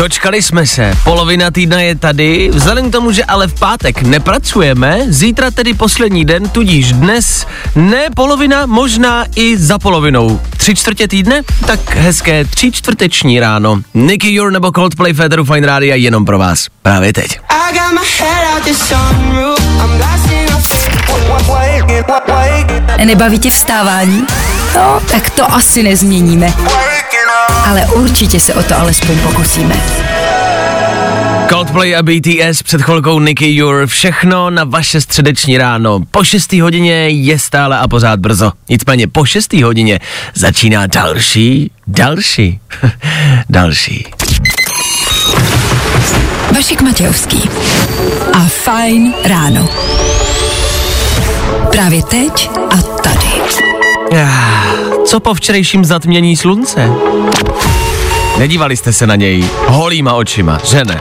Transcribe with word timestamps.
Dočkali 0.00 0.42
jsme 0.42 0.66
se, 0.66 0.92
polovina 1.04 1.50
týdna 1.50 1.80
je 1.80 1.94
tady, 1.94 2.50
vzhledem 2.52 2.88
k 2.88 2.92
tomu, 2.92 3.12
že 3.12 3.24
ale 3.24 3.46
v 3.46 3.54
pátek 3.54 4.02
nepracujeme, 4.02 5.00
zítra 5.08 5.50
tedy 5.50 5.74
poslední 5.74 6.24
den, 6.24 6.48
tudíž 6.48 6.92
dnes 6.92 7.46
ne 7.74 8.06
polovina, 8.16 8.66
možná 8.66 9.24
i 9.36 9.58
za 9.58 9.78
polovinou. 9.78 10.40
Tři 10.56 10.74
čtvrtě 10.74 11.08
týdne? 11.08 11.42
Tak 11.66 11.96
hezké 11.96 12.44
tři 12.44 12.72
čtvrteční 12.72 13.40
ráno. 13.40 13.80
Nicky 13.94 14.34
Jur 14.34 14.52
nebo 14.52 14.72
Coldplay 14.72 15.12
Federu 15.12 15.44
Fine 15.44 15.66
Radio 15.66 15.96
jenom 15.96 16.24
pro 16.24 16.38
vás. 16.38 16.66
Právě 16.82 17.12
teď. 17.12 17.40
Nebaví 23.04 23.38
tě 23.38 23.50
vstávání? 23.50 24.26
No, 24.74 25.00
tak 25.10 25.30
to 25.30 25.54
asi 25.54 25.82
nezměníme. 25.82 26.52
Ale 27.66 27.86
určitě 27.86 28.40
se 28.40 28.54
o 28.54 28.62
to 28.62 28.78
alespoň 28.78 29.18
pokusíme. 29.18 29.74
Coldplay 31.50 31.96
a 31.96 32.02
BTS 32.02 32.62
před 32.62 32.82
chvilkou 32.82 33.20
Nicky 33.20 33.54
Jur, 33.54 33.86
všechno 33.86 34.50
na 34.50 34.64
vaše 34.64 35.00
středeční 35.00 35.58
ráno. 35.58 36.00
Po 36.10 36.24
6. 36.24 36.52
hodině 36.52 37.08
je 37.08 37.38
stále 37.38 37.78
a 37.78 37.88
pořád 37.88 38.20
brzo. 38.20 38.52
Nicméně 38.68 39.06
po 39.06 39.24
6. 39.24 39.52
hodině 39.52 39.98
začíná 40.34 40.86
další, 40.86 41.70
další, 41.86 42.60
další. 43.48 44.06
Vašek 46.54 46.82
Matějovský 46.82 47.50
a 48.32 48.40
Fajn 48.40 49.14
ráno. 49.24 49.68
Právě 51.70 52.02
teď 52.02 52.50
a 52.70 52.76
tady. 52.82 53.26
Ah, 54.22 54.74
Co 55.06 55.20
po 55.20 55.34
včerejším 55.34 55.84
zatmění 55.84 56.36
slunce? 56.36 56.88
Nedívali 58.40 58.76
jste 58.76 58.92
se 58.92 59.06
na 59.06 59.16
něj 59.16 59.44
holýma 59.66 60.12
očima, 60.12 60.58
že 60.64 60.84
ne? 60.84 61.00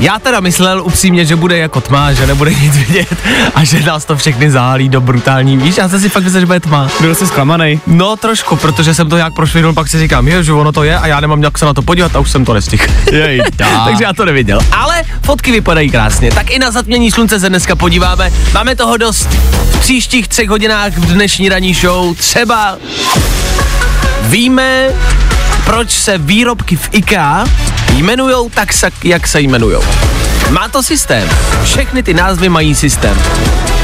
Já 0.00 0.18
teda 0.18 0.40
myslel 0.40 0.82
upřímně, 0.82 1.24
že 1.24 1.36
bude 1.36 1.58
jako 1.58 1.80
tma, 1.80 2.12
že 2.12 2.26
nebude 2.26 2.54
nic 2.54 2.76
vidět 2.76 3.16
a 3.54 3.64
že 3.64 3.82
nás 3.82 4.04
to 4.04 4.16
všechny 4.16 4.50
zálí 4.50 4.88
do 4.88 5.00
brutální, 5.00 5.56
víš, 5.56 5.76
já 5.76 5.88
jsem 5.88 6.00
si 6.00 6.08
fakt 6.08 6.24
myslel, 6.24 6.40
že 6.40 6.46
bude 6.46 6.60
tma. 6.60 6.88
Byl 7.00 7.14
jsi 7.14 7.26
zklamaný. 7.26 7.80
No 7.86 8.16
trošku, 8.16 8.56
protože 8.56 8.94
jsem 8.94 9.08
to 9.08 9.16
nějak 9.16 9.34
prošvihnul, 9.34 9.72
pak 9.72 9.88
si 9.88 9.98
říkám, 9.98 10.28
je, 10.28 10.44
že 10.44 10.52
ono 10.52 10.72
to 10.72 10.82
je 10.82 10.98
a 10.98 11.06
já 11.06 11.20
nemám 11.20 11.42
jak 11.42 11.58
se 11.58 11.64
na 11.64 11.74
to 11.74 11.82
podívat 11.82 12.16
a 12.16 12.20
už 12.20 12.30
jsem 12.30 12.44
to 12.44 12.54
nestihl. 12.54 12.84
Jej, 13.12 13.42
Takže 13.84 14.04
já 14.04 14.12
to 14.12 14.24
neviděl. 14.24 14.60
Ale 14.72 15.02
fotky 15.22 15.52
vypadají 15.52 15.90
krásně. 15.90 16.30
Tak 16.30 16.50
i 16.50 16.58
na 16.58 16.70
zatmění 16.70 17.10
slunce 17.10 17.40
se 17.40 17.48
dneska 17.48 17.76
podíváme. 17.76 18.32
Máme 18.54 18.76
toho 18.76 18.96
dost. 18.96 19.28
V 19.70 19.80
příštích 19.80 20.28
třech 20.28 20.48
hodinách 20.48 20.92
v 20.92 21.12
dnešní 21.12 21.48
ranní 21.48 21.74
show 21.74 22.16
třeba 22.16 22.78
víme, 24.22 24.88
proč 25.64 25.90
se 25.90 26.18
výrobky 26.18 26.76
v 26.76 26.88
IKEA 26.92 27.44
jmenujou 27.96 28.50
tak, 28.50 28.68
jak 29.04 29.28
se 29.28 29.40
jmenujou. 29.40 29.82
Má 30.50 30.68
to 30.68 30.82
systém. 30.82 31.28
Všechny 31.64 32.02
ty 32.02 32.14
názvy 32.14 32.48
mají 32.48 32.74
systém. 32.74 33.22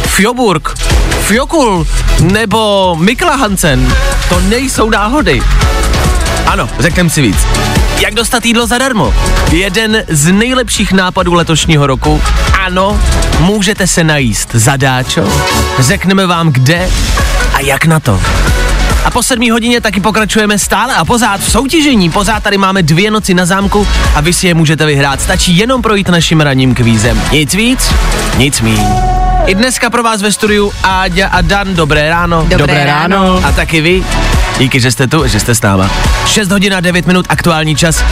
Fjoburg, 0.06 0.74
Fjokul 1.20 1.86
nebo 2.20 2.96
Mikla 3.00 3.36
Hansen, 3.36 3.94
to 4.28 4.40
nejsou 4.40 4.90
náhody. 4.90 5.42
Ano, 6.46 6.68
řekneme 6.78 7.10
si 7.10 7.22
víc. 7.22 7.36
Jak 8.00 8.14
dostat 8.14 8.46
jídlo 8.46 8.66
zadarmo? 8.66 9.14
Jeden 9.50 10.04
z 10.08 10.32
nejlepších 10.32 10.92
nápadů 10.92 11.34
letošního 11.34 11.86
roku. 11.86 12.22
Ano, 12.60 13.00
můžete 13.38 13.86
se 13.86 14.04
najíst 14.04 14.48
zadáčo. 14.52 15.28
Řekneme 15.78 16.26
vám 16.26 16.52
kde 16.52 16.88
a 17.54 17.60
jak 17.60 17.86
na 17.86 18.00
to. 18.00 18.20
A 19.04 19.10
po 19.10 19.22
sedmí 19.22 19.50
hodině 19.50 19.80
taky 19.80 20.00
pokračujeme 20.00 20.58
stále 20.58 20.94
a 20.94 21.04
pořád 21.04 21.40
v 21.40 21.50
soutěžení. 21.50 22.10
Pořád 22.10 22.42
tady 22.42 22.58
máme 22.58 22.82
dvě 22.82 23.10
noci 23.10 23.34
na 23.34 23.46
zámku 23.46 23.86
a 24.14 24.20
vy 24.20 24.32
si 24.32 24.46
je 24.46 24.54
můžete 24.54 24.86
vyhrát. 24.86 25.20
Stačí 25.20 25.56
jenom 25.56 25.82
projít 25.82 26.08
naším 26.08 26.40
ranním 26.40 26.74
kvízem. 26.74 27.22
Nic 27.32 27.54
víc, 27.54 27.90
nic 28.36 28.60
míň. 28.60 28.80
I 29.46 29.54
dneska 29.54 29.90
pro 29.90 30.02
vás 30.02 30.22
ve 30.22 30.32
studiu 30.32 30.72
Áďa 30.82 31.28
a 31.28 31.40
Dan. 31.40 31.74
Dobré 31.74 32.08
ráno. 32.10 32.42
Dobré 32.42 32.58
Dobré 32.58 32.84
ráno. 32.84 33.16
ráno. 33.16 33.40
A 33.46 33.52
taky 33.52 33.80
vy. 33.80 34.04
Díky, 34.58 34.80
že 34.80 34.90
jste 34.90 35.06
tu, 35.06 35.28
že 35.28 35.40
jste 35.40 35.54
s 35.54 35.62
náma. 35.62 35.90
6 36.26 36.50
hodin 36.50 36.74
a 36.74 36.80
9 36.80 37.06
minut 37.06 37.26
aktuální 37.28 37.76
čas. 37.76 38.04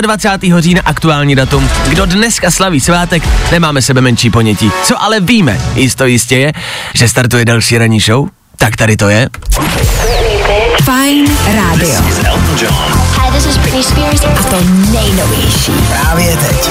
26. 0.00 0.52
října 0.58 0.82
aktuální 0.84 1.34
datum. 1.34 1.70
Kdo 1.88 2.06
dneska 2.06 2.50
slaví 2.50 2.80
svátek, 2.80 3.22
nemáme 3.52 3.82
sebe 3.82 4.00
menší 4.00 4.30
ponětí. 4.30 4.70
Co 4.84 5.02
ale 5.02 5.20
víme, 5.20 5.60
jisto 5.74 6.06
jistě 6.06 6.36
je, 6.36 6.52
že 6.94 7.08
startuje 7.08 7.44
další 7.44 7.78
ranní 7.78 8.00
show. 8.00 8.28
Tak 8.56 8.76
tady 8.76 8.96
to 8.96 9.08
je. 9.08 9.28
Rádio. 11.54 12.00
Hi, 13.16 13.30
this 13.32 13.46
is 13.46 13.58
Britney 13.58 13.82
Spears. 13.82 14.24
A 14.24 14.42
to 14.42 14.56
nejnovější. 14.92 15.72
Právě 15.72 16.36
teď. 16.36 16.70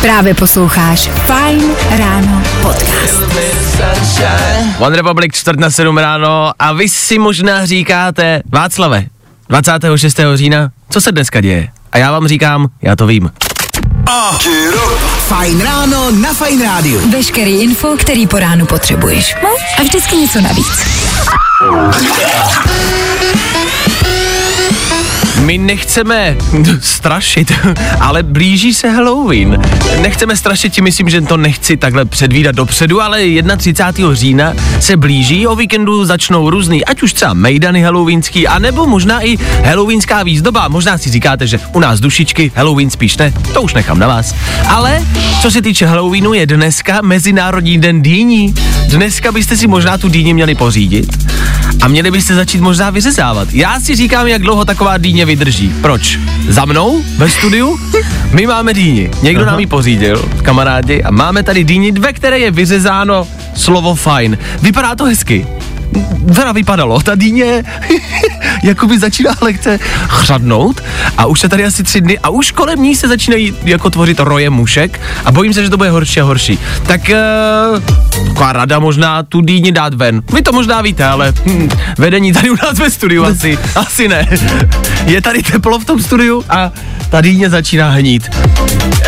Právě 0.00 0.34
posloucháš 0.34 1.10
Fajn 1.26 1.62
ráno 1.98 2.42
podcast. 2.62 3.22
One 4.78 4.96
Republic 4.96 5.34
4 5.34 5.56
na 5.58 5.70
7 5.70 5.98
ráno 5.98 6.52
a 6.58 6.72
vy 6.72 6.88
si 6.88 7.18
možná 7.18 7.66
říkáte, 7.66 8.42
Václave, 8.52 9.04
26. 9.48 10.20
října, 10.34 10.70
co 10.90 11.00
se 11.00 11.12
dneska 11.12 11.40
děje? 11.40 11.68
A 11.92 11.98
já 11.98 12.12
vám 12.12 12.28
říkám, 12.28 12.68
já 12.82 12.96
to 12.96 13.06
vím. 13.06 13.30
Fajn 15.28 15.60
ráno 15.60 16.10
na 16.10 16.34
Fajn 16.34 16.62
rádiu. 16.62 17.10
Veškerý 17.10 17.62
info, 17.62 17.96
který 17.96 18.26
po 18.26 18.38
ránu 18.38 18.66
potřebuješ. 18.66 19.34
No 19.42 19.48
a 19.78 19.82
vždycky 19.82 20.16
něco 20.16 20.40
navíc. 20.40 20.86
My 25.44 25.58
nechceme 25.58 26.36
strašit, 26.80 27.52
ale 28.00 28.22
blíží 28.22 28.74
se 28.74 28.90
Halloween. 28.90 29.62
Nechceme 30.00 30.36
strašit 30.36 30.72
tím, 30.72 30.84
myslím, 30.84 31.08
že 31.08 31.20
to 31.20 31.36
nechci 31.36 31.76
takhle 31.76 32.04
předvídat 32.04 32.54
dopředu, 32.54 33.02
ale 33.02 33.20
31. 33.56 34.14
října 34.14 34.52
se 34.80 34.96
blíží, 34.96 35.46
o 35.46 35.56
víkendu 35.56 36.04
začnou 36.04 36.50
různý, 36.50 36.84
ať 36.84 37.02
už 37.02 37.12
třeba 37.12 37.34
mejdany 37.34 37.82
halloweenský, 37.82 38.48
anebo 38.48 38.86
možná 38.86 39.26
i 39.26 39.36
halloweenská 39.64 40.22
výzdoba. 40.22 40.68
Možná 40.68 40.98
si 40.98 41.10
říkáte, 41.10 41.46
že 41.46 41.60
u 41.72 41.80
nás 41.80 42.00
dušičky, 42.00 42.52
Halloween 42.54 42.90
spíš 42.90 43.16
ne, 43.16 43.32
to 43.52 43.62
už 43.62 43.74
nechám 43.74 43.98
na 43.98 44.06
vás. 44.06 44.34
Ale 44.68 45.06
co 45.42 45.50
se 45.50 45.62
týče 45.62 45.86
Halloweenu, 45.86 46.34
je 46.34 46.46
dneska 46.46 46.98
Mezinárodní 47.02 47.78
den 47.78 48.02
dýní. 48.02 48.54
Dneska 48.88 49.32
byste 49.32 49.56
si 49.56 49.66
možná 49.66 49.98
tu 49.98 50.08
dýni 50.08 50.34
měli 50.34 50.54
pořídit 50.54 51.30
a 51.82 51.88
měli 51.88 52.10
byste 52.10 52.34
začít 52.34 52.60
možná 52.60 52.90
vyřezávat. 52.90 53.48
Já 53.52 53.80
si 53.80 53.96
říkám, 53.96 54.26
jak 54.26 54.42
dlouho 54.42 54.64
taková 54.64 54.98
dýně 54.98 55.26
vydrží. 55.30 55.74
Proč? 55.80 56.18
Za 56.48 56.64
mnou? 56.64 57.02
Ve 57.16 57.28
studiu? 57.28 57.78
My 58.32 58.46
máme 58.46 58.74
dýni. 58.74 59.10
Někdo 59.22 59.44
nám 59.44 59.60
ji 59.60 59.66
pořídil, 59.66 60.28
kamarádi, 60.42 61.02
a 61.02 61.10
máme 61.10 61.42
tady 61.42 61.64
dýni, 61.64 61.92
ve 61.92 62.12
které 62.12 62.38
je 62.38 62.50
vyřezáno 62.50 63.28
slovo 63.54 63.94
fajn. 63.94 64.38
Vypadá 64.62 64.94
to 64.94 65.04
hezky. 65.04 65.46
Teda 66.34 66.52
vypadalo, 66.52 67.00
ta 67.00 67.14
dýně 67.14 67.64
jakoby 68.64 68.98
začíná 68.98 69.30
lehce 69.40 69.78
chřadnout 70.06 70.82
a 71.16 71.26
už 71.26 71.40
se 71.40 71.48
tady 71.48 71.64
asi 71.64 71.82
tři 71.82 72.00
dny 72.00 72.18
a 72.18 72.28
už 72.28 72.52
kolem 72.52 72.82
ní 72.82 72.96
se 72.96 73.08
začínají 73.08 73.54
jako 73.64 73.90
tvořit 73.90 74.20
roje 74.20 74.50
mušek 74.50 75.00
a 75.24 75.32
bojím 75.32 75.52
se, 75.52 75.62
že 75.62 75.70
to 75.70 75.76
bude 75.76 75.90
horší 75.90 76.20
a 76.20 76.24
horší. 76.24 76.58
Tak 76.86 77.00
uh, 77.10 77.82
taková 78.28 78.52
rada 78.52 78.78
možná 78.78 79.22
tu 79.22 79.40
dýni 79.40 79.72
dát 79.72 79.94
ven. 79.94 80.22
Vy 80.34 80.42
to 80.42 80.52
možná 80.52 80.82
víte, 80.82 81.04
ale 81.04 81.32
hm, 81.46 81.68
vedení 81.98 82.32
tady 82.32 82.50
u 82.50 82.56
nás 82.64 82.78
ve 82.78 82.90
studiu 82.90 83.24
asi, 83.24 83.58
asi 83.76 84.08
ne. 84.08 84.28
Je 85.06 85.22
tady 85.22 85.42
teplo 85.42 85.78
v 85.78 85.84
tom 85.84 86.00
studiu 86.02 86.44
a 86.48 86.72
ta 87.10 87.20
dýně 87.20 87.50
začíná 87.50 87.90
hnít. 87.90 88.30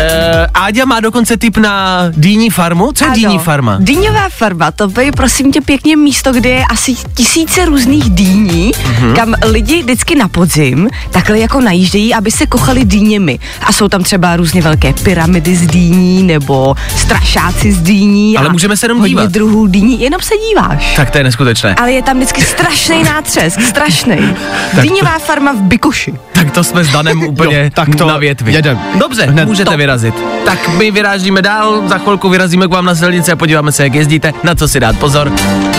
Uh, 0.03 0.45
Áďa 0.53 0.85
má 0.85 0.99
dokonce 0.99 1.37
tip 1.37 1.57
na 1.57 1.99
dýní 2.09 2.49
farmu. 2.49 2.91
Co 2.91 3.03
je 3.05 3.07
Ano. 3.11 3.15
dýní 3.15 3.39
farma? 3.39 3.77
Dýňová 3.79 4.29
farma, 4.29 4.71
to 4.71 4.91
je 5.01 5.11
prosím 5.11 5.51
tě 5.51 5.61
pěkně 5.61 5.97
místo, 5.97 6.33
kde 6.33 6.49
je 6.49 6.63
asi 6.69 6.95
tisíce 7.13 7.65
různých 7.65 8.09
dýní, 8.09 8.71
Mhm. 8.87 9.15
kam 9.15 9.33
lidi 9.45 9.81
vždycky 9.81 10.15
na 10.15 10.27
podzim 10.27 10.89
takhle 11.11 11.39
jako 11.39 11.61
najíždějí, 11.61 12.13
aby 12.13 12.31
se 12.31 12.45
kochali 12.47 12.85
dýněmi. 12.85 13.39
A 13.61 13.71
jsou 13.71 13.87
tam 13.87 14.03
třeba 14.03 14.35
různě 14.35 14.61
velké 14.61 14.93
pyramidy 14.93 15.55
z 15.55 15.67
dýní 15.67 16.23
nebo 16.23 16.75
strašáci 16.95 17.71
z 17.71 17.81
dýní. 17.81 18.37
Ale 18.37 18.49
a 18.49 18.51
můžeme 18.51 18.77
se 18.77 18.85
jenom 18.85 19.03
dívat. 19.05 19.31
druhů 19.31 19.67
dýní, 19.67 20.01
jenom 20.01 20.21
se 20.21 20.33
díváš. 20.49 20.95
Tak 20.95 21.09
to 21.11 21.17
je 21.17 21.23
neskutečné. 21.23 21.75
Ale 21.75 21.91
je 21.91 22.03
tam 22.03 22.17
vždycky 22.17 22.41
strašný 22.41 23.03
nátřesk, 23.03 23.61
strašný. 23.61 24.17
Dýňová 24.81 25.19
farma 25.19 25.53
v 25.53 25.61
Bikoši. 25.61 26.13
Tak 26.31 26.51
to 26.51 26.63
jsme 26.63 26.83
s 26.83 26.91
Danem 26.91 27.23
úplně 27.27 27.57
Jo, 27.63 27.69
tak 27.73 27.95
to 27.95 28.07
na 28.07 28.17
větvi. 28.17 28.53
jedem. 28.53 28.79
Dobře, 28.99 29.25
Hned. 29.25 29.47
můžete 29.47 29.71
To. 29.71 29.77
Vyrazit. 29.97 30.15
Tak 30.45 30.69
my 30.69 30.91
vyrážíme 30.91 31.41
dál, 31.41 31.81
za 31.87 31.97
chvilku 31.97 32.29
vyrazíme 32.29 32.67
k 32.67 32.71
vám 32.71 32.85
na 32.85 32.95
silnici 32.95 33.31
a 33.31 33.35
podíváme 33.35 33.71
se, 33.71 33.83
jak 33.83 33.93
jezdíte, 33.93 34.33
na 34.43 34.55
co 34.55 34.67
si 34.67 34.79
dát 34.79 34.97
pozor. 34.99 35.31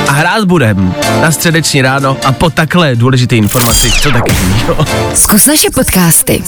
A 0.09 0.13
hrát 0.13 0.45
budem 0.45 0.95
na 1.23 1.31
středeční 1.31 1.83
ráno 1.83 2.17
a 2.25 2.33
po 2.33 2.51
takhle 2.51 2.97
důležité 2.97 3.37
informaci, 3.37 3.91
co 3.91 4.11
taky 4.11 4.37
jo. 4.69 4.85
Zkus 5.15 5.47
naše 5.47 5.71
podcasty. 5.71 6.43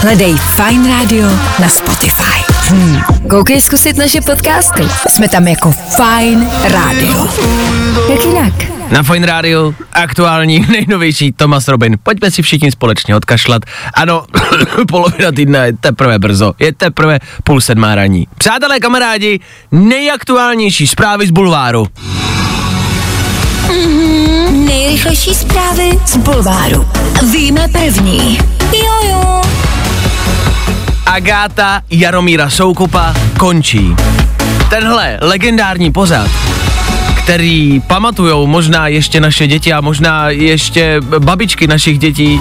Hledej 0.00 0.36
Fine 0.36 0.88
Radio 0.88 1.28
na 1.60 1.68
Spotify. 1.68 2.52
Hmm. 2.68 3.00
Koukej 3.30 3.60
zkusit 3.60 3.96
naše 3.96 4.20
podcasty. 4.20 4.82
Jsme 5.08 5.28
tam 5.28 5.48
jako 5.48 5.74
Fine 5.96 6.46
Radio. 6.70 7.28
Jak 8.10 8.24
jinak? 8.24 8.73
Na 8.90 9.02
Fine 9.02 9.26
Radio 9.26 9.74
aktuální 9.92 10.66
nejnovější 10.68 11.32
Thomas 11.32 11.68
Robin. 11.68 11.98
Pojďme 12.02 12.30
si 12.30 12.42
všichni 12.42 12.70
společně 12.70 13.16
odkašlat. 13.16 13.62
Ano, 13.94 14.24
polovina 14.88 15.32
týdne 15.32 15.66
je 15.66 15.72
teprve 15.72 16.18
brzo. 16.18 16.52
Je 16.58 16.72
teprve 16.72 17.18
půl 17.44 17.60
sedmá 17.60 17.94
raní. 17.94 18.28
Přátelé, 18.38 18.80
kamarádi, 18.80 19.40
nejaktuálnější 19.72 20.86
zprávy 20.86 21.26
z 21.26 21.30
bulváru. 21.30 21.86
Nejrychlejší 24.50 25.34
zprávy 25.34 25.90
z 26.06 26.16
Bulváru. 26.16 26.88
Víme 27.32 27.68
první. 27.68 28.38
Jojo. 28.72 29.40
Agáta 31.06 31.82
Jaromíra 31.90 32.50
Soukupa 32.50 33.14
končí. 33.38 33.96
Tenhle 34.70 35.18
legendární 35.20 35.92
pořad, 35.92 36.30
který 37.24 37.80
pamatujou 37.86 38.46
možná 38.46 38.88
ještě 38.88 39.20
naše 39.20 39.46
děti 39.46 39.72
a 39.72 39.80
možná 39.80 40.30
ještě 40.30 41.00
babičky 41.18 41.66
našich 41.66 41.98
dětí, 41.98 42.40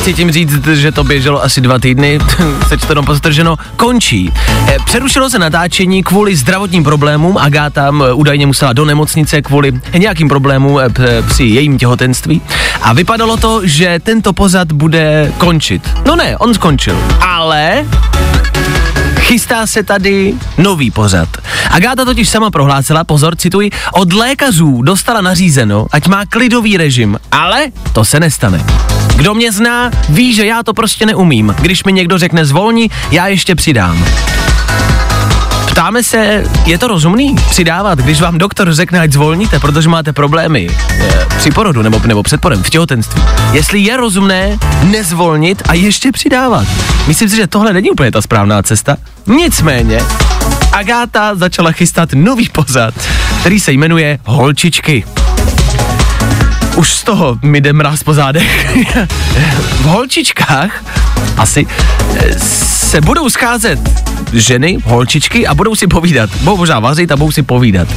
chci 0.00 0.14
tím 0.14 0.30
říct, 0.30 0.66
že 0.66 0.92
to 0.92 1.04
běželo 1.04 1.44
asi 1.44 1.60
dva 1.60 1.78
týdny, 1.78 2.18
sečteno 2.68 3.02
postrženo, 3.02 3.56
končí. 3.76 4.32
Eh, 4.68 4.76
Přerušilo 4.84 5.30
se 5.30 5.38
natáčení 5.38 6.02
kvůli 6.02 6.36
zdravotním 6.36 6.84
problémům. 6.84 7.38
Agáta 7.38 7.90
údajně 8.14 8.46
musela 8.46 8.72
do 8.72 8.84
nemocnice 8.84 9.42
kvůli 9.42 9.72
nějakým 9.98 10.28
problémům 10.28 10.80
eh, 10.80 11.22
při 11.22 11.44
jejím 11.44 11.78
těhotenství. 11.78 12.42
A 12.82 12.92
vypadalo 12.92 13.36
to, 13.36 13.60
že 13.64 14.00
tento 14.02 14.32
pořad 14.32 14.72
bude 14.72 15.32
končit. 15.38 15.90
No 16.06 16.16
ne, 16.16 16.36
on 16.36 16.54
skončil. 16.54 16.96
Ale 17.20 17.84
Chystá 19.28 19.66
se 19.66 19.82
tady 19.82 20.34
nový 20.58 20.90
pořad. 20.90 21.28
Agáta 21.70 22.04
totiž 22.04 22.28
sama 22.28 22.50
prohlásila, 22.50 23.04
pozor, 23.04 23.36
cituji, 23.36 23.70
od 23.92 24.12
lékařů 24.12 24.82
dostala 24.82 25.20
nařízeno, 25.20 25.86
ať 25.92 26.06
má 26.06 26.26
klidový 26.26 26.76
režim, 26.76 27.18
ale 27.30 27.66
to 27.92 28.04
se 28.04 28.20
nestane. 28.20 28.64
Kdo 29.16 29.34
mě 29.34 29.52
zná, 29.52 29.90
ví, 30.08 30.34
že 30.34 30.46
já 30.46 30.62
to 30.62 30.74
prostě 30.74 31.06
neumím. 31.06 31.54
Když 31.60 31.84
mi 31.84 31.92
někdo 31.92 32.18
řekne 32.18 32.44
zvolni, 32.44 32.90
já 33.10 33.26
ještě 33.26 33.54
přidám. 33.54 34.04
Ptáme 35.78 36.02
se, 36.02 36.44
je 36.66 36.78
to 36.78 36.88
rozumný 36.88 37.34
přidávat, 37.50 37.98
když 37.98 38.20
vám 38.20 38.38
doktor 38.38 38.74
řekne, 38.74 39.00
ať 39.00 39.12
zvolníte, 39.12 39.58
protože 39.58 39.88
máte 39.88 40.12
problémy 40.12 40.68
e, 40.90 41.26
při 41.38 41.50
porodu 41.50 41.82
nebo, 41.82 42.00
nebo 42.06 42.22
před 42.22 42.40
porodem, 42.40 42.64
v 42.64 42.70
těhotenství. 42.70 43.22
Jestli 43.52 43.80
je 43.80 43.96
rozumné 43.96 44.58
nezvolnit 44.84 45.62
a 45.68 45.74
ještě 45.74 46.12
přidávat. 46.12 46.66
Myslím 47.06 47.28
si, 47.28 47.36
že 47.36 47.46
tohle 47.46 47.72
není 47.72 47.90
úplně 47.90 48.10
ta 48.10 48.22
správná 48.22 48.62
cesta. 48.62 48.96
Nicméně, 49.26 50.00
Agáta 50.72 51.34
začala 51.34 51.72
chystat 51.72 52.08
nový 52.14 52.48
pořad, 52.48 52.94
který 53.40 53.60
se 53.60 53.72
jmenuje 53.72 54.18
Holčičky. 54.24 55.04
Už 56.76 56.92
z 56.92 57.02
toho 57.02 57.38
mi 57.42 57.60
jde 57.60 57.72
mráz 57.72 58.02
po 58.02 58.14
zádech. 58.14 58.76
v 59.80 59.84
holčičkách 59.84 60.84
asi 61.36 61.66
eh, 62.16 62.77
se 62.88 63.00
budou 63.00 63.30
scházet 63.30 63.78
ženy, 64.32 64.78
holčičky 64.84 65.46
a 65.46 65.54
budou 65.54 65.74
si 65.74 65.86
povídat. 65.86 66.30
Budou 66.40 66.56
možná 66.56 66.80
vařit 66.80 67.12
a 67.12 67.16
budou 67.16 67.32
si 67.32 67.42
povídat. 67.42 67.88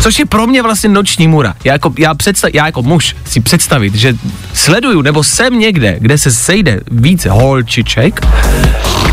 Což 0.00 0.18
je 0.18 0.26
pro 0.26 0.46
mě 0.46 0.62
vlastně 0.62 0.88
noční 0.88 1.28
můra. 1.28 1.54
Já 1.64 1.72
jako, 1.72 1.92
já, 1.98 2.14
představ, 2.14 2.50
já 2.54 2.66
jako 2.66 2.82
muž 2.82 3.16
si 3.24 3.40
představit, 3.40 3.94
že 3.94 4.14
sleduju 4.54 5.02
nebo 5.02 5.24
jsem 5.24 5.58
někde, 5.58 5.96
kde 6.00 6.18
se 6.18 6.30
sejde 6.30 6.80
více 6.90 7.30
holčiček, 7.30 8.26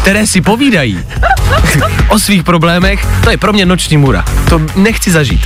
které 0.01 0.27
si 0.27 0.41
povídají 0.41 0.99
o 2.07 2.19
svých 2.19 2.43
problémech, 2.43 3.07
to 3.23 3.29
je 3.29 3.37
pro 3.37 3.53
mě 3.53 3.65
noční 3.65 3.97
můra. 3.97 4.25
To 4.49 4.61
nechci 4.75 5.11
zažít. 5.11 5.41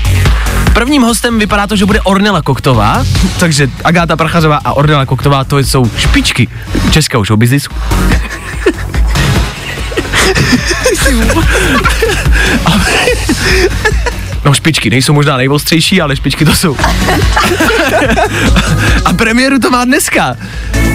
Prvním 0.73 1.01
hostem 1.01 1.39
vypadá 1.39 1.67
to, 1.67 1.75
že 1.75 1.85
bude 1.85 2.01
Ornela 2.01 2.41
Koktová, 2.41 3.05
takže 3.39 3.69
Agáta 3.83 4.15
Prachařová 4.15 4.59
a 4.65 4.73
Ornela 4.73 5.05
Koktová 5.05 5.43
to 5.43 5.59
jsou 5.59 5.91
špičky 5.97 6.47
českého 6.91 7.25
showbiznisu. 7.25 7.69
No 14.45 14.53
špičky, 14.53 14.89
nejsou 14.89 15.13
možná 15.13 15.37
nejostřejší, 15.37 16.01
ale 16.01 16.15
špičky 16.15 16.45
to 16.45 16.55
jsou. 16.55 16.77
A 19.05 19.13
premiéru 19.13 19.59
to 19.59 19.69
má 19.69 19.85
dneska. 19.85 20.35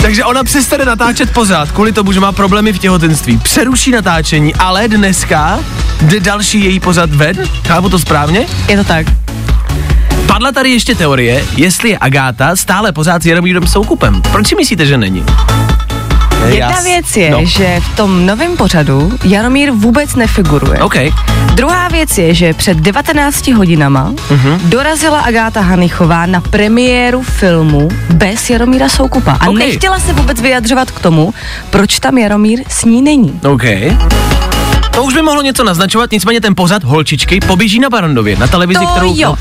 Takže 0.03 0.25
ona 0.25 0.45
přestane 0.45 0.85
natáčet 0.85 1.31
pořád, 1.31 1.73
kvůli 1.73 1.93
tomu, 1.93 2.13
že 2.13 2.21
má 2.21 2.33
problémy 2.33 2.73
v 2.73 2.79
těhotenství. 2.79 3.39
Přeruší 3.39 3.91
natáčení, 3.91 4.55
ale 4.55 4.89
dneska 4.89 5.61
jde 6.01 6.21
další 6.21 6.65
její 6.65 6.81
pořad 6.81 7.11
ven. 7.11 7.37
Chápu 7.67 7.89
to 7.89 7.99
správně? 7.99 8.47
Je 8.69 8.77
to 8.77 8.85
tak. 8.85 9.07
Padla 10.27 10.53
tady 10.53 10.71
ještě 10.71 10.95
teorie, 10.95 11.45
jestli 11.57 11.91
je 11.91 11.99
Agáta 11.99 12.57
stále 12.57 12.93
pořád 12.93 13.23
s 13.23 13.27
Jaromírem 13.27 13.67
Soukupem. 13.67 14.23
Proč 14.23 14.49
si 14.49 14.55
myslíte, 14.55 14.87
že 14.87 14.99
není? 14.99 15.25
Jedna 16.49 16.71
Já 16.71 16.77
s- 16.77 16.85
věc 16.85 17.17
je, 17.17 17.31
no. 17.31 17.39
že 17.45 17.81
v 17.81 17.97
tom 17.97 18.27
novém 18.27 18.57
pořadu 18.57 19.13
Jaromír 19.25 19.71
vůbec 19.71 20.15
nefiguruje. 20.15 20.79
OK. 20.79 20.95
Druhá 21.55 21.89
věc 21.89 22.19
je, 22.19 22.35
že 22.35 22.55
před 22.55 22.77
19 22.79 23.53
hodinama 23.53 24.13
Mhm. 24.31 24.61
dorazila 24.65 25.21
Agáta 25.21 25.61
Hanichová 25.61 26.27
na 26.27 26.41
premiéru 26.41 27.23
filmu 27.23 27.89
bez 28.11 28.51
Jaromíra 28.51 28.89
Soukupa 28.89 29.33
a 29.41 29.49
Ok. 29.49 29.59
nechtěla 29.59 29.99
se 29.99 30.13
vůbec 30.13 30.41
vyjadřovat 30.41 30.91
k 30.91 31.01
tomu, 31.01 31.35
proč 31.71 31.99
tam 31.99 32.19
Jaromír 32.19 32.63
s 32.69 32.85
ní 32.85 33.03
není. 33.03 33.41
OK. 33.45 33.65
To 34.99 35.05
už 35.05 35.15
by 35.15 35.23
mohlo 35.23 35.43
něco 35.43 35.65
naznačovat, 35.65 36.13
nicméně 36.13 36.41
ten 36.41 36.55
pořad 36.55 36.85
Holčičky 36.85 37.41
poběží 37.41 37.81
na 37.81 37.91
Barandově, 37.91 38.37
na 38.37 38.47
televizi, 38.47 38.81
To 38.81 38.87
kterou... 38.87 39.15
jo, 39.17 39.35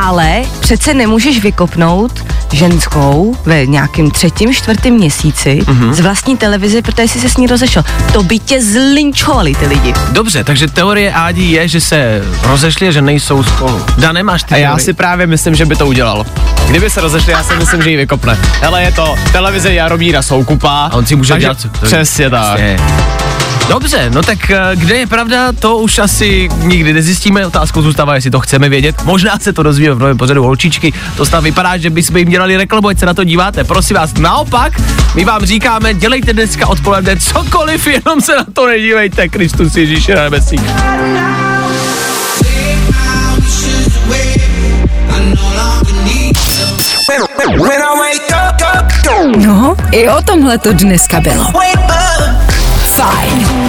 ale 0.00 0.42
přece 0.60 0.94
nemůžeš 0.94 1.40
vykopnout 1.42 2.24
ženskou 2.52 3.36
ve 3.46 3.66
nějakém 3.66 4.10
třetím, 4.10 4.54
čtvrtém 4.54 4.94
měsíci 4.94 5.60
Mhm. 5.66 5.94
z 5.94 6.00
vlastní 6.00 6.36
televize, 6.36 6.82
protože 6.82 7.08
jsi 7.08 7.20
se 7.20 7.28
s 7.28 7.36
ní 7.36 7.46
rozešel. 7.46 7.82
To 8.12 8.22
by 8.22 8.38
tě 8.38 8.62
zlinčovali 8.62 9.54
ty 9.54 9.66
lidi. 9.66 9.94
Dobře, 10.12 10.44
takže 10.44 10.68
teorie 10.68 11.12
Ádí 11.14 11.52
je, 11.52 11.68
že 11.68 11.80
se 11.80 12.22
rozešli 12.42 12.88
a 12.88 12.90
že 12.90 13.02
nejsou 13.02 13.42
spolu. 13.42 13.84
Da, 13.98 14.12
nemáš 14.12 14.42
ty 14.42 14.54
A 14.54 14.56
já 14.56 14.78
si 14.78 14.92
právě 14.92 15.26
myslím, 15.26 15.54
že 15.54 15.66
by 15.66 15.76
to 15.76 15.86
udělal. 15.86 16.26
Kdyby 16.68 16.90
se 16.90 17.00
rozešli, 17.00 17.32
já 17.32 17.42
si 17.42 17.54
myslím, 17.56 17.82
že 17.82 17.90
ji 17.90 17.96
vykopne. 17.96 18.38
Hele, 18.60 18.82
je 18.82 18.92
to 18.92 19.14
televize 19.32 19.72
Jaromíra 19.72 20.22
Soukupa. 20.22 20.88
A 20.92 20.96
on 20.96 21.06
si 21.06 21.16
může 21.16 21.32
takže 21.32 21.44
dělat... 21.44 21.60
co- 21.60 21.68
to- 21.68 21.86
Přesně 21.86 22.30
tak. 22.30 22.54
Přesně. 22.54 22.76
Dobře, 23.70 24.10
no 24.10 24.22
tak 24.22 24.50
eh, 24.50 24.58
kde 24.74 24.96
je 24.96 25.06
pravda, 25.06 25.52
to 25.52 25.78
už 25.78 25.98
asi 25.98 26.48
nikdy 26.62 26.92
nezjistíme. 26.92 27.46
Otázkou 27.46 27.82
zůstává, 27.82 28.14
jestli 28.14 28.30
to 28.30 28.40
chceme 28.40 28.68
vědět. 28.68 29.02
Možná 29.04 29.38
se 29.38 29.52
to 29.52 29.62
dozvíme 29.62 29.94
v 29.94 29.98
novém 29.98 30.16
pořadu 30.16 30.42
holčičky. 30.42 30.92
To 31.16 31.26
snad 31.26 31.40
vypadá, 31.40 31.76
že 31.76 31.90
bychom 31.90 32.16
jim 32.16 32.28
dělali 32.28 32.56
reklamu, 32.56 32.88
ať 32.88 32.98
se 32.98 33.06
na 33.06 33.14
to 33.14 33.24
díváte. 33.24 33.64
Prosím 33.64 33.96
vás, 33.96 34.14
naopak, 34.14 34.80
my 35.14 35.24
vám 35.24 35.44
říkáme, 35.44 35.94
dělejte 35.94 36.32
dneska 36.32 36.66
odpoledne 36.66 37.16
cokoliv, 37.16 37.86
jenom 37.86 38.20
se 38.20 38.36
na 38.36 38.44
to 38.52 38.66
nedívejte. 38.66 39.28
Kristus 39.28 39.76
Ježíši 39.76 40.14
na 40.14 40.22
nebesích. 40.22 40.60
No, 49.36 49.76
i 49.92 50.08
o 50.08 50.22
tomhle 50.22 50.58
to 50.58 50.72
dneska 50.72 51.20
bylo. 51.20 51.44
Fajn. 53.00 53.59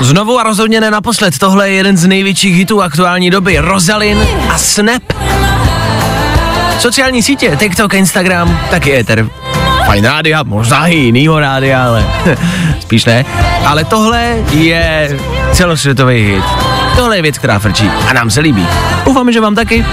Znovu 0.00 0.38
a 0.38 0.42
rozhodně 0.42 0.80
ne 0.80 0.90
naposled, 0.90 1.38
tohle 1.38 1.70
je 1.70 1.74
jeden 1.76 1.96
z 1.96 2.06
největších 2.06 2.56
hitů 2.56 2.82
aktuální 2.82 3.30
doby. 3.30 3.58
Rosalin 3.58 4.18
a 4.50 4.58
Snap. 4.58 5.02
Sociální 6.78 7.22
sítě, 7.22 7.56
TikTok, 7.56 7.94
Instagram, 7.94 8.60
taky 8.70 8.96
Ether. 8.98 9.28
fajn 9.86 10.04
rádia, 10.04 10.42
možná 10.42 10.86
i 10.86 10.96
jinýho 10.96 11.40
rádia, 11.40 11.84
ale 11.86 12.04
spíš 12.80 13.04
ne. 13.04 13.24
Ale 13.66 13.84
tohle 13.84 14.36
je 14.50 15.18
celosvětový 15.52 16.22
hit. 16.24 16.44
Tohle 16.96 17.16
je 17.16 17.22
věc, 17.22 17.38
která 17.38 17.58
frčí 17.58 17.90
a 18.08 18.12
nám 18.12 18.30
se 18.30 18.40
líbí. 18.40 18.66
Doufám, 19.04 19.32
že 19.32 19.40
vám 19.40 19.54
taky. 19.54 19.86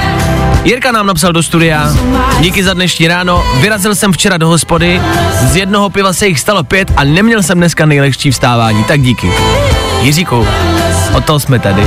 Jirka 0.68 0.92
nám 0.92 1.06
napsal 1.06 1.34
do 1.34 1.44
studia. 1.44 1.96
Díky 2.40 2.64
za 2.64 2.74
dnešní 2.74 3.08
ráno. 3.08 3.44
Vyrazil 3.62 3.96
jsem 3.96 4.14
včera 4.14 4.38
do 4.38 4.48
hospody. 4.48 5.02
Z 5.42 5.56
jednoho 5.56 5.90
piva 5.90 6.14
se 6.14 6.28
jich 6.28 6.40
stalo 6.40 6.64
pět 6.64 6.92
a 6.96 7.04
neměl 7.04 7.44
jsem 7.44 7.58
dneska 7.58 7.86
nejlehčí 7.86 8.32
vstávání. 8.32 8.84
Tak 8.84 9.02
díky. 9.02 9.32
Jiříku, 10.02 10.48
o 11.14 11.22
to 11.22 11.40
jsme 11.40 11.60
tady. 11.60 11.84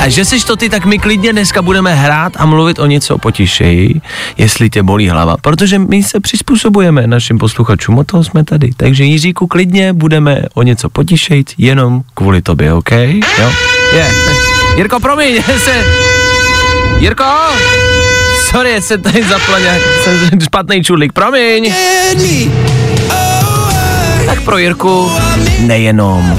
A 0.00 0.08
že 0.08 0.24
seš 0.24 0.44
to 0.44 0.56
ty, 0.56 0.68
tak 0.68 0.84
my 0.84 0.98
klidně 0.98 1.32
dneska 1.32 1.62
budeme 1.62 1.94
hrát 1.94 2.32
a 2.36 2.46
mluvit 2.46 2.78
o 2.78 2.86
něco 2.86 3.18
potišeji, 3.18 4.00
jestli 4.38 4.70
tě 4.70 4.82
bolí 4.82 5.08
hlava. 5.08 5.36
Protože 5.36 5.78
my 5.78 6.02
se 6.02 6.20
přizpůsobujeme 6.20 7.06
našim 7.06 7.38
posluchačům, 7.38 7.98
o 7.98 8.04
toho 8.04 8.24
jsme 8.24 8.44
tady. 8.44 8.70
Takže 8.76 9.04
Jiříku, 9.04 9.46
klidně 9.46 9.92
budeme 9.92 10.42
o 10.54 10.62
něco 10.62 10.88
potišejt, 10.88 11.52
jenom 11.58 12.02
kvůli 12.14 12.42
tobě, 12.42 12.72
OK? 12.72 12.90
Jo? 13.38 13.52
Je. 13.92 14.10
Jirko, 14.76 15.00
promiň, 15.00 15.42
se... 15.58 15.84
Jirko! 17.00 17.24
Sorry, 18.50 18.82
se 18.82 18.98
tady 18.98 19.22
zapla 19.22 19.58
nějak, 19.58 19.82
jsem 20.04 20.40
špatný 20.40 20.84
čudlík, 20.84 21.12
promiň. 21.12 21.74
Tak 24.26 24.40
pro 24.40 24.58
Jirku 24.58 25.12
nejenom. 25.58 26.38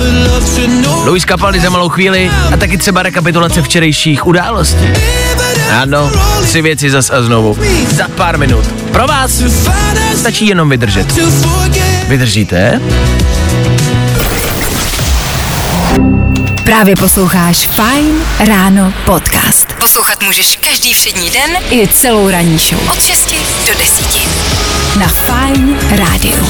Luis 1.05 1.23
Capaldi 1.23 1.59
za 1.59 1.69
malou 1.69 1.89
chvíli 1.89 2.31
a 2.53 2.57
taky 2.57 2.77
třeba 2.77 3.03
rekapitulace 3.03 3.61
včerejších 3.61 4.27
událostí. 4.27 4.85
Ano, 5.81 6.11
tři 6.43 6.61
věci 6.61 6.89
zas 6.89 7.09
a 7.09 7.21
znovu. 7.23 7.57
Za 7.91 8.07
pár 8.07 8.37
minut. 8.37 8.65
Pro 8.91 9.07
vás 9.07 9.31
stačí 10.15 10.47
jenom 10.47 10.69
vydržet. 10.69 11.07
Vydržíte? 12.07 12.81
Právě 16.63 16.95
posloucháš 16.95 17.67
Fine 17.67 18.19
Ráno 18.47 18.93
podcast. 19.05 19.60
Poslouchat 19.81 20.23
můžeš 20.23 20.55
každý 20.69 20.93
všední 20.93 21.29
den 21.29 21.57
i 21.71 21.87
celou 21.87 22.29
ranní 22.29 22.57
show. 22.57 22.89
Od 22.91 23.01
6 23.01 23.35
do 23.67 23.73
10. 23.79 24.05
Na 24.99 25.07
Fine 25.07 25.97
Rádiu. 25.97 26.49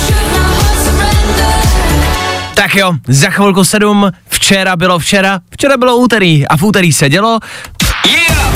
Tak 2.53 2.75
jo, 2.75 2.93
za 3.07 3.29
chvilku 3.29 3.63
sedm, 3.63 4.11
včera 4.29 4.75
bylo 4.75 4.99
včera, 4.99 5.39
včera 5.51 5.77
bylo 5.77 5.97
úterý 5.97 6.47
a 6.47 6.57
v 6.57 6.63
úterý 6.63 6.93
se 6.93 7.09
dělo. 7.09 7.39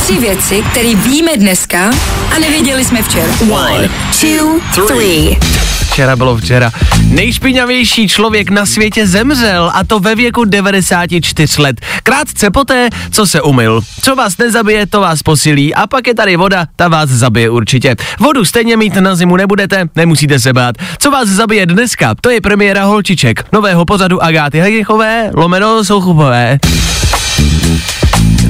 Tři 0.03 0.13
věci, 0.13 0.63
které 0.72 0.96
víme 0.96 1.38
dneska 1.38 1.91
a 2.36 2.39
nevěděli 2.39 2.86
jsme 2.86 3.03
včera. 3.03 3.34
One, 3.51 3.89
two, 4.22 4.88
three. 4.88 5.38
Včera 5.95 6.15
bylo 6.15 6.37
včera. 6.37 6.71
Nejšpinavější 7.03 8.07
člověk 8.07 8.49
na 8.49 8.65
světě 8.65 9.07
zemřel 9.07 9.71
a 9.73 9.83
to 9.83 9.99
ve 9.99 10.15
věku 10.15 10.45
94 10.45 11.61
let. 11.61 11.81
Krátce 12.03 12.51
poté, 12.51 12.89
co 13.11 13.27
se 13.27 13.41
umyl. 13.41 13.81
Co 14.01 14.15
vás 14.15 14.37
nezabije, 14.37 14.87
to 14.87 15.01
vás 15.01 15.23
posilí 15.23 15.75
a 15.75 15.87
pak 15.87 16.07
je 16.07 16.15
tady 16.15 16.35
voda, 16.35 16.65
ta 16.75 16.87
vás 16.87 17.09
zabije 17.09 17.49
určitě. 17.49 17.95
Vodu 18.19 18.45
stejně 18.45 18.77
mít 18.77 18.95
na 18.95 19.15
zimu 19.15 19.35
nebudete, 19.35 19.85
nemusíte 19.95 20.39
se 20.39 20.53
bát. 20.53 20.75
Co 20.97 21.11
vás 21.11 21.29
zabije 21.29 21.65
dneska, 21.65 22.15
to 22.21 22.29
je 22.29 22.41
premiéra 22.41 22.83
Holčiček, 22.83 23.45
nového 23.53 23.85
pořadu 23.85 24.23
Agáty 24.23 24.59
Hejchové, 24.59 25.31
lomeno 25.33 25.83
Souchupové. 25.83 26.59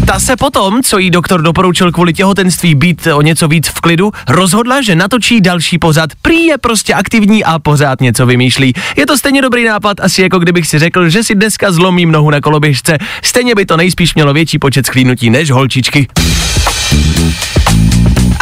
Ta 0.08 0.20
se 0.20 0.36
potom, 0.36 0.84
co 0.84 0.98
jí 0.98 1.10
doktor 1.12 1.42
doporučil 1.42 1.92
kvůli 1.92 2.14
těhotenství 2.14 2.76
být 2.76 3.08
o 3.08 3.22
něco 3.22 3.48
víc 3.48 3.68
v 3.68 3.82
klidu, 3.82 4.12
rozhodla, 4.28 4.82
že 4.82 4.96
natočí 4.96 5.42
další 5.42 5.78
pořad. 5.78 6.10
Prý 6.22 6.44
je 6.44 6.58
prostě 6.58 6.94
aktivní 6.94 7.44
a 7.44 7.60
pořád 7.60 8.02
něco 8.02 8.26
vymýšlí. 8.26 8.74
Je 8.98 9.06
to 9.06 9.18
stejně 9.18 9.42
dobrý 9.42 9.64
nápad, 9.64 10.00
asi 10.00 10.22
jako 10.22 10.40
kdybych 10.40 10.68
si 10.68 10.80
řekl, 10.80 11.10
že 11.10 11.24
si 11.24 11.36
dneska 11.36 11.72
zlomím 11.72 12.12
nohu 12.12 12.30
na 12.30 12.42
koloběžce. 12.42 12.98
Stejně 13.24 13.56
by 13.56 13.66
to 13.66 13.78
nejspíš 13.78 14.16
mělo 14.16 14.34
větší 14.34 14.60
počet 14.60 14.86
schlínutí 14.86 15.30
než 15.30 15.52
holčičky. 15.52 16.08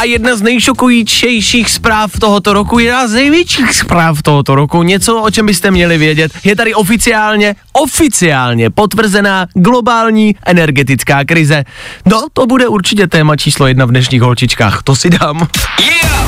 A 0.04 0.06
jedna 0.06 0.36
z 0.36 0.42
nejšokujících 0.42 1.70
zpráv 1.70 2.12
tohoto 2.20 2.54
roku, 2.54 2.80
jedna 2.80 3.08
z 3.08 3.14
největších 3.14 3.74
zpráv 3.74 4.22
tohoto 4.22 4.56
roku, 4.56 4.84
něco, 4.84 5.22
o 5.22 5.32
čem 5.32 5.46
byste 5.46 5.72
měli 5.72 5.98
vědět, 5.98 6.32
je 6.44 6.56
tady 6.56 6.74
oficiálně, 6.74 7.56
oficiálně 7.74 8.70
potvrzená 8.70 9.48
globální 9.54 10.36
energetická 10.46 11.26
krize. 11.26 11.64
No, 12.06 12.28
to 12.34 12.46
bude 12.46 12.68
určitě 12.68 13.08
téma 13.08 13.36
číslo 13.36 13.68
jedna 13.68 13.86
v 13.86 13.90
dnešních 13.90 14.22
holčičkách, 14.22 14.84
to 14.84 14.96
si 14.96 15.10
dám. 15.10 15.48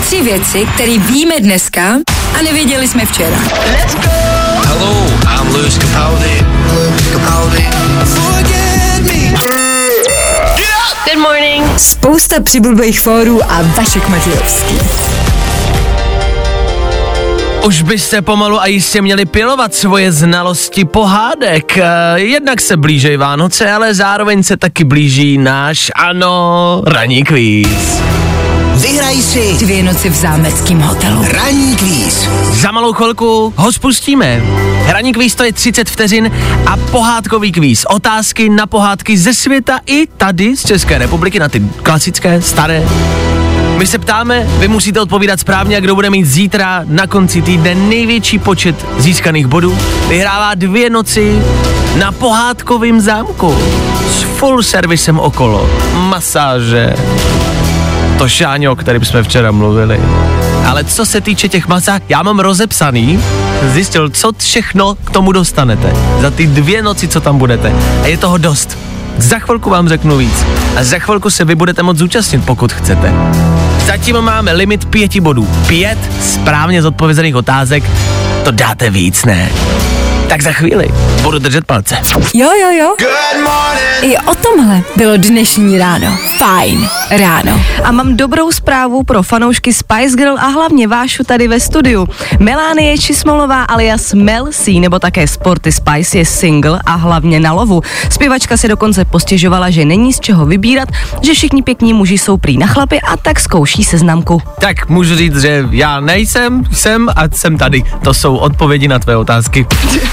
Tři 0.02 0.22
věci, 0.22 0.68
které 0.76 0.98
víme 0.98 1.36
dneska 1.40 1.96
a 2.40 2.42
nevěděli 2.44 2.88
jsme 2.88 3.06
včera. 3.06 3.38
Hello, 4.66 5.08
I'm 5.42 5.56
Lewis 5.56 5.78
Capaldi. 5.78 6.46
Capaldi. 7.12 8.55
Good 10.86 11.18
morning. 11.22 11.80
Spousta 11.80 12.42
přibulbých 12.42 13.00
fórů 13.00 13.44
a 13.52 13.62
Vašek 13.62 14.10
Matějovský. 14.10 14.76
Už 17.66 17.82
byste 17.82 18.22
pomalu 18.22 18.62
a 18.62 18.66
jistě 18.68 19.02
měli 19.02 19.26
pilovat 19.26 19.76
svoje 19.76 20.12
znalosti 20.12 20.86
pohádek. 20.86 21.78
Eh, 21.78 21.84
Jednak 22.16 22.62
se 22.62 22.78
blíží 22.78 23.18
Vánoce, 23.18 23.72
ale 23.72 23.94
zároveň 23.94 24.44
se 24.44 24.58
taky 24.58 24.84
blíží 24.84 25.38
náš, 25.38 25.92
ano, 25.96 26.82
ranní 26.88 27.24
kvíz. 27.24 28.02
Vyhraj 28.76 29.16
si 29.22 29.54
Dvě 29.60 29.84
noci 29.84 30.10
v 30.10 30.16
zámeckém 30.16 30.80
hotelu. 30.82 31.26
ranní 31.32 31.76
kvíz. 31.76 32.28
Za 32.52 32.72
malou 32.72 32.94
chvilku 32.94 33.54
ho 33.56 33.72
spustíme. 33.72 34.42
Hraní 34.86 35.14
kvíz 35.14 35.36
to 35.36 35.44
je 35.44 35.54
30 35.54 35.90
vteřin 35.90 36.32
a 36.66 36.78
pohádkový 36.78 37.52
kvíz. 37.52 37.86
Otázky 37.86 38.50
na 38.50 38.68
pohádky 38.68 39.18
ze 39.18 39.34
světa 39.34 39.80
i 39.86 40.08
tady 40.18 40.58
z 40.58 40.66
České 40.66 40.98
republiky 40.98 41.40
na 41.40 41.50
ty 41.50 41.62
klasické, 41.84 42.42
staré. 42.42 42.84
My 43.78 43.88
se 43.88 44.00
ptáme, 44.00 44.48
vy 44.60 44.68
musíte 44.68 45.02
odpovídat 45.02 45.40
správně 45.40 45.78
a 45.78 45.80
kdo 45.80 45.96
bude 45.96 46.10
mít 46.10 46.26
zítra 46.26 46.82
na 46.86 47.08
konci 47.08 47.42
týdne 47.42 47.76
největší 47.76 48.40
počet 48.40 48.86
získaných 48.98 49.48
bodů, 49.48 49.78
vyhrává 50.08 50.56
dvě 50.56 50.90
noci 50.90 51.42
na 51.98 52.12
pohádkovém 52.12 53.02
zámku 53.02 53.58
s 54.12 54.22
full 54.22 54.64
servisem 54.64 55.20
okolo, 55.20 55.70
masáže, 55.94 56.94
to 58.18 58.30
šáňo, 58.30 58.72
o 58.72 58.76
kterým 58.76 59.06
jsme 59.06 59.24
včera 59.24 59.52
mluvili. 59.52 60.02
Ale 60.66 60.84
co 60.84 61.06
se 61.06 61.22
týče 61.22 61.50
těch 61.50 61.68
masáž, 61.68 62.02
já 62.10 62.24
mám 62.24 62.40
rozepsaný, 62.40 63.20
zjistil, 63.74 64.10
co 64.10 64.32
všechno 64.38 64.96
k 64.96 65.10
tomu 65.10 65.32
dostanete. 65.32 65.94
Za 66.22 66.32
ty 66.32 66.48
dvě 66.48 66.82
noci, 66.82 67.08
co 67.08 67.22
tam 67.22 67.38
budete. 67.38 67.74
A 68.04 68.08
je 68.08 68.18
toho 68.18 68.38
dost. 68.38 68.78
Za 69.18 69.40
chvilku 69.40 69.70
vám 69.70 69.90
řeknu 69.90 70.18
víc. 70.18 70.46
A 70.78 70.84
za 70.84 71.00
chvilku 71.00 71.30
se 71.30 71.46
vy 71.46 71.56
budete 71.56 71.84
moct 71.84 71.98
zúčastnit, 71.98 72.46
pokud 72.46 72.74
chcete. 72.74 73.14
Zatím 73.86 74.22
máme 74.22 74.54
limit 74.54 74.86
pěti 74.86 75.22
bodů. 75.22 75.48
Pět 75.68 75.98
správně 76.22 76.82
zodpovězených 76.82 77.36
otázek, 77.36 77.84
to 78.44 78.52
dáte 78.52 78.90
víc, 78.90 79.26
ne? 79.26 79.50
Tak 80.30 80.42
za 80.42 80.52
chvíli 80.52 80.88
budu 81.22 81.40
držet 81.40 81.66
palce. 81.66 81.98
Jo, 82.34 82.50
jo, 82.62 82.70
jo. 82.80 82.96
I 84.02 84.18
o 84.18 84.36
tomhle 84.36 84.82
bylo 84.96 85.18
dnešní 85.18 85.78
ráno. 85.78 86.18
Fajn 86.38 86.90
ráno. 87.10 87.62
A 87.84 87.92
mám 87.92 88.18
dobrou 88.18 88.52
zprávu 88.52 89.04
pro 89.04 89.24
fanoušky 89.24 89.74
Spice 89.74 90.18
Girl 90.18 90.38
a 90.40 90.48
hlavně 90.48 90.88
Vášu 90.88 91.24
tady 91.24 91.48
ve 91.48 91.60
studiu. 91.60 92.08
Melánie 92.40 92.98
Čismolová 92.98 93.64
alias 93.64 94.14
Mel 94.14 94.48
C, 94.52 94.80
nebo 94.80 95.00
také 95.00 95.28
Sporty 95.28 95.72
Spice 95.72 96.18
je 96.18 96.26
single 96.26 96.80
a 96.86 96.96
hlavně 96.96 97.40
na 97.40 97.54
lovu. 97.54 97.82
Zpěvačka 98.10 98.58
si 98.58 98.68
dokonce 98.68 99.06
postěžovala, 99.06 99.70
že 99.70 99.86
není 99.86 100.14
z 100.14 100.20
čeho 100.20 100.46
vybírat, 100.46 100.90
že 101.22 101.34
všichni 101.34 101.64
pěkní 101.64 101.94
muži 101.94 102.18
jsou 102.18 102.38
prý 102.38 102.58
na 102.58 102.68
chlapy 102.68 103.02
a 103.02 103.18
tak 103.18 103.40
zkouší 103.40 103.84
seznamku. 103.84 104.42
Tak 104.60 104.90
můžu 104.90 105.16
říct, 105.16 105.42
že 105.42 105.66
já 105.72 106.00
nejsem, 106.00 106.64
jsem 106.72 107.10
a 107.10 107.22
jsem 107.34 107.58
tady. 107.58 107.84
To 108.04 108.14
jsou 108.14 108.36
odpovědi 108.36 108.88
na 108.88 109.00
tvé 109.00 109.18
otázky. 109.18 109.66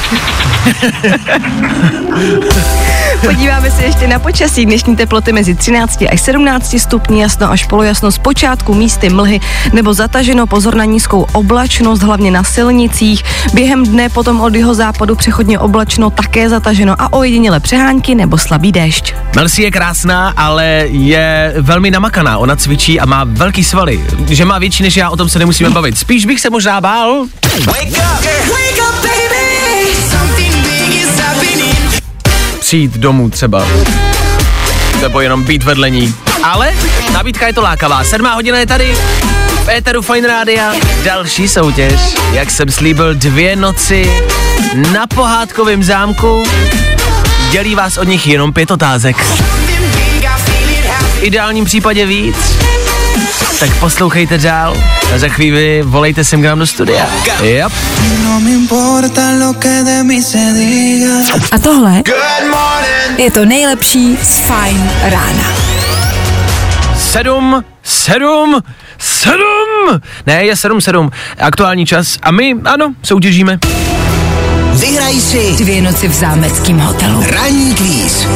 Podíváme 3.20 3.70
se 3.70 3.82
ještě 3.82 4.08
na 4.08 4.18
počasí. 4.18 4.66
Dnešní 4.66 4.96
teploty 4.96 5.32
mezi 5.32 5.54
13 5.54 6.02
až 6.12 6.20
17 6.20 6.74
stupní, 6.78 7.20
jasno 7.20 7.50
až 7.50 7.64
polojasno 7.64 8.12
z 8.12 8.18
počátku 8.18 8.74
místy 8.74 9.08
mlhy 9.08 9.40
nebo 9.72 9.94
zataženo 9.94 10.46
pozor 10.46 10.74
na 10.74 10.84
nízkou 10.84 11.26
oblačnost, 11.32 12.02
hlavně 12.02 12.30
na 12.30 12.44
silnicích. 12.44 13.22
Během 13.54 13.86
dne 13.86 14.08
potom 14.08 14.40
od 14.40 14.54
jeho 14.54 14.74
západu 14.74 15.14
přechodně 15.14 15.58
oblačno, 15.58 16.10
také 16.10 16.48
zataženo 16.48 16.94
a 16.98 17.12
ojediněle 17.12 17.60
přehánky 17.60 18.14
nebo 18.14 18.38
slabý 18.38 18.72
déšť. 18.72 19.14
Melsi 19.36 19.62
je 19.62 19.70
krásná, 19.70 20.28
ale 20.36 20.64
je 20.88 21.54
velmi 21.60 21.90
namakaná. 21.90 22.38
Ona 22.38 22.56
cvičí 22.56 23.00
a 23.00 23.06
má 23.06 23.24
velký 23.24 23.64
svaly. 23.64 24.04
Že 24.28 24.44
má 24.44 24.58
větší 24.58 24.82
než 24.82 24.96
já, 24.96 25.10
o 25.10 25.16
tom 25.16 25.28
se 25.28 25.38
nemusíme 25.38 25.70
bavit. 25.70 25.98
Spíš 25.98 26.26
bych 26.26 26.40
se 26.40 26.50
možná 26.50 26.80
bál. 26.80 27.24
Wake 27.64 27.88
up. 27.88 28.24
Wake 28.50 28.78
up, 28.78 28.94
baby. 29.02 29.51
Přijít 32.72 32.92
domů 32.92 33.30
třeba. 33.30 33.66
Nebo 35.00 35.20
jenom 35.20 35.44
být 35.44 35.62
vedle 35.62 35.90
ní. 35.90 36.14
Ale 36.42 36.72
nabídka 37.12 37.46
je 37.46 37.52
to 37.52 37.62
lákavá. 37.62 38.04
Sedmá 38.04 38.34
hodina 38.34 38.58
je 38.58 38.66
tady. 38.66 38.96
V 39.64 39.68
Éteru 39.68 40.02
Fine 40.02 40.28
Rádia 40.28 40.72
další 41.04 41.48
soutěž, 41.48 42.00
jak 42.32 42.50
jsem 42.50 42.70
slíbil, 42.70 43.14
dvě 43.14 43.56
noci 43.56 44.22
na 44.92 45.06
pohádkovém 45.06 45.82
zámku. 45.82 46.42
Dělí 47.50 47.74
vás 47.74 47.98
od 47.98 48.08
nich 48.08 48.26
jenom 48.26 48.52
pět 48.52 48.70
otázek. 48.70 49.16
V 51.14 51.22
ideálním 51.22 51.64
případě 51.64 52.06
víc. 52.06 52.36
Tak 53.62 53.76
poslouchejte 53.80 54.38
dál 54.38 54.76
a 55.14 55.18
za 55.18 55.28
chvíli 55.28 55.82
volejte 55.84 56.24
sem 56.24 56.42
k 56.42 56.44
nám 56.44 56.58
do 56.58 56.66
studia. 56.66 57.06
Yep. 57.42 57.72
No. 58.24 58.40
A 61.52 61.58
tohle 61.58 62.02
je 63.16 63.30
to 63.30 63.44
nejlepší 63.44 64.18
z 64.22 64.36
Fine 64.36 64.90
rána. 65.02 65.52
Sedm, 66.98 67.64
sedm, 67.82 68.62
sedm. 68.98 70.00
Ne, 70.26 70.44
je 70.44 70.56
sedm, 70.56 70.80
sedm. 70.80 71.10
Aktuální 71.38 71.86
čas. 71.86 72.18
A 72.22 72.30
my, 72.30 72.56
ano, 72.64 72.94
soutěžíme. 73.02 73.58
Vyhraj 74.72 75.20
si 75.20 75.54
Dvě 75.58 75.82
noci 75.82 76.08
v 76.08 76.12
zámeckém 76.12 76.78
hotelu. 76.78 77.24
ranní 77.30 77.74
kvíz. 77.74 78.26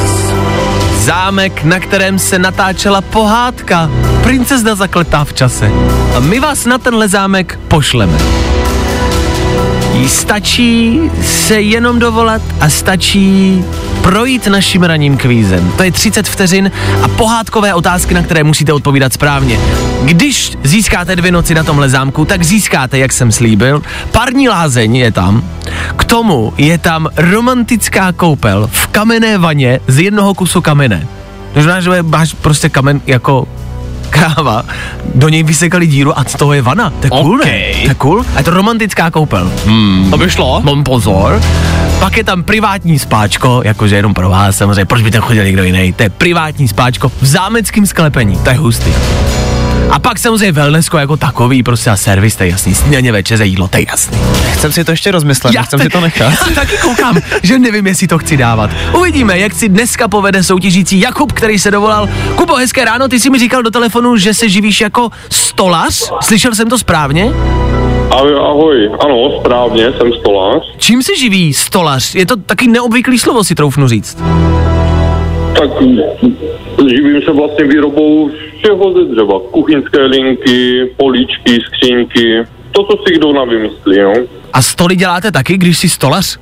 Zámek, 1.06 1.64
na 1.64 1.80
kterém 1.80 2.18
se 2.18 2.38
natáčela 2.38 3.00
pohádka 3.00 3.90
Princezna 4.22 4.74
zakletá 4.74 5.24
v 5.24 5.32
čase. 5.32 5.70
A 6.16 6.20
my 6.20 6.40
vás 6.40 6.64
na 6.64 6.78
tenhle 6.78 7.08
zámek 7.08 7.58
pošleme. 7.68 8.45
Stačí 10.06 11.00
se 11.22 11.60
jenom 11.60 11.98
dovolat 11.98 12.42
a 12.60 12.68
stačí 12.68 13.64
projít 14.02 14.46
naším 14.46 14.82
ranním 14.82 15.16
kvízem. 15.16 15.72
To 15.76 15.82
je 15.82 15.92
30 15.92 16.28
vteřin 16.28 16.70
a 17.02 17.08
pohádkové 17.08 17.74
otázky, 17.74 18.14
na 18.14 18.22
které 18.22 18.44
musíte 18.44 18.72
odpovídat 18.72 19.12
správně. 19.12 19.58
Když 20.02 20.52
získáte 20.62 21.16
dvě 21.16 21.32
noci 21.32 21.54
na 21.54 21.64
tomhle 21.64 21.88
zámku, 21.88 22.24
tak 22.24 22.42
získáte, 22.42 22.98
jak 22.98 23.12
jsem 23.12 23.32
slíbil, 23.32 23.82
parní 24.12 24.48
lázeň 24.48 24.96
je 24.96 25.12
tam. 25.12 25.44
K 25.96 26.04
tomu 26.04 26.52
je 26.56 26.78
tam 26.78 27.08
romantická 27.16 28.12
koupel 28.12 28.68
v 28.72 28.86
kamenné 28.86 29.38
vaně 29.38 29.80
z 29.86 29.98
jednoho 29.98 30.34
kusu 30.34 30.60
kamene. 30.60 31.06
To 31.54 31.62
znamená, 31.62 31.80
že 31.80 32.02
máš 32.02 32.32
prostě 32.32 32.68
kamen 32.68 33.00
jako 33.06 33.48
kráva, 34.10 34.64
do 35.14 35.28
něj 35.28 35.42
vysekali 35.42 35.86
díru 35.86 36.18
a 36.18 36.24
z 36.24 36.36
toho 36.36 36.52
je 36.52 36.62
vana. 36.62 36.90
To 36.90 37.06
je 37.06 37.10
cool, 37.10 37.34
OK. 37.34 37.44
ne? 37.44 37.60
To 37.82 37.88
je 37.88 37.94
cool. 37.94 38.24
A 38.34 38.38
je 38.38 38.44
to 38.44 38.50
romantická 38.50 39.10
koupel. 39.10 39.52
Hmm. 39.66 40.10
To 40.10 40.18
by 40.18 40.30
šlo? 40.30 40.60
Mám 40.64 40.84
pozor. 40.84 41.42
Pak 41.98 42.16
je 42.16 42.24
tam 42.24 42.42
privátní 42.42 42.98
spáčko, 42.98 43.62
jakože 43.64 43.96
jenom 43.96 44.14
pro 44.14 44.28
vás 44.28 44.56
samozřejmě, 44.56 44.84
proč 44.84 45.02
by 45.02 45.10
tam 45.10 45.22
chodil 45.22 45.44
někdo 45.44 45.64
jiný. 45.64 45.92
To 45.92 46.02
je 46.02 46.10
privátní 46.10 46.68
spáčko 46.68 47.08
v 47.08 47.26
zámeckém 47.26 47.86
sklepení, 47.86 48.38
to 48.44 48.50
je 48.50 48.56
hustý. 48.56 48.92
A 49.90 49.98
pak 49.98 50.18
samozřejmě 50.18 50.52
wellnessko 50.52 50.98
jako 50.98 51.16
takový, 51.16 51.62
prostě 51.62 51.90
a 51.90 51.96
servis, 51.96 52.36
to 52.36 52.42
je 52.42 52.50
jasný, 52.50 52.74
snídaně, 52.74 53.12
večeře, 53.12 53.46
jídlo, 53.46 53.68
to 53.68 53.76
je 53.76 53.84
jasný. 53.88 54.18
Chcem 54.52 54.72
si 54.72 54.84
to 54.84 54.90
ještě 54.90 55.10
rozmyslet, 55.10 55.54
já 55.54 55.62
chcem 55.62 55.80
si 55.80 55.88
to 55.88 56.00
nechat. 56.00 56.32
Já 56.48 56.54
taky 56.54 56.76
koukám, 56.76 57.16
že 57.42 57.58
nevím, 57.58 57.86
jestli 57.86 58.06
to 58.06 58.18
chci 58.18 58.36
dávat. 58.36 58.70
Uvidíme, 58.98 59.38
jak 59.38 59.52
si 59.52 59.68
dneska 59.68 60.08
povede 60.08 60.42
soutěžící 60.42 61.00
Jakub, 61.00 61.32
který 61.32 61.58
se 61.58 61.70
dovolal. 61.70 62.08
Kubo, 62.34 62.54
hezké 62.54 62.84
ráno, 62.84 63.08
ty 63.08 63.20
jsi 63.20 63.30
mi 63.30 63.38
říkal 63.38 63.62
do 63.62 63.70
telefonu, 63.70 64.16
že 64.16 64.34
se 64.34 64.48
živíš 64.48 64.80
jako 64.80 65.08
stolař. 65.30 66.12
Slyšel 66.20 66.54
jsem 66.54 66.68
to 66.68 66.78
správně? 66.78 67.32
Ahoj, 68.10 68.34
ahoj, 68.34 68.90
ano, 69.00 69.30
správně, 69.40 69.92
jsem 69.92 70.12
stolář. 70.20 70.62
Čím 70.78 71.02
se 71.02 71.16
živí 71.16 71.54
stolař? 71.54 72.14
Je 72.14 72.26
to 72.26 72.36
taky 72.36 72.68
neobvyklý 72.68 73.18
slovo, 73.18 73.44
si 73.44 73.54
troufnu 73.54 73.88
říct. 73.88 74.18
Tak 75.58 75.70
živím 76.88 77.22
se 77.24 77.32
vlastně 77.32 77.64
výrobou 77.64 78.30
ze 78.74 79.14
dřeva. 79.14 79.34
Kuchyňské 79.50 80.02
linky, 80.02 80.90
políčky, 80.96 81.58
skřínky, 81.66 82.44
to, 82.72 82.84
co 82.84 82.96
si 83.06 83.14
kdo 83.14 83.32
navymyslí, 83.32 83.98
no. 84.02 84.12
A 84.52 84.62
stoly 84.62 84.96
děláte 84.96 85.32
taky, 85.32 85.58
když 85.58 85.78
jsi 85.78 85.88
stolař? 85.88 86.38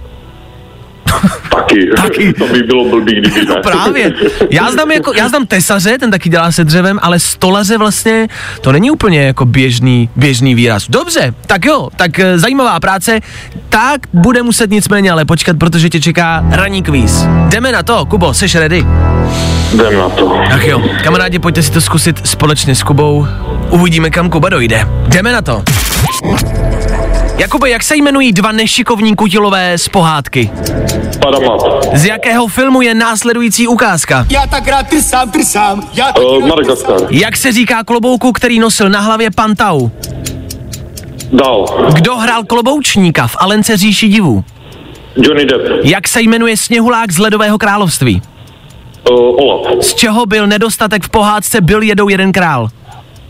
Taky. 1.51 1.91
Taky. 1.97 2.33
to 2.33 2.47
by 2.47 2.63
bylo 2.63 2.85
blbý, 2.85 3.13
kdyby 3.13 3.41
ne. 3.45 3.45
No 3.49 3.63
právě. 3.63 4.13
Já 4.51 4.71
znám, 4.71 4.91
jako, 4.91 5.13
já 5.17 5.29
znám 5.29 5.47
tesaře, 5.47 5.99
ten 5.99 6.11
taky 6.11 6.29
dělá 6.29 6.53
se 6.53 6.65
dřevem, 6.65 6.99
ale 7.03 7.19
stolaře 7.19 7.79
vlastně, 7.79 8.29
to 8.61 8.73
není 8.73 8.91
úplně 8.91 9.23
jako 9.23 9.45
běžný, 9.45 10.09
běžný 10.17 10.55
výraz. 10.55 10.89
Dobře, 10.89 11.35
tak 11.47 11.65
jo, 11.65 11.89
tak 11.97 12.19
e, 12.19 12.39
zajímavá 12.39 12.81
práce, 12.81 13.21
tak 13.69 14.01
bude 14.13 14.43
muset 14.43 14.71
nicméně 14.71 15.11
ale 15.11 15.25
počkat, 15.25 15.59
protože 15.59 15.89
tě 15.89 16.01
čeká 16.01 16.45
ranní 16.51 16.83
kvíz. 16.83 17.25
Jdeme 17.49 17.73
na 17.73 17.83
to, 17.83 18.07
Kubo, 18.07 18.35
seš 18.35 18.55
ready? 18.55 18.87
Jdem 19.75 19.99
na 19.99 20.09
to. 20.09 20.41
Tak 20.51 20.65
jo, 20.67 20.83
kamarádi, 21.05 21.39
pojďte 21.39 21.63
si 21.63 21.71
to 21.73 21.81
zkusit 21.81 22.27
společně 22.27 22.75
s 22.75 22.83
Kubou. 22.83 23.27
Uvidíme, 23.71 24.11
kam 24.11 24.31
Kuba 24.31 24.49
dojde. 24.49 24.89
Jdeme 25.09 25.33
na 25.33 25.43
to. 25.43 25.63
Jakube, 27.39 27.71
jak 27.71 27.83
se 27.83 27.97
jmenují 27.97 28.33
dva 28.33 28.53
nešikovní 28.53 29.17
kutilové 29.17 29.79
z 29.79 29.89
pohádky? 29.89 30.51
Padamat. 31.23 31.61
Z 31.95 32.05
jakého 32.05 32.47
filmu 32.47 32.83
je 32.83 32.95
následující 32.95 33.67
ukázka? 33.69 34.27
Já 34.31 34.47
tak 34.47 34.69
rád 34.69 34.89
trsám, 34.89 35.31
trsám. 35.31 35.89
Já 35.95 36.07
tak 36.13 36.23
Uh, 36.25 36.47
Madagaskar. 36.47 36.97
Jak 37.11 37.37
se 37.37 37.53
říká 37.53 37.85
klobouku, 37.85 38.33
který 38.33 38.59
nosil 38.59 38.89
na 38.89 39.01
hlavě 39.01 39.31
pantau? 39.31 39.91
Dál. 41.33 41.89
Kdo 41.95 42.17
hrál 42.17 42.45
kloboučníka 42.45 43.27
v 43.27 43.37
Alence 43.39 43.77
říši 43.77 44.09
divů? 44.09 44.45
Johnny 45.17 45.45
Depp. 45.47 45.85
Jak 45.85 46.09
se 46.09 46.21
jmenuje 46.21 46.57
sněhulák 46.57 47.13
z 47.13 47.19
Ledového 47.19 47.59
království? 47.59 48.23
Uh, 49.11 49.17
Olaf. 49.17 49.85
Z 49.85 49.95
čeho 49.95 50.27
byl 50.27 50.47
nedostatek 50.47 51.05
v 51.05 51.09
pohádce 51.09 51.61
Byl 51.61 51.83
jedou 51.83 52.09
jeden 52.09 52.33
král? 52.33 52.69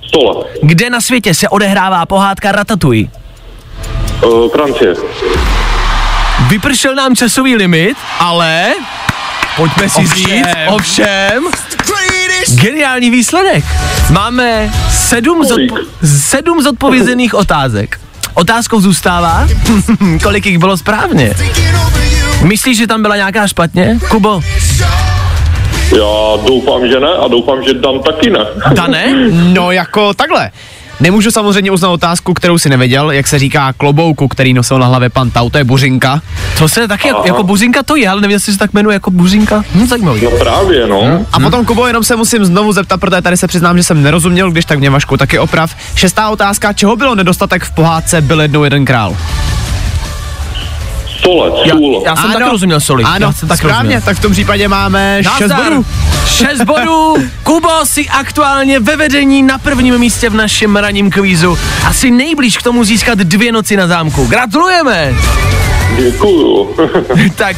Stole. 0.09 0.45
Kde 0.63 0.91
na 0.91 1.01
světě 1.01 1.35
se 1.35 1.49
odehrává 1.49 2.07
pohádka 2.07 2.53
Ratatouille? 2.53 3.09
Uh, 4.27 4.51
Francie. 4.53 4.95
Vypršel 6.49 6.95
nám 6.95 7.17
časový 7.17 7.57
limit, 7.57 7.97
ale 8.21 8.73
pojďme 9.57 9.89
si 9.91 9.99
Ovšem. 10.01 10.27
říct, 10.27 10.47
ovšem, 10.69 11.45
geniální 12.55 13.11
výsledek. 13.11 13.65
Máme 14.11 14.73
sedm, 14.91 15.43
zodpo- 15.43 15.87
sedm 16.05 16.63
zodpovězených 16.63 17.35
otázek. 17.45 18.01
Otázkou 18.35 18.81
zůstává, 18.81 19.49
kolik 20.23 20.47
jich 20.47 20.59
bylo 20.59 20.77
správně. 20.77 21.35
Myslíš, 22.43 22.79
že 22.79 22.87
tam 22.87 23.03
byla 23.03 23.17
nějaká 23.17 23.49
špatně? 23.49 23.99
Kubo, 24.09 24.41
Já 25.99 26.43
doufám, 26.47 26.89
že 26.89 27.01
ne 27.01 27.09
a 27.25 27.29
doufám, 27.29 27.63
že 27.65 27.75
Dan 27.75 28.01
taky 28.01 28.31
ne. 28.31 28.47
Dane? 28.75 29.31
No 29.31 29.71
jako 29.73 30.15
takhle. 30.15 30.51
Nemůžu 31.01 31.31
samozřejmě 31.31 31.71
uznat 31.71 31.89
otázku, 31.89 32.35
kterou 32.35 32.59
si 32.59 32.69
nevěděl, 32.69 33.11
jak 33.11 33.27
se 33.27 33.39
říká 33.39 33.73
klobouku, 33.73 34.29
který 34.29 34.55
nosil 34.55 34.79
na 34.79 34.87
hlavě 34.87 35.11
pan 35.11 35.31
Tau, 35.31 35.51
to 35.51 35.59
je 35.59 35.65
buřinka. 35.65 36.21
To 36.59 36.69
se 36.69 36.89
taky 36.89 37.09
jako, 37.09 37.23
jako 37.27 37.43
buřinka 37.43 37.83
to 37.83 37.97
je, 37.97 38.09
ale 38.09 38.21
nevím, 38.21 38.35
jestli 38.35 38.53
se 38.53 38.59
tak 38.59 38.73
jmenuje 38.73 38.95
jako 38.95 39.11
buřinka. 39.11 39.65
Hm, 39.75 39.87
zajímavý. 39.87 40.21
No 40.25 40.31
právě, 40.31 40.87
no. 40.87 41.27
A 41.33 41.41
potom, 41.41 41.65
Kubo, 41.65 41.87
jenom 41.87 42.05
se 42.05 42.17
musím 42.17 42.45
znovu 42.45 42.73
zeptat, 42.73 43.01
protože 43.01 43.23
tady 43.23 43.37
se 43.37 43.47
přiznám, 43.47 43.77
že 43.77 43.83
jsem 43.83 44.03
nerozuměl, 44.03 44.51
když 44.51 44.65
tak 44.65 44.79
mě 44.79 44.91
Vašku 44.91 45.17
taky 45.17 45.39
oprav. 45.39 45.77
Šestá 45.95 46.29
otázka, 46.31 46.73
čeho 46.73 46.97
bylo 46.97 47.15
nedostatek 47.15 47.65
v 47.65 47.71
pohádce 47.71 48.21
Byl 48.21 48.41
jednou 48.41 48.65
jeden 48.65 48.85
král? 48.85 49.17
Stole, 51.19 51.51
Já, 51.65 51.75
sůl. 51.75 52.03
já 52.07 52.17
jsem 52.17 52.33
taky 52.33 52.51
rozuměl 52.51 52.81
soli. 52.81 53.05
Ano, 53.05 53.27
já 53.27 53.33
jsem 53.33 53.49
taky 53.49 53.59
správně, 53.59 53.77
rozuměl. 53.83 54.01
tak 54.01 54.17
v 54.17 54.21
tom 54.21 54.33
případě 54.33 54.69
máme 54.69 55.19
šest 55.23 55.41
Nazdar. 55.41 55.65
bodů. 55.65 55.87
Šest 56.27 56.65
bodů. 56.65 57.15
Kubo 57.43 57.69
si 57.85 58.09
aktuálně 58.09 58.81
ve 58.81 58.97
vedení 58.97 59.43
na 59.43 59.59
prvním 59.59 59.99
místě 59.99 60.31
v 60.31 60.35
našem 60.35 60.77
ranním 60.77 61.11
kvízu. 61.11 61.59
Asi 61.87 62.11
nejblíž 62.11 62.59
k 62.59 62.63
tomu 62.63 62.85
získat 62.85 63.19
dvě 63.19 63.53
noci 63.53 63.77
na 63.77 63.87
zámku. 63.87 64.27
Gratulujeme. 64.27 65.15
Děkuju. 65.97 66.77
tak 67.37 67.57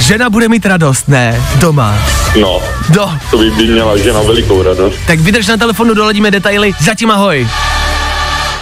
žena 0.00 0.30
bude 0.30 0.48
mít 0.48 0.66
radost, 0.66 1.08
ne? 1.08 1.42
Doma. 1.56 1.98
no, 2.40 2.60
Do. 2.88 3.10
to 3.30 3.38
by 3.38 3.50
by 3.50 3.66
měla 3.66 3.96
žena 3.96 4.22
velikou 4.22 4.62
radost. 4.62 4.96
Tak 5.06 5.20
vydrž 5.20 5.46
na 5.46 5.56
telefonu, 5.56 5.94
doladíme 5.94 6.30
detaily. 6.30 6.72
Zatím 6.80 7.10
ahoj. 7.10 7.48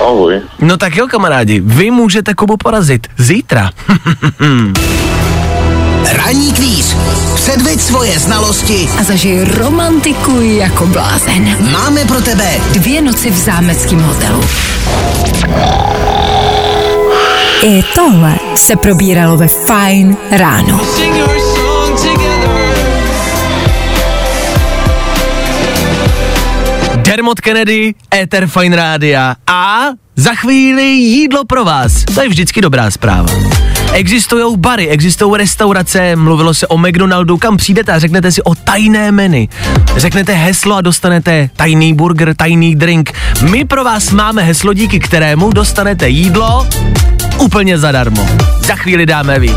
Ahoj. 0.01 0.41
No 0.61 0.77
tak 0.77 0.97
jo, 0.97 1.09
kamarádi, 1.09 1.61
vy 1.61 1.91
můžete 1.91 2.35
Kubu 2.35 2.57
porazit 2.57 3.07
zítra. 3.19 3.71
Ranní 6.13 6.53
kvíz. 6.53 6.97
Předveď 7.35 7.81
svoje 7.81 8.19
znalosti. 8.19 8.89
A 9.01 9.05
zažij 9.05 9.45
romantiku 9.45 10.41
jako 10.41 10.87
blázen. 10.87 11.73
Máme 11.73 12.05
pro 12.05 12.21
tebe 12.21 12.51
Dvě 12.73 13.03
noci 13.03 13.31
v 13.31 13.37
zámeckém 13.37 14.03
hotelu. 14.03 14.45
I 17.63 17.83
tohle 17.95 18.35
se 18.55 18.77
probíralo 18.77 19.37
ve 19.37 19.49
Fine 19.49 20.17
ráno. 20.31 20.81
Dermot 27.13 27.41
Kennedy, 27.41 27.95
Ether 28.15 28.47
Fine 28.47 28.77
Rádia 28.77 29.37
a 29.47 29.87
za 30.17 30.35
chvíli 30.35 30.83
jídlo 30.83 31.45
pro 31.45 31.65
vás. 31.65 32.05
To 32.15 32.23
je 32.23 32.29
vždycky 32.29 32.61
dobrá 32.61 32.91
zpráva. 32.91 33.29
Existují 33.93 34.57
bary, 34.57 34.89
existují 34.89 35.33
restaurace, 35.37 36.17
mluvilo 36.17 36.55
se 36.55 36.67
o 36.67 36.79
McDonaldu, 36.79 37.39
kam 37.39 37.57
přijdete 37.57 37.93
a 37.93 37.99
řeknete 37.99 38.33
si 38.33 38.43
o 38.43 38.55
tajné 38.55 39.13
menu. 39.13 39.49
Řeknete 39.97 40.33
heslo 40.33 40.77
a 40.77 40.81
dostanete 40.81 41.51
tajný 41.57 41.95
burger, 41.95 42.35
tajný 42.35 42.77
drink. 42.77 43.13
My 43.51 43.65
pro 43.65 43.85
vás 43.85 44.11
máme 44.11 44.43
heslo, 44.43 44.73
díky 44.73 45.01
kterému 45.01 45.53
dostanete 45.53 46.09
jídlo 46.09 46.67
úplně 47.39 47.79
zadarmo. 47.79 48.29
Za 48.67 48.75
chvíli 48.75 49.07
dáme 49.07 49.39
ví. 49.39 49.55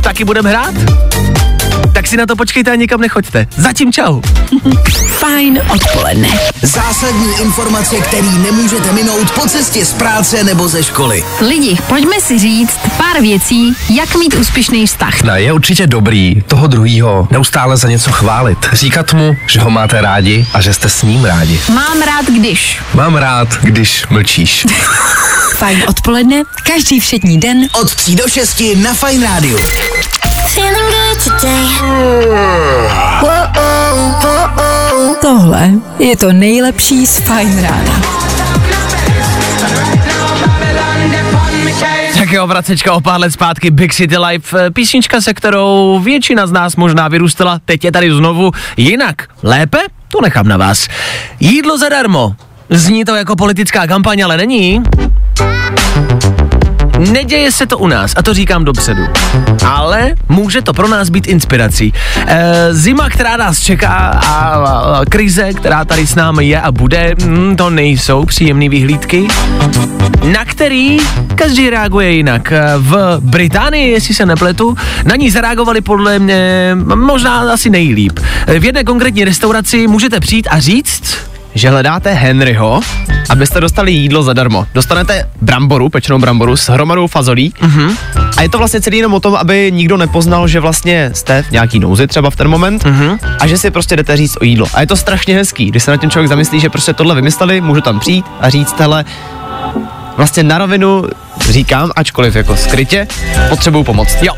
Taky 0.00 0.24
budeme 0.24 0.50
hrát? 0.50 0.74
Tak 2.06 2.10
si 2.10 2.16
na 2.16 2.26
to 2.26 2.36
počkejte 2.36 2.70
a 2.70 2.74
nikam 2.74 3.00
nechoďte. 3.00 3.46
Zatím 3.56 3.92
čau. 3.92 4.20
Fajn 5.08 5.60
odpoledne. 5.74 6.28
Zásadní 6.62 7.32
informace, 7.40 7.96
který 7.96 8.38
nemůžete 8.38 8.92
minout 8.92 9.30
po 9.30 9.48
cestě 9.48 9.84
z 9.84 9.92
práce 9.92 10.44
nebo 10.44 10.68
ze 10.68 10.82
školy. 10.82 11.24
Lidi, 11.40 11.78
pojďme 11.88 12.20
si 12.20 12.38
říct 12.38 12.78
pár 12.96 13.20
věcí, 13.20 13.74
jak 13.90 14.14
mít 14.14 14.34
úspěšný 14.34 14.86
vztah. 14.86 15.22
No, 15.22 15.36
je 15.36 15.52
určitě 15.52 15.86
dobrý 15.86 16.42
toho 16.46 16.66
druhýho 16.66 17.28
neustále 17.30 17.76
za 17.76 17.88
něco 17.88 18.12
chválit. 18.12 18.58
Říkat 18.72 19.12
mu, 19.12 19.36
že 19.46 19.60
ho 19.60 19.70
máte 19.70 20.00
rádi 20.00 20.46
a 20.54 20.60
že 20.60 20.74
jste 20.74 20.88
s 20.88 21.02
ním 21.02 21.24
rádi. 21.24 21.60
Mám 21.74 22.02
rád, 22.02 22.26
když. 22.26 22.82
Mám 22.94 23.16
rád, 23.16 23.48
když 23.62 24.06
mlčíš. 24.10 24.66
Fajn 25.56 25.82
odpoledne, 25.88 26.42
každý 26.66 27.00
všední 27.00 27.40
den 27.40 27.68
Od 27.72 27.94
3 27.94 28.14
do 28.14 28.28
6 28.28 28.62
na 28.76 28.94
Fine 28.94 29.26
Rádiu. 29.26 29.58
Tohle 35.20 35.70
je 35.98 36.16
to 36.16 36.32
nejlepší 36.32 37.06
z 37.06 37.18
Fajn 37.18 37.62
rána. 37.62 38.02
Tak 42.18 42.30
jo, 42.32 42.46
vracečka 42.46 42.92
o 42.92 43.00
pár 43.00 43.20
let 43.20 43.30
zpátky 43.30 43.70
Big 43.70 43.94
City 43.94 44.18
Life, 44.18 44.66
eh, 44.66 44.70
písnička, 44.70 45.20
se 45.20 45.34
kterou 45.34 46.00
většina 46.04 46.46
z 46.46 46.52
nás 46.52 46.76
možná 46.76 47.08
vyrůstala, 47.08 47.60
teď 47.64 47.84
je 47.84 47.92
tady 47.92 48.12
znovu 48.12 48.50
jinak. 48.76 49.22
Lépe? 49.42 49.78
To 50.08 50.20
nechám 50.20 50.48
na 50.48 50.56
vás. 50.56 50.88
Jídlo 51.40 51.78
zadarmo. 51.78 52.34
Zní 52.70 53.04
to 53.04 53.14
jako 53.14 53.36
politická 53.36 53.86
kampaň, 53.86 54.24
ale 54.24 54.36
není. 54.36 54.82
Neděje 56.98 57.52
se 57.52 57.66
to 57.66 57.78
u 57.78 57.86
nás, 57.86 58.12
a 58.16 58.22
to 58.22 58.34
říkám 58.34 58.64
dopředu. 58.64 59.02
Ale 59.66 60.14
může 60.28 60.62
to 60.62 60.72
pro 60.72 60.88
nás 60.88 61.10
být 61.10 61.26
inspirací. 61.26 61.92
E, 62.26 62.74
zima, 62.74 63.10
která 63.10 63.36
nás 63.36 63.60
čeká 63.60 63.88
a, 63.88 64.18
a, 64.18 64.98
a 65.00 65.04
krize, 65.04 65.52
která 65.52 65.84
tady 65.84 66.06
s 66.06 66.14
námi 66.14 66.46
je 66.46 66.60
a 66.60 66.72
bude, 66.72 67.14
mm, 67.24 67.56
to 67.56 67.70
nejsou 67.70 68.24
příjemné 68.24 68.68
vyhlídky, 68.68 69.28
na 70.32 70.44
který 70.44 70.96
každý 71.34 71.70
reaguje 71.70 72.10
jinak. 72.12 72.52
E, 72.52 72.62
V 72.76 73.18
Británii, 73.20 73.90
jestli 73.90 74.14
se 74.14 74.26
nepletu, 74.26 74.76
na 75.04 75.16
ní 75.16 75.30
zareagovali 75.30 75.80
podle 75.80 76.18
mě 76.18 76.70
možná 76.94 77.52
asi 77.52 77.70
nejlíp. 77.70 78.18
E, 78.46 78.58
V 78.58 78.64
jedné 78.64 78.84
konkrétní 78.84 79.24
restauraci 79.24 79.86
můžete 79.86 80.20
přijít 80.20 80.48
a 80.50 80.58
říct, 80.60 81.16
že 81.56 81.70
hledáte 81.70 82.12
Henryho, 82.12 82.80
abyste 83.30 83.60
dostali 83.60 83.92
jídlo 83.92 84.22
zadarmo. 84.22 84.66
Dostanete 84.74 85.28
bramboru, 85.42 85.88
pečenou 85.88 86.18
bramboru 86.18 86.56
s 86.56 86.68
hromadou 86.68 87.06
fazolí 87.06 87.54
Mhm. 87.60 87.90
a 88.36 88.42
je 88.42 88.48
to 88.48 88.58
vlastně 88.58 88.80
celý 88.80 88.96
jenom 88.96 89.14
o 89.14 89.20
tom, 89.20 89.34
aby 89.34 89.72
nikdo 89.74 89.96
nepoznal, 89.96 90.48
že 90.48 90.60
vlastně 90.60 91.10
jste 91.14 91.42
v 91.42 91.50
nějaký 91.50 91.78
nouzi 91.78 92.06
třeba 92.06 92.30
v 92.30 92.36
ten 92.36 92.48
moment 92.48 92.84
Mhm. 92.84 93.18
a 93.40 93.46
že 93.46 93.58
si 93.58 93.70
prostě 93.70 93.96
jdete 93.96 94.16
říct 94.16 94.36
o 94.40 94.44
jídlo. 94.44 94.66
A 94.74 94.80
je 94.80 94.86
to 94.86 94.96
strašně 94.96 95.34
hezký, 95.34 95.66
když 95.66 95.82
se 95.82 95.90
na 95.90 95.96
tím 95.96 96.10
člověk 96.10 96.28
zamyslí, 96.28 96.60
že 96.60 96.70
prostě 96.70 96.92
tohle 96.92 97.14
vymysleli, 97.14 97.60
můžu 97.60 97.80
tam 97.80 98.00
přijít 98.00 98.24
a 98.40 98.48
říct, 98.50 98.80
hele, 98.80 99.04
vlastně 100.16 100.42
na 100.42 100.58
rovinu 100.58 101.04
říkám, 101.48 101.90
ačkoliv 101.96 102.36
jako 102.36 102.56
skrytě, 102.56 103.06
potřebuju 103.48 103.84
pomoc. 103.84 104.08
Jo. 104.22 104.32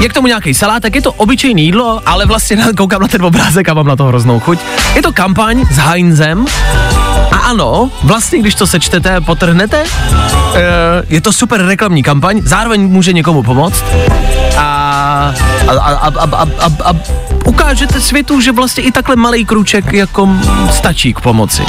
Je 0.00 0.08
k 0.08 0.12
tomu 0.12 0.26
nějaký 0.26 0.54
salátek, 0.54 0.94
je 0.94 1.02
to 1.02 1.12
obyčejné 1.12 1.60
jídlo, 1.60 2.00
ale 2.06 2.26
vlastně 2.26 2.56
koukám 2.76 3.02
na 3.02 3.08
ten 3.08 3.24
obrázek 3.24 3.68
a 3.68 3.74
mám 3.74 3.86
na 3.86 3.96
to 3.96 4.04
hroznou 4.04 4.40
chuť. 4.40 4.58
Je 4.94 5.02
to 5.02 5.12
kampaň 5.12 5.64
s 5.70 5.76
Heinzem 5.76 6.46
a 7.32 7.36
ano, 7.36 7.90
vlastně 8.02 8.38
když 8.38 8.54
to 8.54 8.66
sečtete 8.66 9.20
potrhnete, 9.20 9.84
eh, 10.54 10.60
je 11.08 11.20
to 11.20 11.32
super 11.32 11.62
reklamní 11.62 12.02
kampaň, 12.02 12.40
zároveň 12.44 12.88
může 12.88 13.12
někomu 13.12 13.42
pomoct 13.42 13.84
a, 14.56 15.34
a, 15.68 15.72
a, 15.72 15.94
a, 15.94 16.12
a, 16.18 16.36
a, 16.36 16.46
a, 16.60 16.90
a 16.90 16.94
ukážete 17.44 18.00
světu, 18.00 18.40
že 18.40 18.52
vlastně 18.52 18.82
i 18.82 18.92
takhle 18.92 19.16
malý 19.16 19.44
kruček 19.44 19.92
jako 19.92 20.28
stačí 20.70 21.14
k 21.14 21.20
pomoci. 21.20 21.62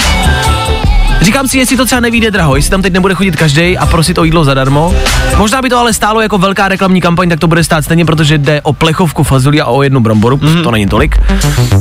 Říkám 1.22 1.48
si, 1.48 1.58
jestli 1.58 1.78
to 1.78 1.86
třeba 1.86 2.02
nevíde 2.02 2.32
draho, 2.32 2.56
jestli 2.56 2.72
tam 2.72 2.82
teď 2.82 2.94
nebude 2.94 3.14
chodit 3.14 3.36
každý 3.36 3.78
a 3.78 3.86
prosit 3.86 4.18
o 4.18 4.24
jídlo 4.24 4.44
zadarmo. 4.44 4.96
Možná 5.38 5.62
by 5.62 5.70
to 5.70 5.78
ale 5.78 5.94
stálo 5.94 6.22
jako 6.22 6.38
velká 6.38 6.68
reklamní 6.68 7.02
kampaň, 7.02 7.30
tak 7.30 7.40
to 7.40 7.48
bude 7.48 7.64
stát 7.64 7.86
stejně, 7.86 8.06
protože 8.06 8.38
jde 8.38 8.62
o 8.62 8.74
plechovku 8.74 9.24
fazolí 9.24 9.62
a 9.62 9.66
o 9.66 9.84
jednu 9.84 10.00
bramboru, 10.00 10.40
mm. 10.42 10.64
to 10.64 10.72
není 10.72 10.88
tolik. 10.88 11.18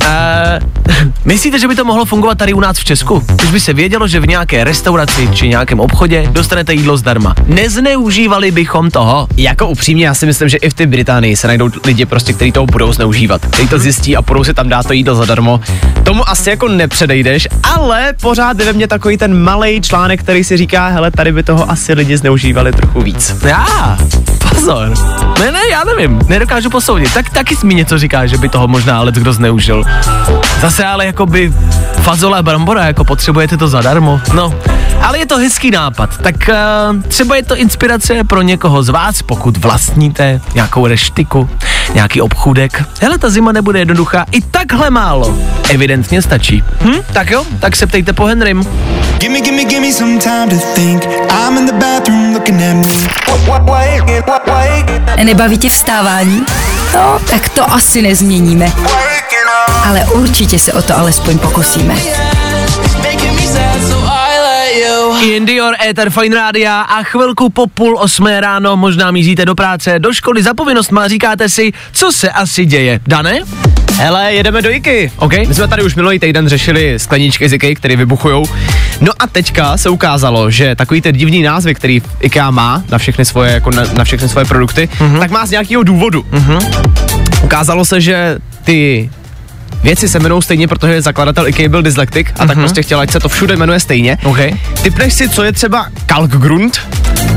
E, 0.04 0.60
myslíte, 1.24 1.58
že 1.58 1.68
by 1.68 1.76
to 1.76 1.84
mohlo 1.84 2.04
fungovat 2.04 2.38
tady 2.38 2.52
u 2.52 2.60
nás 2.60 2.78
v 2.78 2.84
Česku? 2.84 3.24
Když 3.36 3.50
by 3.50 3.60
se 3.60 3.72
vědělo, 3.72 4.08
že 4.08 4.20
v 4.20 4.28
nějaké 4.28 4.64
restauraci 4.64 5.28
či 5.34 5.48
nějakém 5.48 5.80
obchodě 5.80 6.28
dostanete 6.30 6.74
jídlo 6.74 6.96
zdarma. 6.96 7.34
Nezneužívali 7.46 8.50
bychom 8.50 8.90
toho. 8.90 9.28
Jako 9.36 9.68
upřímně, 9.68 10.06
já 10.06 10.14
si 10.14 10.26
myslím, 10.26 10.48
že 10.48 10.56
i 10.56 10.70
v 10.70 10.74
té 10.74 10.86
Británii 10.86 11.36
se 11.36 11.46
najdou 11.46 11.70
lidi 11.84 12.06
prostě, 12.06 12.32
kteří 12.32 12.52
to 12.52 12.66
budou 12.66 12.92
zneužívat. 12.92 13.46
Kteří 13.46 13.68
to 13.68 13.78
zjistí 13.78 14.16
a 14.16 14.22
budou 14.22 14.44
si 14.44 14.54
tam 14.54 14.68
dát 14.68 14.86
to 14.86 14.92
jídlo 14.92 15.14
zadarmo. 15.14 15.60
Tomu 16.02 16.28
asi 16.28 16.50
jako 16.50 16.68
nepředejdeš, 16.68 17.48
ale 17.62 18.12
pořád 18.20 18.58
je 18.58 18.66
ve 18.66 18.72
mně 18.72 18.88
takový 18.88 19.16
ten 19.16 19.27
malý 19.34 19.80
článek, 19.80 20.20
který 20.20 20.44
si 20.44 20.56
říká, 20.56 20.88
hele, 20.88 21.10
tady 21.10 21.32
by 21.32 21.42
toho 21.42 21.70
asi 21.70 21.92
lidi 21.92 22.16
zneužívali 22.16 22.72
trochu 22.72 23.00
víc. 23.00 23.36
Já, 23.42 23.98
pozor. 24.54 24.92
Ne, 25.40 25.52
ne, 25.52 25.60
já 25.70 25.84
nevím, 25.84 26.20
nedokážu 26.28 26.70
posoudit. 26.70 27.14
Tak 27.14 27.30
taky 27.30 27.56
mi 27.64 27.74
něco 27.74 27.98
říká, 27.98 28.26
že 28.26 28.38
by 28.38 28.48
toho 28.48 28.68
možná 28.68 28.98
ale 28.98 29.12
kdo 29.12 29.32
zneužil. 29.32 29.84
Zase 30.60 30.84
ale 30.84 31.06
jako 31.06 31.26
by 31.26 31.52
fazola 32.02 32.42
brambora, 32.42 32.86
jako 32.86 33.04
potřebujete 33.04 33.56
to 33.56 33.68
zadarmo. 33.68 34.20
No, 34.34 34.54
ale 35.02 35.18
je 35.18 35.26
to 35.26 35.38
hezký 35.38 35.70
nápad. 35.70 36.16
Tak 36.16 36.34
uh, 36.48 37.02
třeba 37.02 37.36
je 37.36 37.42
to 37.42 37.56
inspirace 37.56 38.24
pro 38.24 38.42
někoho 38.42 38.82
z 38.82 38.88
vás, 38.88 39.22
pokud 39.22 39.56
vlastníte 39.56 40.40
nějakou 40.54 40.86
reštiku, 40.86 41.50
nějaký 41.94 42.20
obchůdek. 42.20 42.84
Hele, 43.00 43.18
ta 43.18 43.30
zima 43.30 43.52
nebude 43.52 43.78
jednoduchá, 43.78 44.26
i 44.30 44.40
takhle 44.40 44.90
málo. 44.90 45.38
Evidentně 45.70 46.22
stačí. 46.22 46.64
Hm? 46.80 47.00
Tak 47.12 47.30
jo, 47.30 47.44
tak 47.60 47.76
se 47.76 47.86
ptejte 47.86 48.12
po 48.12 48.24
Henrym. 48.24 48.64
Gimme, 49.18 49.40
gimme, 49.40 49.64
gimme 49.64 49.92
some 49.92 50.18
time 50.18 50.48
to 50.48 50.56
think. 50.74 51.04
I'm 51.30 51.58
in 51.58 51.66
the 51.66 51.72
bathroom 51.72 52.34
looking 52.34 52.62
at 52.62 52.76
me. 52.76 53.08
Nebaví 55.24 55.58
tě 55.58 55.70
vstávání? 55.70 56.42
No, 56.94 57.18
tak 57.30 57.48
to 57.48 57.72
asi 57.72 58.02
nezměníme. 58.02 58.72
Ale 59.84 60.00
určitě 60.00 60.58
se 60.58 60.72
o 60.72 60.82
to 60.82 60.98
alespoň 60.98 61.38
pokusíme. 61.38 61.94
In 65.22 65.46
Dior, 65.46 65.74
Ether 65.88 66.10
Fine 66.10 66.36
Rádia 66.36 66.80
a 66.80 67.02
chvilku 67.02 67.50
po 67.50 67.66
půl 67.66 67.98
osmé 67.98 68.40
ráno 68.40 68.76
možná 68.76 69.10
míříte 69.10 69.44
do 69.44 69.54
práce, 69.54 69.98
do 69.98 70.12
školy 70.12 70.42
za 70.42 70.54
povinnost 70.54 70.92
a 70.92 71.08
říkáte 71.08 71.48
si, 71.48 71.72
co 71.92 72.12
se 72.12 72.30
asi 72.30 72.64
děje. 72.64 73.00
Dané? 73.06 73.40
Hele, 73.94 74.32
jedeme 74.32 74.62
do 74.62 74.70
IKY. 74.70 75.12
OK. 75.16 75.32
My 75.48 75.54
jsme 75.54 75.68
tady 75.68 75.82
už 75.82 75.94
minulý 75.94 76.18
týden 76.18 76.48
řešili 76.48 76.98
skleničky 76.98 77.48
z 77.48 77.52
IKEA, 77.52 77.74
které 77.74 77.96
vybuchujou. 77.96 78.46
No 79.00 79.12
a 79.18 79.26
teďka 79.26 79.76
se 79.76 79.88
ukázalo, 79.90 80.50
že 80.50 80.74
takový 80.74 81.00
ten 81.00 81.16
divný 81.16 81.42
názvy, 81.42 81.74
který 81.74 82.02
IKEA 82.20 82.50
má 82.50 82.82
na 82.90 82.98
všechny 82.98 83.24
svoje, 83.24 83.52
jako 83.52 83.70
na, 83.70 83.82
na 83.92 84.04
všechny 84.04 84.28
svoje 84.28 84.44
produkty, 84.46 84.88
mm-hmm. 84.98 85.18
tak 85.18 85.30
má 85.30 85.46
z 85.46 85.50
nějakého 85.50 85.82
důvodu. 85.82 86.26
Mm-hmm. 86.32 86.88
Ukázalo 87.44 87.84
se, 87.84 88.00
že 88.00 88.38
ty 88.64 89.10
věci 89.82 90.08
se 90.08 90.18
jmenují 90.18 90.42
stejně, 90.42 90.68
protože 90.68 91.02
zakladatel 91.02 91.48
IKEA 91.48 91.68
byl 91.68 91.82
dyslektik 91.82 92.30
a 92.30 92.32
mm-hmm. 92.32 92.46
tak 92.46 92.58
prostě 92.58 92.82
chtěl, 92.82 93.00
ať 93.00 93.10
se 93.10 93.20
to 93.20 93.28
všude 93.28 93.56
jmenuje 93.56 93.80
stejně. 93.80 94.18
OK. 94.24 94.38
Typneš 94.82 95.14
si, 95.14 95.28
co 95.28 95.44
je 95.44 95.52
třeba 95.52 95.86
Kalkgrund? 96.06 96.80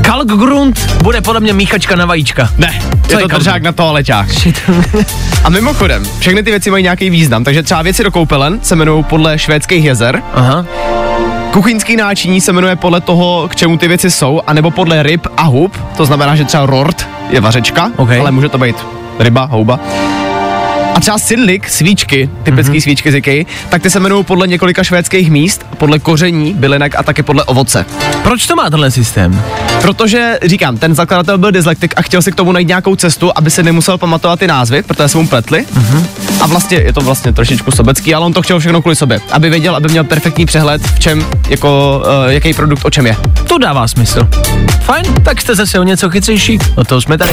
Kalkgrund 0.02 0.92
bude 1.02 1.20
podle 1.20 1.40
mě 1.40 1.52
míchačka 1.52 1.96
na 1.96 2.06
vajíčka. 2.06 2.48
Ne, 2.58 2.82
Co 3.08 3.18
je 3.18 3.24
je 3.24 3.28
to 3.28 3.38
držák 3.38 3.62
na 3.62 3.72
toaleťák. 3.72 4.28
A 5.44 5.48
mimochodem, 5.48 6.06
všechny 6.18 6.42
ty 6.42 6.50
věci 6.50 6.70
mají 6.70 6.82
nějaký 6.82 7.10
význam, 7.10 7.44
takže 7.44 7.62
třeba 7.62 7.82
věci 7.82 8.04
do 8.04 8.10
koupelen 8.10 8.58
se 8.62 8.74
jmenují 8.74 9.04
podle 9.04 9.38
švédských 9.38 9.84
jezer, 9.84 10.22
Aha. 10.34 10.66
kuchyňský 11.52 11.96
náčiní 11.96 12.40
se 12.40 12.52
jmenuje 12.52 12.76
podle 12.76 13.00
toho, 13.00 13.48
k 13.48 13.56
čemu 13.56 13.76
ty 13.76 13.88
věci 13.88 14.10
jsou, 14.10 14.42
anebo 14.46 14.70
podle 14.70 15.02
ryb 15.02 15.26
a 15.36 15.42
hub, 15.42 15.76
to 15.96 16.06
znamená, 16.06 16.36
že 16.36 16.44
třeba 16.44 16.66
rort 16.66 17.08
je 17.30 17.40
vařečka, 17.40 17.90
OK. 17.96 18.10
ale 18.10 18.30
může 18.30 18.48
to 18.48 18.58
být 18.58 18.76
ryba, 19.18 19.44
houba. 19.44 19.80
A 20.94 21.00
třeba 21.00 21.18
Sinlik, 21.18 21.68
svíčky, 21.68 22.30
typické 22.42 22.72
mm-hmm. 22.72 22.82
svíčky 22.82 23.12
z 23.12 23.14
IKEA, 23.14 23.44
tak 23.68 23.82
ty 23.82 23.90
se 23.90 23.98
jmenují 23.98 24.24
podle 24.24 24.46
několika 24.46 24.84
švédských 24.84 25.30
míst, 25.30 25.66
podle 25.78 25.98
koření, 25.98 26.54
bylinek 26.54 26.94
a 26.98 27.02
taky 27.02 27.22
podle 27.22 27.44
ovoce. 27.44 27.86
Proč 28.22 28.46
to 28.46 28.56
má 28.56 28.70
tenhle 28.70 28.90
systém? 28.90 29.42
Protože, 29.82 30.38
říkám, 30.44 30.76
ten 30.76 30.94
zakladatel 30.94 31.38
byl 31.38 31.50
dyslektik 31.50 31.94
a 31.96 32.02
chtěl 32.02 32.22
si 32.22 32.32
k 32.32 32.34
tomu 32.34 32.52
najít 32.52 32.68
nějakou 32.68 32.96
cestu, 32.96 33.32
aby 33.34 33.50
se 33.50 33.62
nemusel 33.62 33.98
pamatovat 33.98 34.38
ty 34.38 34.46
názvy, 34.46 34.82
protože 34.82 35.08
se 35.08 35.18
mu 35.18 35.28
pletli. 35.28 35.64
Mm-hmm. 35.74 36.06
A 36.40 36.46
vlastně 36.46 36.78
je 36.78 36.92
to 36.92 37.00
vlastně 37.00 37.32
trošičku 37.32 37.70
sobecký, 37.70 38.14
ale 38.14 38.26
on 38.26 38.32
to 38.32 38.42
chtěl 38.42 38.58
všechno 38.58 38.82
kvůli 38.82 38.96
sobě, 38.96 39.20
aby 39.30 39.50
věděl, 39.50 39.76
aby 39.76 39.88
měl 39.88 40.04
perfektní 40.04 40.46
přehled, 40.46 40.82
v 40.82 40.98
čem, 40.98 41.26
jako, 41.48 42.02
uh, 42.24 42.32
jaký 42.32 42.54
produkt 42.54 42.84
o 42.84 42.90
čem 42.90 43.06
je. 43.06 43.16
To 43.48 43.58
dává 43.58 43.88
smysl. 43.88 44.28
Fajn, 44.80 45.14
tak 45.24 45.40
jste 45.40 45.54
zase 45.54 45.78
o 45.78 45.82
něco 45.82 46.10
chytřejší. 46.10 46.58
O 46.74 46.84
toho 46.84 47.00
jsme 47.00 47.18
tady. 47.18 47.32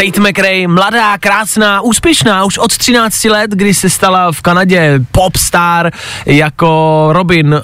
Tate 0.00 0.20
McRae, 0.20 0.68
mladá, 0.68 1.18
krásná, 1.18 1.80
úspěšná, 1.80 2.44
už 2.44 2.58
od 2.58 2.76
13 2.76 3.24
let, 3.24 3.50
kdy 3.50 3.74
se 3.74 3.90
stala 3.90 4.32
v 4.32 4.40
Kanadě 4.40 5.00
popstar 5.12 5.92
jako 6.26 7.08
Robin 7.12 7.46
uh, 7.54 7.60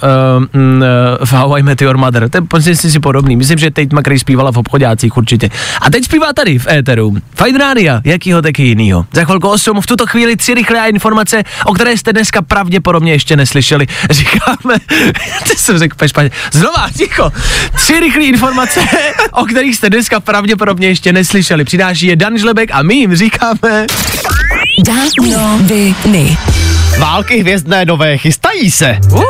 uh, 0.53 0.81
v 1.25 1.33
How 1.33 1.57
I 1.57 1.63
Met 1.63 1.81
Your 1.81 1.97
Mother. 1.97 2.29
To 2.29 2.37
je 2.37 2.41
prostě 2.41 2.75
si 2.75 2.99
podobný. 2.99 3.35
Myslím, 3.35 3.57
že 3.57 3.71
Tate 3.71 3.95
McRae 3.95 4.19
zpívala 4.19 4.51
v 4.51 4.57
obchodácích 4.57 5.17
určitě. 5.17 5.49
A 5.81 5.89
teď 5.89 6.03
zpívá 6.03 6.33
tady 6.33 6.59
v 6.59 6.67
éteru. 6.67 7.15
Fajn 7.35 7.55
rádia, 7.55 8.01
jakýho 8.03 8.41
taky 8.41 8.63
jinýho. 8.63 9.05
Za 9.13 9.25
chvilku 9.25 9.49
8, 9.49 9.81
v 9.81 9.87
tuto 9.87 10.07
chvíli 10.07 10.35
tři 10.35 10.53
rychlé 10.53 10.89
informace, 10.89 11.43
o 11.65 11.73
které 11.73 11.97
jste 11.97 12.13
dneska 12.13 12.41
pravděpodobně 12.41 13.11
ještě 13.11 13.35
neslyšeli. 13.35 13.87
Říkáme, 14.09 14.75
ty 15.43 15.55
jsem 15.55 15.77
řekl 15.77 16.07
špatně. 16.07 16.31
Znova, 16.51 16.89
ticho. 16.97 17.31
Tři 17.75 17.99
rychlé 17.99 18.23
informace, 18.23 18.79
o 19.31 19.45
kterých 19.45 19.75
jste 19.75 19.89
dneska 19.89 20.19
pravděpodobně 20.19 20.87
ještě 20.87 21.13
neslyšeli. 21.13 21.63
Přináší 21.63 22.07
je 22.07 22.15
Dan 22.27 22.37
Žlebek 22.37 22.69
a 22.73 22.83
my 22.83 22.95
jim 22.95 23.15
říkáme... 23.15 23.85
Danoviny. 24.85 26.37
Války 26.99 27.39
hvězdné 27.39 27.85
nové 27.85 28.17
chystají 28.17 28.71
se. 28.71 28.97
Uh. 29.11 29.21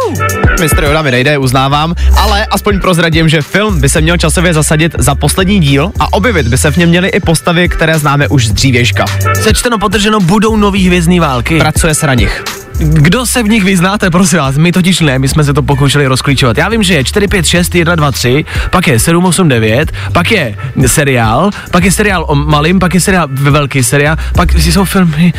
Mistr 0.60 0.84
Yoda 0.84 1.02
mi 1.02 1.12
nejde, 1.12 1.38
uznávám, 1.38 1.96
ale 2.16 2.46
aspoň 2.46 2.80
prozradím, 2.80 3.30
že 3.30 3.42
film 3.42 3.82
by 3.82 3.90
se 3.90 4.02
měl 4.02 4.18
časově 4.18 4.54
zasadit 4.54 4.96
za 4.98 5.16
poslední 5.16 5.60
díl 5.60 5.92
a 6.00 6.14
objevit 6.14 6.48
by 6.48 6.58
se 6.58 6.72
v 6.72 6.78
něm 6.78 6.90
měly 6.90 7.08
i 7.10 7.20
postavy, 7.20 7.70
které 7.70 8.00
známe 8.00 8.28
už 8.28 8.48
z 8.48 8.52
dřívěžka. 8.52 9.06
Sečteno 9.42 9.78
potrženo 9.78 10.20
budou 10.20 10.56
nový 10.56 10.88
hvězdný 10.88 11.20
války. 11.20 11.58
Pracuje 11.60 11.96
se 11.96 12.08
na 12.08 12.14
nich. 12.14 12.57
Kdo 12.80 13.26
se 13.26 13.44
v 13.44 13.50
nich 13.50 13.64
vyznáte, 13.64 14.10
prosím 14.10 14.40
vás? 14.40 14.58
My 14.58 14.72
totiž 14.72 15.00
ne, 15.00 15.20
my 15.20 15.28
jsme 15.28 15.44
se 15.44 15.54
to 15.54 15.64
pokoušeli 15.64 16.08
rozklíčovat. 16.08 16.58
Já 16.58 16.70
vím, 16.70 16.84
že 16.84 16.94
je 16.94 17.04
4, 17.04 17.28
5, 17.28 17.46
6, 17.46 17.76
1, 17.76 17.96
2, 17.96 18.12
3, 18.12 18.46
pak 18.72 18.88
je 18.88 19.00
7, 19.00 19.26
8, 19.26 19.50
9, 19.50 19.92
pak 20.14 20.32
je 20.32 20.56
seriál, 20.88 21.52
pak 21.72 21.84
je 21.84 21.92
seriál 21.92 22.26
o 22.28 22.36
malým, 22.36 22.80
pak 22.80 22.94
je 22.94 23.02
seriál 23.02 23.28
ve 23.32 23.52
velký 23.52 23.84
seriál, 23.84 24.16
pak 24.36 24.54
jsou 24.54 24.86
filmy... 24.86 25.34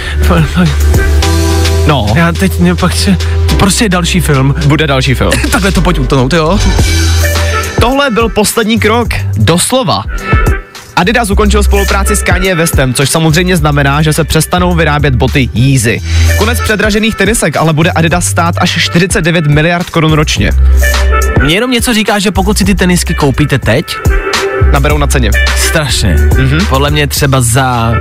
No. 1.86 2.06
Já 2.14 2.32
teď, 2.32 2.60
ne, 2.60 2.74
pak 2.74 2.92
se, 2.92 3.16
prostě 3.58 3.84
je 3.84 3.88
další 3.88 4.20
film. 4.20 4.54
Bude 4.66 4.86
další 4.86 5.14
film. 5.14 5.32
Takhle 5.50 5.72
to 5.72 5.80
pojď 5.80 5.98
utonout, 5.98 6.32
jo? 6.32 6.58
Tohle 7.80 8.10
byl 8.10 8.28
poslední 8.28 8.78
krok, 8.78 9.08
doslova. 9.36 10.04
Adidas 10.98 11.30
ukončil 11.30 11.62
spolupráci 11.62 12.16
s 12.16 12.22
Kanye 12.22 12.54
Westem, 12.54 12.94
což 12.94 13.10
samozřejmě 13.10 13.56
znamená, 13.56 14.02
že 14.02 14.12
se 14.12 14.24
přestanou 14.24 14.74
vyrábět 14.74 15.14
boty 15.14 15.50
Yeezy. 15.54 16.00
Konec 16.38 16.60
předražených 16.60 17.14
tenisek 17.14 17.56
ale 17.56 17.72
bude 17.72 17.90
Adidas 17.90 18.24
stát 18.24 18.54
až 18.58 18.70
49 18.70 19.46
miliard 19.46 19.90
korun 19.90 20.12
ročně. 20.12 20.50
Mně 21.42 21.54
jenom 21.54 21.70
něco 21.70 21.94
říká, 21.94 22.18
že 22.18 22.30
pokud 22.30 22.58
si 22.58 22.64
ty 22.64 22.74
tenisky 22.74 23.14
koupíte 23.14 23.58
teď, 23.58 23.96
Naberou 24.72 24.98
na 24.98 25.06
ceně. 25.06 25.30
strašně. 25.56 26.16
Mm-hmm. 26.16 26.66
Podle 26.66 26.90
mě 26.90 27.06
třeba 27.06 27.40
za 27.40 27.94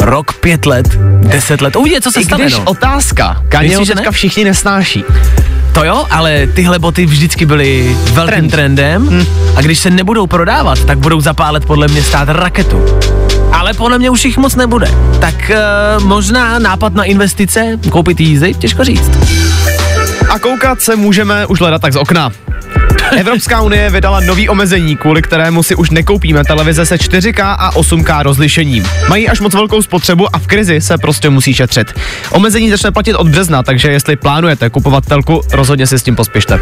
rok, 0.00 0.32
pět 0.32 0.66
let, 0.66 0.88
deset 1.20 1.60
let. 1.60 1.76
Uvidíte, 1.76 2.00
co 2.00 2.12
se 2.12 2.20
I 2.20 2.24
stane, 2.24 2.44
když 2.44 2.56
no. 2.56 2.64
otázka, 2.64 3.42
Kanye 3.48 3.78
ne? 3.94 4.02
všichni 4.10 4.44
nesnáší. 4.44 5.04
To 5.72 5.84
jo, 5.84 6.06
ale 6.10 6.46
tyhle 6.46 6.78
boty 6.78 7.06
vždycky 7.06 7.46
byly 7.46 7.96
velkým 8.12 8.34
Trend. 8.34 8.50
trendem 8.50 9.08
Hm. 9.08 9.24
a 9.56 9.60
když 9.60 9.78
se 9.78 9.90
nebudou 9.90 10.26
prodávat, 10.26 10.84
tak 10.84 10.98
budou 10.98 11.20
zapálet 11.20 11.64
podle 11.64 11.88
mě 11.88 12.02
stát 12.02 12.28
raketu. 12.28 12.84
Ale 13.52 13.74
podle 13.74 13.98
mě 13.98 14.10
už 14.10 14.24
jich 14.24 14.38
moc 14.38 14.56
nebude. 14.56 14.94
Tak 15.20 15.50
uh, 15.50 16.04
možná 16.04 16.58
nápad 16.58 16.94
na 16.94 17.04
investice, 17.04 17.78
koupit 17.90 18.20
jízy, 18.20 18.54
těžko 18.54 18.84
říct. 18.84 19.10
A 20.30 20.38
koukat 20.38 20.80
se 20.80 20.96
můžeme 20.96 21.46
už 21.46 21.60
hledat 21.60 21.82
tak 21.82 21.92
z 21.92 21.96
okna. 21.96 22.32
Evropská 23.16 23.62
unie 23.62 23.90
vydala 23.90 24.20
nový 24.20 24.48
omezení, 24.48 24.96
kvůli 24.96 25.22
kterému 25.22 25.62
si 25.62 25.74
už 25.74 25.90
nekoupíme 25.90 26.44
televize 26.44 26.86
se 26.86 26.96
4K 26.96 27.56
a 27.58 27.72
8K 27.72 28.22
rozlišením. 28.22 28.86
Mají 29.08 29.28
až 29.28 29.40
moc 29.40 29.54
velkou 29.54 29.82
spotřebu 29.82 30.36
a 30.36 30.38
v 30.38 30.46
krizi 30.46 30.80
se 30.80 30.98
prostě 30.98 31.30
musí 31.30 31.54
šetřit. 31.54 31.92
Omezení 32.30 32.70
začne 32.70 32.90
platit 32.90 33.14
od 33.14 33.28
března, 33.28 33.62
takže 33.62 33.90
jestli 33.90 34.16
plánujete 34.16 34.70
kupovat 34.70 35.06
telku, 35.06 35.40
rozhodně 35.52 35.86
si 35.86 35.98
s 35.98 36.02
tím 36.02 36.16
pospěšte. 36.16 36.60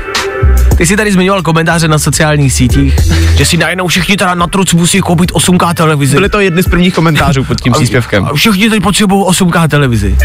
Ty 0.77 0.87
jsi 0.87 0.97
tady 0.97 1.13
zmiňoval 1.13 1.43
komentáře 1.43 1.89
na 1.89 1.99
sociálních 1.99 2.53
sítích, 2.53 2.95
že 3.37 3.45
si 3.45 3.57
najednou 3.57 3.87
všichni 3.87 4.17
teda 4.17 4.35
na 4.35 4.47
truc 4.47 4.73
musí 4.75 5.01
koupit 5.01 5.33
8K 5.33 5.75
televizi. 5.75 6.17
Byly 6.17 6.29
to 6.29 6.41
jedny 6.41 6.63
z 6.63 6.69
prvních 6.69 6.95
komentářů 6.95 7.45
pod 7.45 7.61
tím 7.61 7.73
příspěvkem. 7.73 8.25
A 8.25 8.35
všichni 8.35 8.71
teď 8.71 8.83
potřebují 8.83 9.25
8K 9.25 9.69
televizi. 9.69 10.17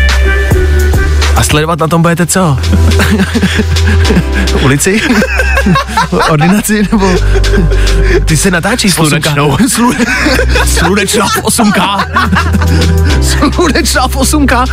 A 1.36 1.44
sledovat 1.44 1.80
na 1.80 1.88
tom 1.88 2.02
budete 2.02 2.26
co? 2.26 2.58
Ulici? 4.62 5.02
Ordinaci? 6.30 6.88
Nebo 6.92 7.16
ty 8.26 8.38
se 8.38 8.52
natáčíš 8.52 8.94
v 8.94 9.00
8K? 9.00 9.08
Slunečnou. 9.08 9.58
Slu... 9.68 9.94
Slunečná 10.66 11.28
v 11.28 11.44
8K. 11.44 12.06
Slunečná 13.22 14.08
v 14.08 14.16
8K. 14.16 14.66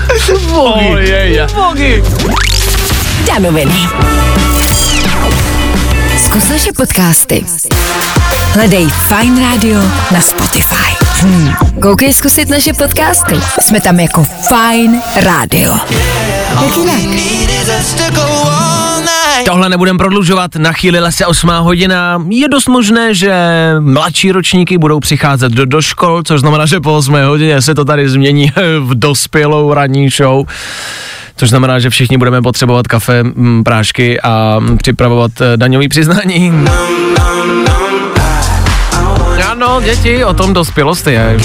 Vogy. 0.49 0.87
Oh, 0.89 0.97
je, 0.97 1.29
je. 1.29 1.47
Vogy. 1.47 2.05
Danoviny. 3.27 3.89
Zkus 6.25 6.49
naše 6.49 6.73
podcasty. 6.73 7.45
Hledej 8.53 8.89
Fine 8.89 9.51
Radio 9.51 9.81
na 10.11 10.21
Spotify. 10.21 10.97
Hmm. 11.21 11.55
Koukej 11.83 12.13
zkusit 12.13 12.49
naše 12.49 12.73
podcasty. 12.73 13.35
Jsme 13.61 13.81
tam 13.81 14.01
jako 14.01 14.27
Fine 14.49 15.01
Radio. 15.23 15.75
Jak 16.51 16.77
jinak? 16.77 17.01
Tohle 19.47 19.69
nebudem 19.69 19.99
prodlužovat, 19.99 20.55
nachýlila 20.57 21.11
se 21.11 21.27
8 21.27 21.51
hodina. 21.59 22.23
Je 22.29 22.49
dost 22.49 22.69
možné, 22.69 23.15
že 23.15 23.35
mladší 23.81 24.33
ročníky 24.33 24.79
budou 24.79 25.01
přicházet 25.01 25.53
do, 25.53 25.67
do 25.67 25.83
škol, 25.83 26.23
což 26.23 26.41
znamená, 26.41 26.67
že 26.67 26.81
po 26.81 26.97
8 26.97 27.15
hodině 27.25 27.63
se 27.63 27.75
to 27.75 27.85
tady 27.85 28.09
změní 28.09 28.53
v 28.81 28.95
dospělou 28.95 29.75
ranní 29.75 30.11
show. 30.11 30.47
Což 31.37 31.49
znamená, 31.49 31.79
že 31.79 31.91
všichni 31.91 32.19
budeme 32.19 32.43
potřebovat 32.43 32.89
kafe, 32.89 33.23
mm, 33.23 33.65
prášky 33.65 34.21
a 34.21 34.61
připravovat 34.77 35.31
eh, 35.41 35.57
daňový 35.57 35.89
přiznání. 35.89 36.53
Ano, 39.51 39.81
děti, 39.85 40.25
o 40.25 40.35
tom 40.35 40.55
dospělost 40.55 41.07
je. 41.07 41.37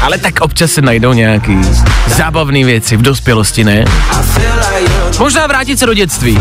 Ale 0.00 0.18
tak 0.18 0.40
občas 0.40 0.70
se 0.70 0.82
najdou 0.82 1.12
nějaký 1.12 1.60
zábavné 2.06 2.64
věci 2.64 2.96
v 2.96 3.02
dospělosti, 3.02 3.64
ne? 3.64 3.84
Možná 5.18 5.46
vrátit 5.46 5.78
se 5.78 5.86
do 5.86 5.94
dětství. 5.94 6.40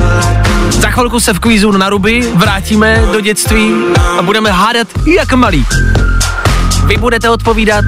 Za 0.69 0.89
chvilku 0.89 1.19
se 1.19 1.33
v 1.33 1.39
kvízu 1.39 1.71
na 1.71 1.89
ruby 1.89 2.21
vrátíme 2.35 3.01
do 3.13 3.21
dětství 3.21 3.73
a 4.19 4.21
budeme 4.21 4.51
hádat 4.51 4.87
jak 5.17 5.33
malí. 5.33 5.65
Vy 6.85 6.97
budete 6.97 7.29
odpovídat 7.29 7.85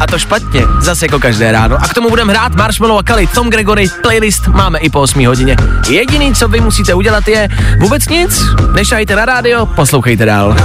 a 0.00 0.06
to 0.06 0.18
špatně, 0.18 0.62
zase 0.80 1.04
jako 1.04 1.18
každé 1.18 1.52
ráno. 1.52 1.76
A 1.76 1.88
k 1.88 1.94
tomu 1.94 2.10
budeme 2.10 2.32
hrát 2.32 2.54
Marshmallow 2.54 2.98
a 2.98 3.02
Kali, 3.02 3.26
Tom 3.26 3.50
Gregory, 3.50 3.88
playlist 4.02 4.46
máme 4.46 4.78
i 4.78 4.90
po 4.90 5.00
8 5.00 5.26
hodině. 5.26 5.56
Jediný, 5.88 6.34
co 6.34 6.48
vy 6.48 6.60
musíte 6.60 6.94
udělat 6.94 7.28
je 7.28 7.48
vůbec 7.78 8.08
nic, 8.08 8.42
nešajte 8.74 9.16
na 9.16 9.24
rádio, 9.24 9.66
poslouchejte 9.66 10.24
dál. 10.24 10.56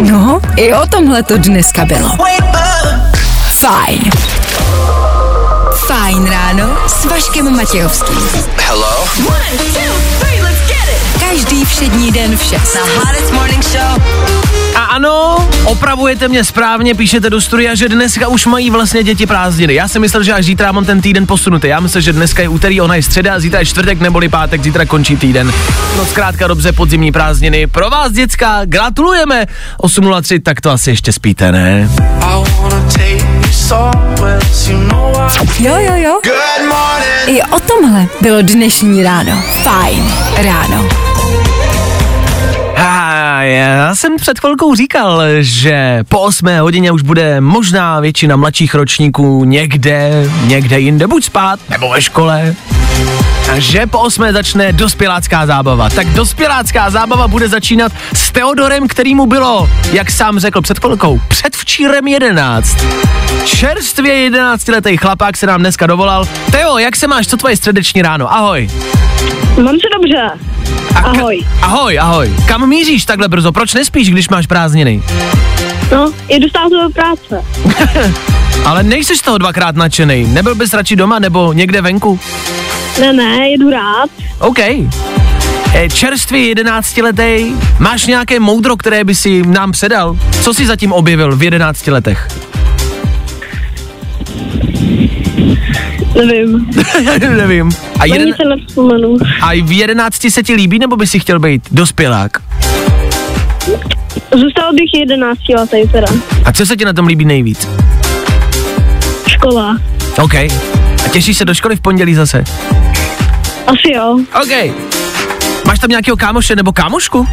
No, 0.00 0.40
i 0.56 0.74
o 0.74 0.86
tomhle 0.86 1.22
to 1.22 1.38
dneska 1.38 1.84
bylo. 1.84 2.08
Fajn. 3.60 4.10
Fajn 5.86 6.30
ráno 6.30 6.78
s 6.86 7.04
Vaškem 7.04 7.56
Matějovským. 7.56 8.28
Hello? 8.56 9.04
Každý 11.20 11.64
všední 11.64 12.12
den 12.12 12.36
v 12.36 12.42
6. 12.42 12.76
A 14.74 14.84
ano, 14.84 15.48
opravujete 15.64 16.28
mě 16.28 16.44
správně, 16.44 16.94
píšete 16.94 17.30
do 17.30 17.40
studia, 17.40 17.74
že 17.74 17.88
dneska 17.88 18.28
už 18.28 18.46
mají 18.46 18.70
vlastně 18.70 19.02
děti 19.02 19.26
prázdniny. 19.26 19.74
Já 19.74 19.88
jsem 19.88 20.02
myslel, 20.02 20.22
že 20.22 20.32
až 20.32 20.44
zítra 20.44 20.72
mám 20.72 20.84
ten 20.84 21.00
týden 21.00 21.26
posunutý. 21.26 21.68
Já 21.68 21.80
myslím, 21.80 22.02
že 22.02 22.12
dneska 22.12 22.42
je 22.42 22.48
úterý, 22.48 22.80
ona 22.80 22.94
je 22.94 23.02
středa, 23.02 23.40
zítra 23.40 23.58
je 23.58 23.66
čtvrtek 23.66 24.00
neboli 24.00 24.28
pátek, 24.28 24.62
zítra 24.62 24.84
končí 24.86 25.16
týden. 25.16 25.52
No 25.96 26.04
zkrátka 26.06 26.46
dobře, 26.46 26.72
podzimní 26.72 27.12
prázdniny. 27.12 27.66
Pro 27.66 27.90
vás, 27.90 28.12
děcka, 28.12 28.60
gratulujeme. 28.64 29.46
8.03, 29.78 30.42
tak 30.42 30.60
to 30.60 30.70
asi 30.70 30.90
ještě 30.90 31.12
spíte, 31.12 31.52
ne? 31.52 31.90
Jo, 35.58 35.76
jo, 35.78 35.94
jo. 35.96 36.20
I 37.26 37.42
o 37.42 37.60
tomhle 37.60 38.06
bylo 38.20 38.42
dnešní 38.42 39.02
ráno. 39.02 39.42
Fajn 39.64 40.12
ráno. 40.36 41.11
Já 43.42 43.94
jsem 43.94 44.16
před 44.16 44.38
chvilkou 44.38 44.74
říkal, 44.74 45.22
že 45.40 46.04
po 46.08 46.20
8 46.20 46.46
hodině 46.60 46.92
už 46.92 47.02
bude 47.02 47.40
možná 47.40 48.00
většina 48.00 48.36
mladších 48.36 48.74
ročníků 48.74 49.44
někde, 49.44 50.28
někde 50.44 50.80
jinde, 50.80 51.06
buď 51.06 51.24
spát, 51.24 51.60
nebo 51.68 51.88
ve 51.88 52.02
škole. 52.02 52.54
A 53.52 53.58
že 53.58 53.86
po 53.86 53.98
8 53.98 54.24
začne 54.32 54.72
dospělácká 54.72 55.46
zábava. 55.46 55.90
Tak 55.90 56.06
dospělácká 56.06 56.90
zábava 56.90 57.28
bude 57.28 57.48
začínat 57.48 57.92
s 58.14 58.30
Teodorem, 58.32 58.88
který 58.88 59.14
mu 59.14 59.26
bylo, 59.26 59.70
jak 59.92 60.10
sám 60.10 60.38
řekl 60.38 60.62
před 60.62 60.78
chvilkou, 60.78 61.20
předvčírem 61.28 62.08
11. 62.08 62.76
Čerstvě 63.44 64.14
11 64.14 64.68
letý 64.68 64.96
chlapák 64.96 65.36
se 65.36 65.46
nám 65.46 65.60
dneska 65.60 65.86
dovolal. 65.86 66.24
Teo, 66.50 66.78
jak 66.78 66.96
se 66.96 67.06
máš, 67.06 67.26
co 67.26 67.36
tvoje 67.36 67.56
středeční 67.56 68.02
ráno? 68.02 68.34
Ahoj. 68.34 68.70
Mám 69.62 69.74
se 69.74 69.86
dobře. 69.96 70.46
Ahoj. 70.94 71.46
Ahoj, 71.62 71.98
ahoj. 71.98 72.34
Kam 72.46 72.68
míříš 72.68 73.04
takhle 73.04 73.28
brzo? 73.28 73.52
Proč 73.52 73.74
nespíš, 73.74 74.10
když 74.10 74.28
máš 74.28 74.46
prázdniny? 74.46 75.02
No, 75.92 76.12
jedu 76.28 76.48
stále 76.48 76.70
do 76.70 76.90
práce. 76.90 77.44
Ale 78.64 78.82
nejsi 78.82 79.16
z 79.16 79.22
toho 79.22 79.38
dvakrát 79.38 79.76
nadšený. 79.76 80.24
Nebyl 80.24 80.54
bys 80.54 80.74
radši 80.74 80.96
doma 80.96 81.18
nebo 81.18 81.52
někde 81.52 81.82
venku? 81.82 82.20
Ne, 83.00 83.12
ne, 83.12 83.50
jedu 83.50 83.70
rád. 83.70 84.10
OK. 84.38 84.58
E, 84.58 85.88
Čerstvě 85.94 86.48
11 86.48 86.96
letý, 86.96 87.54
máš 87.78 88.06
nějaké 88.06 88.40
moudro, 88.40 88.76
které 88.76 89.04
by 89.04 89.14
si 89.14 89.42
nám 89.46 89.72
předal? 89.72 90.16
Co 90.42 90.54
jsi 90.54 90.66
zatím 90.66 90.92
objevil 90.92 91.36
v 91.36 91.42
11 91.42 91.86
letech? 91.86 92.28
Nevím. 96.14 96.70
Nevím. 97.36 97.68
A, 97.98 98.02
Ani 98.02 98.12
jeden, 98.12 98.34
se 98.34 98.48
nevzpomenu. 98.48 99.16
a 99.42 99.50
v 99.62 99.72
11 99.72 100.30
se 100.30 100.42
ti 100.42 100.54
líbí, 100.54 100.78
nebo 100.78 100.96
by 100.96 101.06
si 101.06 101.18
chtěl 101.20 101.38
být 101.38 101.62
dospělák? 101.70 102.32
Zůstal 104.36 104.72
bych 104.72 105.00
11 105.00 105.38
letý 105.58 105.88
teda. 105.92 106.06
A 106.44 106.52
co 106.52 106.66
se 106.66 106.76
ti 106.76 106.84
na 106.84 106.92
tom 106.92 107.06
líbí 107.06 107.24
nejvíc? 107.24 107.68
Škola. 109.28 109.78
OK. 110.22 110.34
A 110.34 111.08
těšíš 111.12 111.36
se 111.36 111.44
do 111.44 111.54
školy 111.54 111.76
v 111.76 111.80
pondělí 111.80 112.14
zase? 112.14 112.44
Asi 113.66 113.92
jo. 113.94 114.18
OK. 114.42 114.74
Máš 115.72 115.78
tam 115.78 115.90
nějakého 115.90 116.16
kámoše 116.16 116.56
nebo 116.56 116.72
kámošku? 116.72 117.28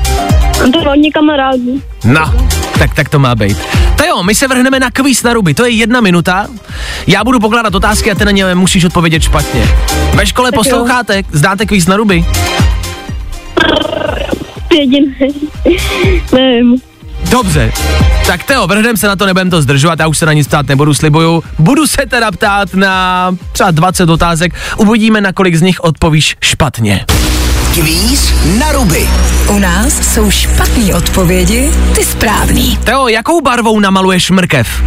Mám 0.60 0.72
to 0.72 0.80
hodně 0.80 1.12
kamarádů. 1.12 1.82
No, 2.04 2.34
tak, 2.80 2.94
tak 2.94 3.10
to 3.10 3.20
má 3.20 3.36
být. 3.36 3.58
To 3.98 4.06
jo, 4.06 4.24
my 4.24 4.36
se 4.36 4.48
vrhneme 4.48 4.80
na 4.80 4.92
kvíz 4.92 5.24
na 5.24 5.34
ruby, 5.34 5.54
to 5.54 5.66
je 5.66 5.72
jedna 5.72 6.02
minuta. 6.02 6.48
Já 7.08 7.24
budu 7.24 7.40
pokládat 7.40 7.76
otázky 7.76 8.12
a 8.12 8.16
ty 8.16 8.26
na 8.26 8.32
ně 8.32 8.56
musíš 8.56 8.86
odpovědět 8.86 9.22
špatně. 9.24 9.68
Ve 10.14 10.26
škole 10.26 10.52
Tak 10.52 10.56
jo. 10.56 10.64
posloucháte, 10.64 11.24
zdáte 11.32 11.66
kvíz 11.66 11.88
na 11.88 11.98
ruby? 11.98 12.26
Jediný. 14.74 15.16
Nevím. 16.34 16.76
Dobře. 17.32 17.72
Tak 18.28 18.44
Teo, 18.44 18.68
vrhneme 18.68 18.98
se 18.98 19.08
na 19.08 19.16
to, 19.16 19.26
nebudem 19.26 19.50
to 19.50 19.62
zdržovat, 19.62 20.00
já 20.00 20.08
už 20.08 20.18
se 20.18 20.26
na 20.26 20.34
nic 20.34 20.48
ptát 20.48 20.68
nebudu, 20.68 20.94
slibuju. 20.94 21.44
Budu 21.60 21.88
se 21.88 22.06
teda 22.10 22.32
ptát 22.32 22.74
na 22.74 23.36
třeba 23.52 23.72
20 23.72 24.10
otázek, 24.10 24.54
uvidíme, 24.78 25.22
na 25.22 25.34
kolik 25.34 25.56
z 25.56 25.62
nich 25.62 25.80
odpovíš 25.80 26.36
špatně. 26.42 27.06
Kvíz 27.74 28.34
na 28.60 28.72
ruby. 28.72 29.10
U 29.50 29.60
nás 29.60 30.14
jsou 30.14 30.32
špatné 30.32 30.96
odpovědi, 30.96 31.70
ty 31.96 32.04
správný. 32.04 32.78
Teo, 32.84 33.08
jakou 33.08 33.42
barvou 33.42 33.80
namaluješ 33.80 34.32
mrkev? 34.32 34.84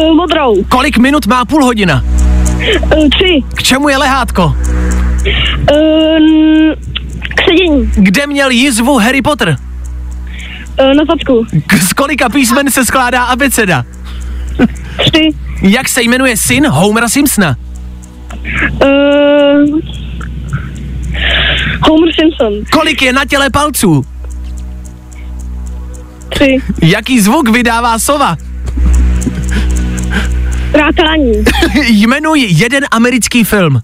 Uh, 0.00 0.16
modrou. 0.16 0.64
Kolik 0.68 0.98
minut 0.98 1.26
má 1.26 1.44
půl 1.44 1.64
hodina? 1.64 2.04
Uh, 2.04 3.08
tři. 3.08 3.42
K 3.54 3.62
čemu 3.62 3.88
je 3.88 3.96
lehátko? 3.96 4.44
Uh, 4.44 4.56
k 7.36 7.42
sedění. 7.50 7.90
Kde 7.96 8.26
měl 8.26 8.50
jizvu 8.50 8.98
Harry 8.98 9.22
Potter? 9.22 9.56
Uh, 10.80 10.94
na 10.94 11.04
zadku. 11.04 11.46
K- 11.66 11.76
Z 11.82 11.92
kolika 11.92 12.28
písmen 12.28 12.70
se 12.70 12.84
skládá 12.84 13.24
abeceda? 13.24 13.84
Tři. 14.98 15.28
Jak 15.62 15.88
se 15.88 16.02
jmenuje 16.02 16.36
syn 16.36 16.66
Homera 16.66 17.08
Simpsona? 17.08 17.56
Uh, 18.84 19.80
Homer 21.82 22.10
Simpson. 22.20 22.52
Kolik 22.72 23.02
je 23.02 23.12
na 23.12 23.24
těle 23.24 23.50
palců? 23.50 24.04
Tři. 26.28 26.58
Jaký 26.82 27.20
zvuk 27.20 27.48
vydává 27.48 27.98
sova? 27.98 28.36
Rákání. 30.74 31.32
Jmenuj 31.88 32.46
jeden 32.50 32.84
americký 32.90 33.44
film. 33.44 33.80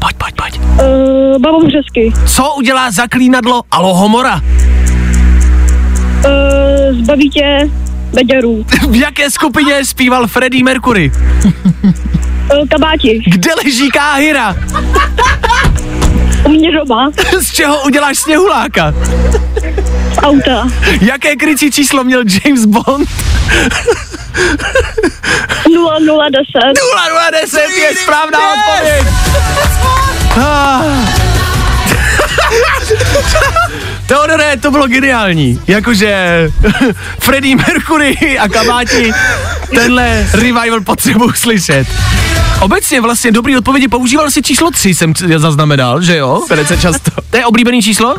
Pojď, 0.00 0.16
pojď, 0.16 0.34
pojď. 0.34 0.60
Uh, 0.60 1.38
Babobřesky. 1.38 2.12
Co 2.26 2.54
udělá 2.54 2.90
zaklínadlo 2.90 3.62
Alohomora? 3.70 4.40
Uh, 6.24 7.02
zbaví 7.02 7.30
tě 7.30 7.70
beďarů. 8.14 8.66
V 8.90 8.96
jaké 9.00 9.30
skupině 9.30 9.84
zpíval 9.84 10.26
Freddie 10.26 10.64
Mercury? 10.64 11.12
Uh, 11.84 12.66
kabáti. 12.70 13.22
Kde 13.26 13.50
leží 13.64 13.88
Káhyra? 13.90 14.56
U 16.46 16.48
mě 16.48 16.72
doma. 16.72 17.10
Z 17.40 17.52
čeho 17.52 17.82
uděláš 17.82 18.18
sněhuláka? 18.18 18.94
Z 20.14 20.18
auta. 20.22 20.68
Jaké 21.00 21.36
krycí 21.36 21.70
číslo 21.72 22.04
měl 22.04 22.22
James 22.44 22.64
Bond? 22.64 23.08
0010. 25.66 26.60
0010 27.42 27.58
je 27.78 27.94
správná 28.02 28.38
odpověď. 28.52 29.06
Ah. 30.38 30.82
Teodore, 34.06 34.56
to 34.56 34.70
bylo 34.70 34.86
geniální. 34.86 35.60
Jakože 35.66 36.50
Freddie 37.18 37.56
Mercury 37.56 38.38
a 38.38 38.48
kabáti, 38.48 39.12
tenhle 39.74 40.26
revival 40.32 40.80
potřebuji 40.80 41.32
slyšet. 41.32 41.86
Obecně 42.60 43.00
vlastně 43.00 43.32
dobrý 43.32 43.56
odpovědi 43.56 43.88
používal 43.88 44.30
si 44.30 44.42
číslo 44.42 44.70
3, 44.70 44.94
jsem 44.94 45.12
zaznamenal, 45.36 46.02
že 46.02 46.16
jo? 46.16 46.42
Velice 46.50 46.76
často. 46.76 47.10
To 47.30 47.36
je 47.36 47.46
oblíbený 47.46 47.82
číslo? 47.82 48.16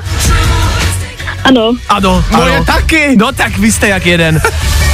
Ano. 1.43 1.73
Ano, 1.89 2.23
Moje 2.32 2.56
ano. 2.56 2.65
taky. 2.65 3.15
No 3.17 3.32
tak 3.32 3.58
vy 3.58 3.71
jste 3.71 3.88
jak 3.88 4.06
jeden. 4.06 4.41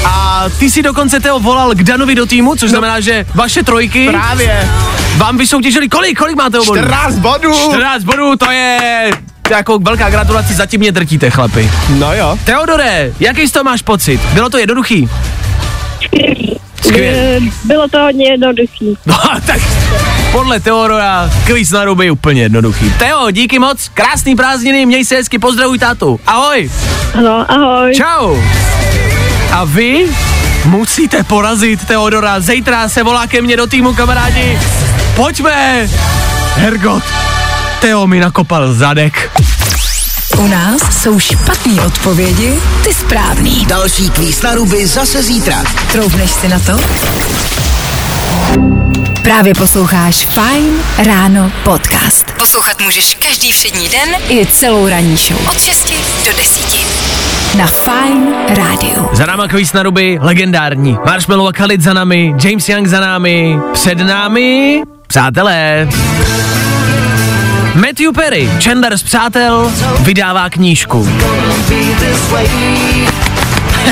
A 0.06 0.46
ty 0.60 0.72
si 0.72 0.82
dokonce 0.84 1.20
Teo 1.20 1.40
volal 1.40 1.72
k 1.76 1.84
Danovi 1.84 2.16
do 2.16 2.26
týmu, 2.26 2.56
což 2.56 2.70
znamená, 2.70 3.00
že 3.00 3.26
vaše 3.36 3.64
trojky 3.64 4.08
Právě. 4.10 4.70
vám 5.18 5.38
vysoutěžili 5.38 5.90
kolik? 5.90 6.18
Kolik 6.20 6.36
máte 6.36 6.58
bodů? 6.58 6.82
14 6.82 7.16
bodů. 7.16 7.54
14 7.54 8.04
bodů, 8.04 8.36
to 8.36 8.52
je 8.52 9.12
to 9.48 9.54
je 9.54 9.58
jako 9.58 9.80
velká 9.80 10.10
gratulace, 10.10 10.54
zatím 10.54 10.80
mě 10.80 10.92
drtíte, 10.92 11.30
chlapi. 11.30 11.72
No 11.90 12.14
jo. 12.14 12.38
Teodore, 12.44 13.12
jaký 13.20 13.48
z 13.48 13.52
toho 13.52 13.64
máš 13.64 13.82
pocit? 13.82 14.22
Bylo 14.34 14.50
to 14.50 14.58
jednoduchý? 14.58 15.10
Skvělé. 16.86 17.18
Eh, 17.18 17.40
Bylo 17.64 17.88
to 17.88 18.00
hodně 18.00 18.30
jednoduchý. 18.32 18.98
No 19.06 19.16
tak 19.46 19.60
podle 20.32 20.60
Teodora 20.60 21.30
kvíz 21.46 21.72
na 21.72 21.86
ruby 21.86 22.12
úplně 22.12 22.42
jednoduchý. 22.42 22.94
Teo, 23.00 23.32
díky 23.32 23.60
moc, 23.60 23.90
krásný 23.94 24.36
prázdniny, 24.36 24.86
měj 24.86 25.06
se 25.06 25.16
hezky, 25.16 25.40
pozdravuj 25.40 25.80
tátu. 25.80 26.20
Ahoj. 26.28 26.70
Ano, 27.18 27.46
ahoj. 27.52 27.94
Čau. 27.96 28.36
A 29.52 29.64
vy 29.66 30.06
musíte 30.66 31.24
porazit 31.24 31.86
Teodora. 31.86 32.40
Zítra 32.40 32.90
se 32.90 33.04
volá 33.04 33.28
ke 33.28 33.42
mně 33.42 33.58
do 33.58 33.68
týmu, 33.68 33.94
kamarádi. 33.94 34.60
Pojďme. 35.16 35.90
Hergot. 36.56 37.04
Teo 37.84 38.08
mi 38.08 38.20
nakopal 38.20 38.74
zadek. 38.74 39.32
U 40.38 40.48
nás 40.48 41.02
jsou 41.02 41.20
špatné 41.20 41.82
odpovědi, 41.82 42.60
ty 42.84 42.94
správný. 42.94 43.66
Další 43.66 44.10
kvíz 44.10 44.42
na 44.42 44.56
ruby 44.56 44.88
zase 44.88 45.24
zítra. 45.24 45.64
Troufneš 45.92 46.32
si 46.32 46.48
na 46.48 46.60
to? 46.60 46.78
Právě 49.24 49.54
posloucháš 49.54 50.26
Fine 50.26 50.84
Ráno 51.06 51.52
podcast. 51.64 52.32
Poslouchat 52.38 52.82
můžeš 52.82 53.16
každý 53.16 53.52
všední 53.52 53.90
den 53.90 54.10
i 54.30 54.46
celou 54.46 54.88
ranní 54.88 55.18
show. 55.18 55.50
Od 55.52 55.60
6 55.60 55.94
do 56.26 56.38
10. 56.38 56.88
Na 57.58 57.68
Fine 57.68 58.56
Rádiu. 58.56 59.10
Za 59.14 59.26
náma 59.26 59.48
kvíz 59.48 59.74
na 59.74 59.84
ruby, 59.84 60.18
legendární. 60.22 60.98
Marshmallow 61.06 61.48
a 61.48 61.52
Khalid 61.52 61.82
za 61.82 61.94
nami, 61.94 62.36
James 62.44 62.70
Young 62.70 62.88
za 62.88 63.00
námi, 63.00 63.58
před 63.74 63.98
námi, 63.98 64.82
přátelé. 65.08 65.88
Matthew 67.76 68.12
Perry, 68.14 68.50
Chandler 68.60 68.98
z 68.98 69.04
Přátel, 69.04 69.72
vydává 70.00 70.50
knížku. 70.50 71.10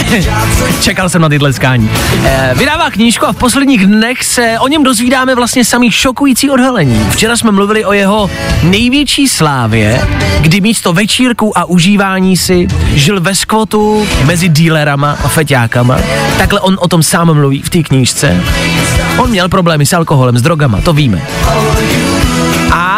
Čekal 0.82 1.10
jsem 1.10 1.22
na 1.22 1.30
ty 1.30 1.40
tleskání. 1.40 1.90
Eh, 2.26 2.52
vydává 2.58 2.92
knížku 2.92 3.26
a 3.26 3.34
v 3.34 3.36
posledních 3.36 3.86
dnech 3.86 4.24
se 4.24 4.60
o 4.60 4.68
něm 4.68 4.84
dozvídáme 4.84 5.36
vlastně 5.36 5.66
samý 5.66 5.92
šokující 5.92 6.50
odhalení. 6.50 7.06
Včera 7.10 7.38
jsme 7.38 7.52
mluvili 7.52 7.86
o 7.86 7.94
jeho 7.94 8.30
největší 8.64 9.28
slávě, 9.28 10.08
kdy 10.42 10.62
místo 10.62 10.94
večírků 10.94 11.58
a 11.58 11.66
užívání 11.66 12.38
si 12.38 12.68
žil 12.94 13.22
ve 13.22 13.36
skvotu 13.36 14.08
mezi 14.26 14.50
dílerama 14.50 15.18
a 15.24 15.28
feťákama. 15.28 15.98
Takhle 16.38 16.60
on 16.60 16.78
o 16.82 16.88
tom 16.88 17.04
sám 17.04 17.34
mluví 17.34 17.62
v 17.62 17.70
té 17.70 17.84
knížce. 17.84 18.44
On 19.18 19.30
měl 19.30 19.50
problémy 19.50 19.86
s 19.86 19.94
alkoholem, 19.94 20.38
s 20.38 20.42
drogama, 20.42 20.82
to 20.82 20.94
víme. 20.94 21.22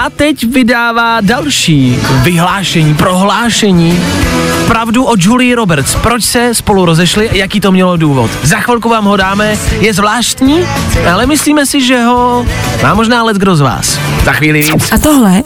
A 0.04 0.10
teď 0.10 0.44
vydává 0.44 1.22
další 1.22 2.00
vyhlášení, 2.24 2.96
prohlášení. 2.96 4.04
Pravdu 4.68 5.06
o 5.06 5.14
Julie 5.18 5.56
Roberts. 5.56 5.96
Proč 5.96 6.24
se 6.24 6.56
spolu 6.56 6.86
rozešli 6.86 7.30
a 7.30 7.36
jaký 7.36 7.60
to 7.60 7.72
mělo 7.72 7.98
důvod. 7.98 8.32
Za 8.44 8.60
chvilku 8.60 8.90
vám 8.90 9.06
ho 9.06 9.18
dáme. 9.18 9.58
Je 9.80 9.94
zvláštní, 9.94 10.60
ale 11.14 11.26
myslíme 11.26 11.66
si, 11.66 11.82
že 11.82 12.04
ho 12.04 12.46
má 12.84 12.94
možná 12.94 13.24
let 13.24 13.38
kdo 13.38 13.56
z 13.56 13.62
vás. 13.62 14.00
Za 14.26 14.34
chvíli 14.34 14.64
víc. 14.64 14.92
A 14.92 14.98
tohle 14.98 15.42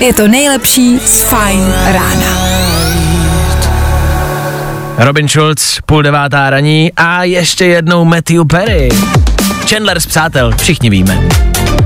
je 0.00 0.14
to 0.14 0.28
nejlepší 0.28 0.98
z 0.98 1.20
Fine 1.20 1.92
rána. 1.92 2.38
Robin 4.98 5.28
Schulz, 5.28 5.78
půl 5.86 6.02
devátá 6.02 6.50
raní 6.50 6.92
a 6.96 7.24
ještě 7.24 7.64
jednou 7.64 8.04
Matthew 8.04 8.44
Perry. 8.46 8.88
Chandler 9.68 10.00
z 10.00 10.06
Přátel, 10.06 10.52
všichni 10.56 10.90
víme. 10.90 11.28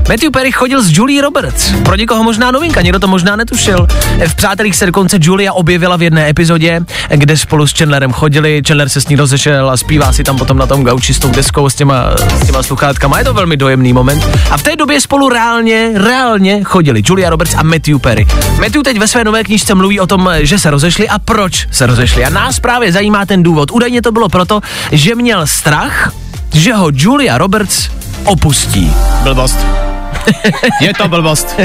Matthew 0.09 0.31
Perry 0.31 0.51
chodil 0.51 0.83
s 0.83 0.97
Julie 0.97 1.21
Roberts. 1.21 1.71
Pro 1.83 1.95
někoho 1.95 2.23
možná 2.23 2.51
novinka, 2.51 2.81
někdo 2.81 2.99
to 2.99 3.07
možná 3.07 3.35
netušil. 3.35 3.87
V 4.27 4.35
Přátelích 4.35 4.75
se 4.75 4.85
dokonce 4.85 5.17
Julia 5.21 5.53
objevila 5.53 5.97
v 5.97 6.01
jedné 6.01 6.29
epizodě, 6.29 6.81
kde 7.09 7.37
spolu 7.37 7.67
s 7.67 7.73
Chandlerem 7.73 8.11
chodili. 8.11 8.61
Chandler 8.67 8.89
se 8.89 9.01
s 9.01 9.07
ní 9.07 9.15
rozešel 9.15 9.69
a 9.69 9.77
zpívá 9.77 10.13
si 10.13 10.23
tam 10.23 10.37
potom 10.37 10.57
na 10.57 10.65
tom 10.65 10.83
gauči 10.83 11.13
s 11.13 11.19
tou 11.19 11.29
deskou 11.29 11.69
s 11.69 11.75
těma, 11.75 12.15
s 12.43 12.45
těma 12.45 12.63
sluchátkama. 12.63 13.19
Je 13.19 13.25
to 13.25 13.33
velmi 13.33 13.57
dojemný 13.57 13.93
moment. 13.93 14.23
A 14.51 14.57
v 14.57 14.63
té 14.63 14.75
době 14.75 15.01
spolu 15.01 15.29
reálně, 15.29 15.91
reálně 15.95 16.63
chodili 16.63 17.01
Julia 17.05 17.29
Roberts 17.29 17.55
a 17.55 17.63
Matthew 17.63 17.99
Perry. 17.99 18.27
Matthew 18.59 18.81
teď 18.83 18.99
ve 18.99 19.07
své 19.07 19.23
nové 19.23 19.43
knížce 19.43 19.75
mluví 19.75 19.99
o 19.99 20.07
tom, 20.07 20.29
že 20.39 20.59
se 20.59 20.71
rozešli 20.71 21.09
a 21.09 21.19
proč 21.19 21.67
se 21.71 21.85
rozešli. 21.85 22.25
A 22.25 22.29
nás 22.29 22.59
právě 22.59 22.91
zajímá 22.91 23.25
ten 23.25 23.43
důvod. 23.43 23.71
Údajně 23.71 24.01
to 24.01 24.11
bylo 24.11 24.29
proto, 24.29 24.61
že 24.91 25.15
měl 25.15 25.47
strach, 25.47 26.11
že 26.53 26.73
ho 26.73 26.89
Julia 26.93 27.37
Roberts 27.37 27.89
opustí. 28.25 28.93
Blbost. 29.23 29.90
Je 30.81 30.93
to 30.93 31.07
blbost. 31.07 31.59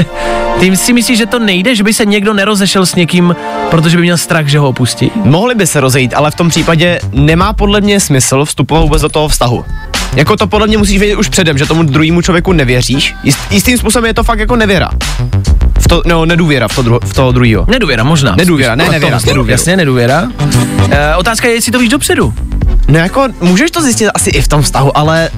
Ty 0.59 0.77
si 0.77 0.93
myslíš, 0.93 1.17
že 1.17 1.25
to 1.25 1.39
nejde, 1.39 1.75
že 1.75 1.83
by 1.83 1.93
se 1.93 2.05
někdo 2.05 2.33
nerozešel 2.33 2.85
s 2.85 2.95
někým, 2.95 3.35
protože 3.69 3.97
by 3.97 4.03
měl 4.03 4.17
strach, 4.17 4.47
že 4.47 4.59
ho 4.59 4.69
opustí? 4.69 5.11
Mohli 5.15 5.55
by 5.55 5.67
se 5.67 5.79
rozejít, 5.79 6.13
ale 6.13 6.31
v 6.31 6.35
tom 6.35 6.49
případě 6.49 6.99
nemá 7.11 7.53
podle 7.53 7.81
mě 7.81 7.99
smysl 7.99 8.45
vstupovat 8.45 8.81
vůbec 8.81 9.01
do 9.01 9.09
toho 9.09 9.27
vztahu. 9.27 9.65
Jako 10.15 10.37
to 10.37 10.47
podle 10.47 10.67
mě 10.67 10.77
musíš 10.77 10.99
vědět 10.99 11.15
už 11.15 11.29
předem, 11.29 11.57
že 11.57 11.65
tomu 11.65 11.83
druhému 11.83 12.21
člověku 12.21 12.53
nevěříš. 12.53 13.15
Jist, 13.23 13.39
jistým 13.51 13.77
způsobem 13.77 14.05
je 14.05 14.13
to 14.13 14.23
fakt 14.23 14.39
jako 14.39 14.55
nevěra. 14.55 14.89
V 15.87 15.89
to, 15.89 16.01
no, 16.05 16.25
nedůvěra 16.25 16.67
v, 16.67 16.75
to 16.75 16.81
dru, 16.81 16.99
v 17.03 17.13
toho 17.13 17.31
druhého. 17.31 17.65
Nedůvěra, 17.69 18.03
možná. 18.03 18.35
Nedůvěra, 18.35 18.75
ne, 18.75 18.89
nevěra, 18.89 19.19
to- 19.19 19.25
nedůvěra. 19.25 19.53
Jasně, 19.53 19.77
nedůvěra. 19.77 20.27
E, 20.89 21.15
otázka 21.15 21.47
je, 21.47 21.53
jestli 21.53 21.71
to 21.71 21.79
víš 21.79 21.89
dopředu. 21.89 22.33
No 22.87 22.99
jako, 22.99 23.27
můžeš 23.41 23.71
to 23.71 23.81
zjistit 23.81 24.09
asi 24.13 24.29
i 24.29 24.41
v 24.41 24.47
tom 24.47 24.61
vztahu, 24.61 24.97
ale 24.97 25.29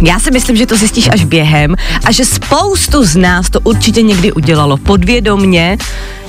Já 0.00 0.18
si 0.18 0.30
myslím, 0.30 0.56
že 0.56 0.66
to 0.66 0.76
zjistíš 0.76 1.08
až 1.12 1.24
během 1.24 1.76
a 2.04 2.12
že 2.12 2.24
spoustu 2.24 3.04
z 3.04 3.16
nás 3.16 3.50
to 3.50 3.60
určitě 3.60 4.02
někdy 4.02 4.32
udělalo 4.32 4.76
podvědomně, 4.76 5.76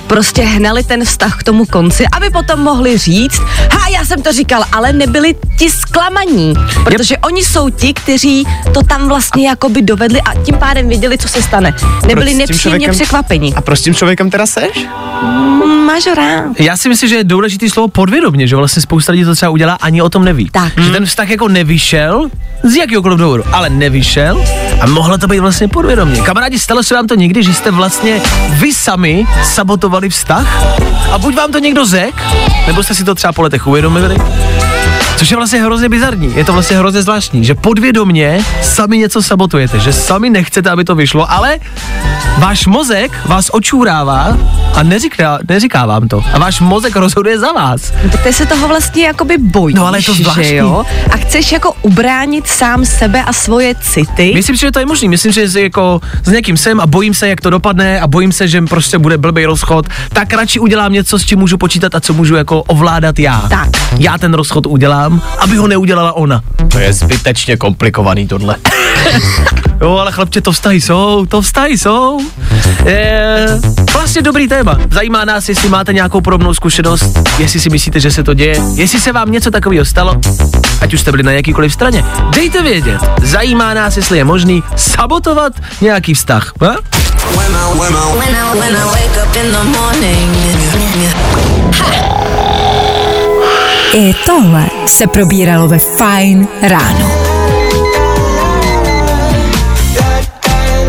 prostě 0.08 0.42
hnali 0.42 0.84
ten 0.84 1.06
vztah 1.06 1.40
k 1.40 1.44
tomu 1.44 1.66
konci, 1.66 2.06
aby 2.12 2.30
potom 2.30 2.60
mohli 2.60 2.98
říct, 2.98 3.42
ha, 3.72 3.88
já 3.88 4.06
jsem 4.06 4.22
to 4.22 4.32
říkal, 4.32 4.64
ale 4.72 4.94
nebyli 4.94 5.36
ti 5.60 5.70
zklamaní, 5.70 6.54
protože 6.84 7.14
yep. 7.14 7.26
oni 7.26 7.44
jsou 7.44 7.70
ti, 7.70 7.94
kteří 7.94 8.44
to 8.74 8.84
tam 8.84 9.08
vlastně 9.08 9.48
jakoby 9.50 9.82
dovedli 9.82 10.22
a 10.22 10.44
tím 10.44 10.56
pádem 10.56 10.90
věděli, 10.90 11.18
co 11.18 11.28
se 11.28 11.42
stane. 11.42 11.74
Nebyli 12.08 12.34
nepříjemně 12.34 12.88
člověkem- 12.88 12.92
překvapení. 12.92 13.56
A 13.56 13.62
proč 13.62 13.80
s 13.80 13.82
tím 13.82 13.96
člověkem 13.96 14.30
teda 14.30 14.46
seš? 14.46 14.88
Rád. 16.16 16.60
Já 16.60 16.78
si 16.78 16.90
myslím, 16.90 17.10
že 17.10 17.16
je 17.16 17.24
důležitý 17.24 17.70
slovo 17.70 17.88
podvědomě, 17.88 18.48
že 18.48 18.56
vlastně 18.56 18.82
spousta 18.82 19.12
lidí 19.12 19.26
to 19.26 19.36
třeba 19.36 19.50
udělá, 19.50 19.74
ani 19.74 20.02
o 20.02 20.10
tom 20.10 20.26
neví. 20.26 20.50
Tak. 20.52 20.80
Že 20.80 20.92
ten 20.92 21.06
vztah 21.06 21.30
jako 21.30 21.48
nevyšel 21.48 22.30
z 22.64 22.76
jakýhokoliv 22.76 23.20
důvodu, 23.20 23.44
ale 23.52 23.70
nevyšel 23.70 24.44
a 24.82 24.86
mohlo 24.86 25.18
to 25.18 25.28
být 25.28 25.40
vlastně 25.40 25.68
podvědomě. 25.68 26.22
Kamarádi, 26.22 26.60
stalo 26.60 26.84
se 26.84 26.96
vám 26.96 27.08
to 27.08 27.16
někdy, 27.16 27.44
že 27.44 27.54
jste 27.54 27.72
vlastně 27.72 28.22
vy 28.50 28.74
sami 28.74 29.26
sabotovali 29.44 30.10
vztah 30.10 30.64
a 31.12 31.18
buď 31.18 31.36
vám 31.36 31.52
to 31.52 31.60
někdo 31.60 31.86
řek, 31.86 32.24
nebo 32.68 32.84
jste 32.84 32.96
si 32.96 33.04
to 33.04 33.16
třeba 33.16 33.34
po 33.34 33.42
letech 33.42 33.68
uvědomili, 33.68 34.16
Což 35.18 35.32
je 35.32 35.38
vlastně 35.38 35.62
hrozně 35.64 35.90
bizarní, 35.90 36.34
je 36.36 36.46
to 36.46 36.54
vlastně 36.54 36.78
hrozně 36.78 37.02
zvláštní, 37.02 37.46
že 37.46 37.56
podvědomě 37.56 38.40
sami 38.62 38.98
něco 38.98 39.22
sabotujete, 39.24 39.80
že 39.80 39.94
sami 39.94 40.30
nechcete, 40.30 40.70
aby 40.70 40.84
to 40.84 40.96
vyšlo, 40.96 41.32
ale 41.32 41.58
váš 42.38 42.68
mozek 42.68 43.12
vás 43.26 43.50
očůrává 43.54 44.38
a 44.74 44.84
neříká, 44.84 45.40
neříká 45.50 45.86
vám 45.86 46.08
to. 46.08 46.24
A 46.34 46.40
váš 46.40 46.60
mozek 46.60 46.96
rozhoduje 46.96 47.40
za 47.40 47.52
vás. 47.52 47.94
No, 48.04 48.10
tak 48.10 48.24
ty 48.24 48.34
se 48.34 48.46
toho 48.46 48.68
vlastně 48.68 49.06
jakoby 49.06 49.38
bojíš, 49.38 49.76
No, 49.76 49.88
ale 49.88 49.98
je 50.00 50.04
to 50.04 50.14
zvláštní. 50.14 50.44
že 50.48 50.56
jo? 50.56 50.84
A 51.12 51.18
chceš 51.18 51.52
jako 51.52 51.74
ubránit 51.82 52.48
sám 52.48 52.86
sebe 52.86 53.24
a 53.24 53.34
svoje 53.34 53.76
city. 53.82 54.32
Myslím 54.36 54.56
že 54.56 54.72
to 54.72 54.80
je 54.80 54.86
možný. 54.86 55.10
Myslím, 55.10 55.32
že 55.32 55.62
jako 55.62 56.00
s 56.24 56.32
někým 56.32 56.58
jsem 56.58 56.80
a 56.80 56.88
bojím 56.88 57.14
se, 57.14 57.28
jak 57.28 57.42
to 57.42 57.50
dopadne 57.50 58.00
a 58.02 58.08
bojím 58.08 58.32
se, 58.32 58.48
že 58.48 58.62
prostě 58.62 58.98
bude 58.98 59.18
blbý 59.18 59.46
rozchod, 59.46 59.86
tak 60.14 60.34
radši 60.34 60.60
udělám 60.60 60.94
něco, 60.94 61.20
s 61.20 61.26
čím 61.26 61.40
můžu 61.40 61.58
počítat 61.58 61.96
a 61.96 62.00
co 62.00 62.14
můžu 62.14 62.36
jako 62.36 62.64
ovládat 62.64 63.20
já. 63.20 63.42
Tak. 63.50 63.70
Já 64.00 64.18
ten 64.18 64.34
rozchod 64.34 64.66
udělám, 64.66 65.07
aby 65.40 65.58
ho 65.58 65.68
neudělala 65.68 66.14
ona. 66.14 66.42
To 66.72 66.80
je 66.80 66.94
zbytečně 66.94 67.58
komplikovaný 67.58 68.28
tohle. 68.28 68.56
Jo, 69.82 69.98
ale 69.98 70.12
chlapče, 70.12 70.42
to 70.42 70.52
vztahy 70.52 70.82
jsou, 70.82 71.26
to 71.26 71.42
vztahy 71.42 71.78
jsou. 71.78 72.20
Je, 72.86 73.48
vlastně 73.94 74.22
dobrý 74.22 74.48
téma. 74.48 74.78
Zajímá 74.92 75.26
nás, 75.26 75.50
jestli 75.50 75.70
máte 75.70 75.94
nějakou 75.94 76.22
podobnou 76.22 76.54
zkušenost, 76.54 77.20
jestli 77.38 77.60
si 77.60 77.70
myslíte, 77.70 78.00
že 78.00 78.12
se 78.12 78.24
to 78.24 78.34
děje, 78.34 78.58
jestli 78.76 79.00
se 79.00 79.12
vám 79.12 79.32
něco 79.32 79.52
takového 79.52 79.86
stalo, 79.86 80.16
ať 80.82 80.94
už 80.94 81.02
jste 81.02 81.12
byli 81.12 81.24
na 81.24 81.32
jakýkoliv 81.32 81.74
straně. 81.74 82.06
Dejte 82.36 82.62
vědět. 82.62 83.02
Zajímá 83.24 83.74
nás, 83.74 83.98
jestli 83.98 84.18
je 84.18 84.24
možný 84.24 84.64
sabotovat 84.76 85.54
nějaký 85.82 86.14
vztah. 86.14 86.54
Ha? 86.62 86.76
I 92.34 92.37
tohle 94.26 94.70
se 94.88 95.08
probíralo 95.08 95.68
ve 95.68 95.80
Fine 95.80 96.48
ráno. 96.62 97.12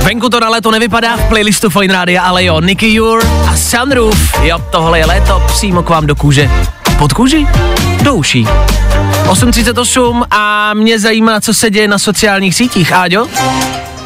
Venku 0.03 0.29
to 0.29 0.41
na 0.41 0.49
léto 0.49 0.71
nevypadá 0.71 1.17
v 1.17 1.29
playlistu 1.29 1.71
Fine 1.71 1.95
Rádia, 1.95 2.23
ale 2.23 2.45
jo, 2.45 2.61
Nicky 2.61 2.95
Jur 2.95 3.27
a 3.49 3.57
Sunroof. 3.57 4.43
Jo, 4.43 4.59
tohle 4.71 4.99
je 4.99 5.07
léto 5.07 5.43
přímo 5.47 5.83
k 5.83 5.89
vám 5.89 6.07
do 6.07 6.17
kůže. 6.17 6.51
Pod 6.99 7.13
kůži? 7.13 7.47
Do 8.03 8.15
uší. 8.15 8.45
8.38 8.45 10.25
a 10.31 10.75
mě 10.75 10.99
zajímá, 10.99 11.41
co 11.41 11.55
se 11.55 11.71
děje 11.71 11.89
na 11.89 11.99
sociálních 11.99 12.55
sítích, 12.55 12.93
Áďo? 12.93 13.27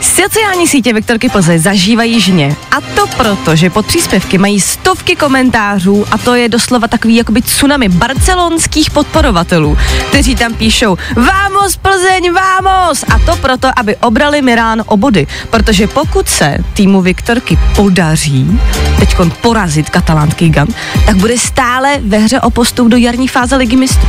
Sociální 0.03 0.69
sítě 0.69 0.93
Viktorky 0.93 1.29
Plze 1.29 1.59
zažívají 1.59 2.21
žně. 2.21 2.57
A 2.71 2.81
to 2.81 3.07
proto, 3.17 3.57
že 3.57 3.71
pod 3.71 3.87
příspěvky 3.87 4.39
mají 4.39 4.61
stovky 4.61 5.17
komentářů 5.17 6.05
a 6.11 6.19
to 6.19 6.35
je 6.35 6.49
doslova 6.49 6.89
takový 6.89 7.17
jakoby 7.17 7.43
tsunami 7.43 7.89
barcelonských 7.89 8.91
podporovatelů, 8.91 9.79
kteří 10.09 10.37
tam 10.37 10.55
píšou 10.55 10.99
Vámos 11.17 11.77
Plzeň, 11.77 12.33
vámos! 12.33 13.05
A 13.15 13.19
to 13.19 13.37
proto, 13.37 13.69
aby 13.77 13.97
obrali 13.97 14.43
Mirán 14.43 14.83
o 14.87 14.97
body. 14.97 15.27
Protože 15.51 15.87
pokud 15.87 16.29
se 16.29 16.57
týmu 16.75 17.03
Viktorky 17.03 17.59
podaří 17.77 18.61
teď 18.99 19.17
porazit 19.41 19.91
katalánský 19.91 20.51
gant, 20.51 20.77
tak 21.07 21.17
bude 21.17 21.39
stále 21.39 21.99
ve 22.05 22.19
hře 22.19 22.41
o 22.41 22.51
postup 22.51 22.89
do 22.89 22.97
jarní 22.97 23.29
fáze 23.29 23.57
ligy 23.57 23.77
mistrů. 23.77 24.09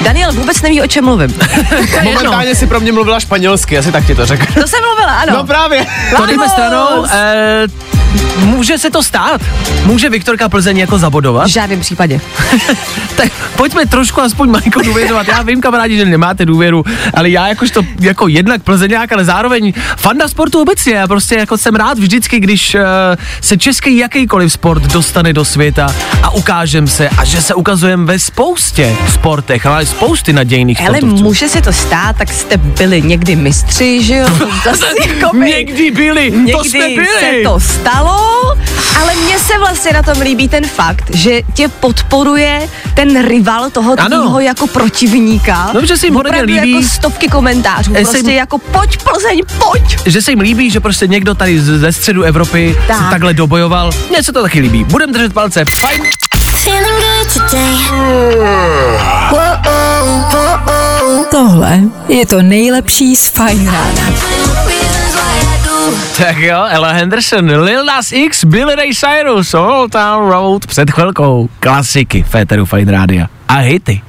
Daniel 0.00 0.32
vůbec 0.32 0.62
neví, 0.62 0.82
o 0.82 0.86
čem 0.86 1.04
mluvím. 1.04 1.34
Momentálně 2.02 2.54
si 2.54 2.66
pro 2.66 2.80
mě 2.80 2.92
mluvila 2.92 3.20
španělsky, 3.20 3.78
asi 3.78 3.92
tak 3.92 4.06
ti 4.06 4.14
to 4.14 4.26
řekl. 4.26 4.60
To 4.60 4.68
jsem 4.68 4.80
mluvila, 4.84 5.09
ano. 5.12 5.32
No 5.36 5.44
právě. 5.44 5.86
To 6.16 6.26
dejme 6.26 6.48
stranou. 6.48 7.06
E, 7.12 7.66
může 8.44 8.78
se 8.78 8.90
to 8.90 9.02
stát? 9.02 9.40
Může 9.84 10.08
Viktorka 10.10 10.48
Plzeň 10.48 10.78
jako 10.78 10.98
zabodovat? 10.98 11.46
V 11.46 11.50
žádném 11.50 11.80
případě. 11.80 12.20
tak 13.16 13.32
pojďme 13.56 13.86
trošku 13.86 14.20
aspoň 14.20 14.50
Majko 14.50 14.80
důvěřovat. 14.82 15.28
Já 15.28 15.42
vím, 15.42 15.60
kamarádi, 15.60 15.96
že 15.96 16.04
nemáte 16.04 16.46
důvěru, 16.46 16.84
ale 17.14 17.30
já 17.30 17.48
jakožto 17.48 17.82
jako 18.00 18.28
jednak 18.28 18.62
Plzeňák, 18.62 19.12
ale 19.12 19.24
zároveň 19.24 19.72
fanda 19.96 20.28
sportu 20.28 20.60
obecně. 20.62 20.94
Já 20.94 21.06
prostě 21.06 21.34
jako 21.34 21.56
jsem 21.58 21.74
rád 21.74 21.98
vždycky, 21.98 22.40
když 22.40 22.74
uh, 22.74 22.80
se 23.40 23.56
český 23.58 23.96
jakýkoliv 23.96 24.52
sport 24.52 24.82
dostane 24.82 25.32
do 25.32 25.44
světa 25.44 25.94
a 26.22 26.30
ukážem 26.30 26.88
se 26.88 27.08
a 27.08 27.24
že 27.24 27.42
se 27.42 27.54
ukazujeme 27.54 28.04
ve 28.04 28.18
spoustě 28.18 28.96
sportech, 29.14 29.66
ale 29.66 29.86
spousty 29.86 30.32
nadějných 30.32 30.80
Ale 30.80 30.98
sportovců. 30.98 31.24
může 31.24 31.48
se 31.48 31.62
to 31.62 31.72
stát, 31.72 32.16
tak 32.16 32.32
jste 32.32 32.56
byli 32.56 33.02
někdy 33.02 33.36
mistři, 33.36 34.02
že 34.02 34.16
jo? 34.16 34.26
Zase 34.64 34.86
jako 35.08 35.36
Někdy 35.36 35.90
byli, 35.90 36.30
to 36.30 36.36
někdy 36.36 36.68
jsme 36.70 36.88
byli. 36.88 37.06
se 37.20 37.30
to 37.44 37.60
stalo 37.60 37.99
málo, 38.04 38.54
ale 39.00 39.14
mně 39.14 39.38
se 39.38 39.58
vlastně 39.58 39.92
na 39.92 40.02
tom 40.02 40.20
líbí 40.20 40.48
ten 40.48 40.66
fakt, 40.66 41.14
že 41.14 41.40
tě 41.54 41.68
podporuje 41.68 42.68
ten 42.94 43.28
rival 43.28 43.70
toho 43.70 43.96
tvýho 43.96 44.40
jako 44.40 44.66
protivníka. 44.66 45.70
No, 45.74 45.86
že 45.86 45.96
se 45.96 46.06
jim 46.06 46.14
hodně 46.14 46.30
Opravdu 46.30 46.54
líbí. 46.54 46.72
jako 46.72 46.88
stovky 46.88 47.28
komentářů, 47.28 47.92
Eh, 47.96 48.00
prostě 48.02 48.16
jim- 48.18 48.30
jako 48.30 48.58
pojď 48.58 48.96
Plzeň, 49.02 49.40
pojď. 49.58 49.98
že 50.06 50.22
se 50.22 50.32
jim 50.32 50.40
líbí, 50.40 50.70
že 50.70 50.80
prostě 50.80 51.06
někdo 51.06 51.34
tady 51.34 51.60
ze 51.60 51.92
středu 51.92 52.22
Evropy 52.22 52.76
tak. 52.86 52.96
Se 52.98 53.10
takhle 53.10 53.34
dobojoval. 53.34 53.90
Mně 54.10 54.22
se 54.22 54.32
to 54.32 54.42
taky 54.42 54.60
líbí. 54.60 54.84
Budem 54.84 55.12
držet 55.12 55.32
palce. 55.32 55.64
Fajn. 55.64 56.02
Tohle 61.30 61.80
je 62.08 62.26
to 62.26 62.42
nejlepší 62.42 63.16
z 63.16 63.26
Fajn 63.28 63.66
rána. 63.66 64.12
Tak 66.16 66.36
jo, 66.38 66.64
Ella 66.68 66.92
Henderson, 66.92 67.50
Lil 67.60 67.84
Nas 67.84 68.12
X, 68.12 68.44
Billy 68.44 68.74
Ray 68.74 68.94
Cyrus, 68.94 69.54
Old 69.54 69.92
Town 69.92 70.28
Road, 70.30 70.66
před 70.66 70.90
chvilkou, 70.90 71.48
klasiky 71.60 72.22
Féteru 72.22 72.66
Fine 72.66 72.92
Rádia 72.92 73.26
a 73.48 73.54
hity. 73.54 74.00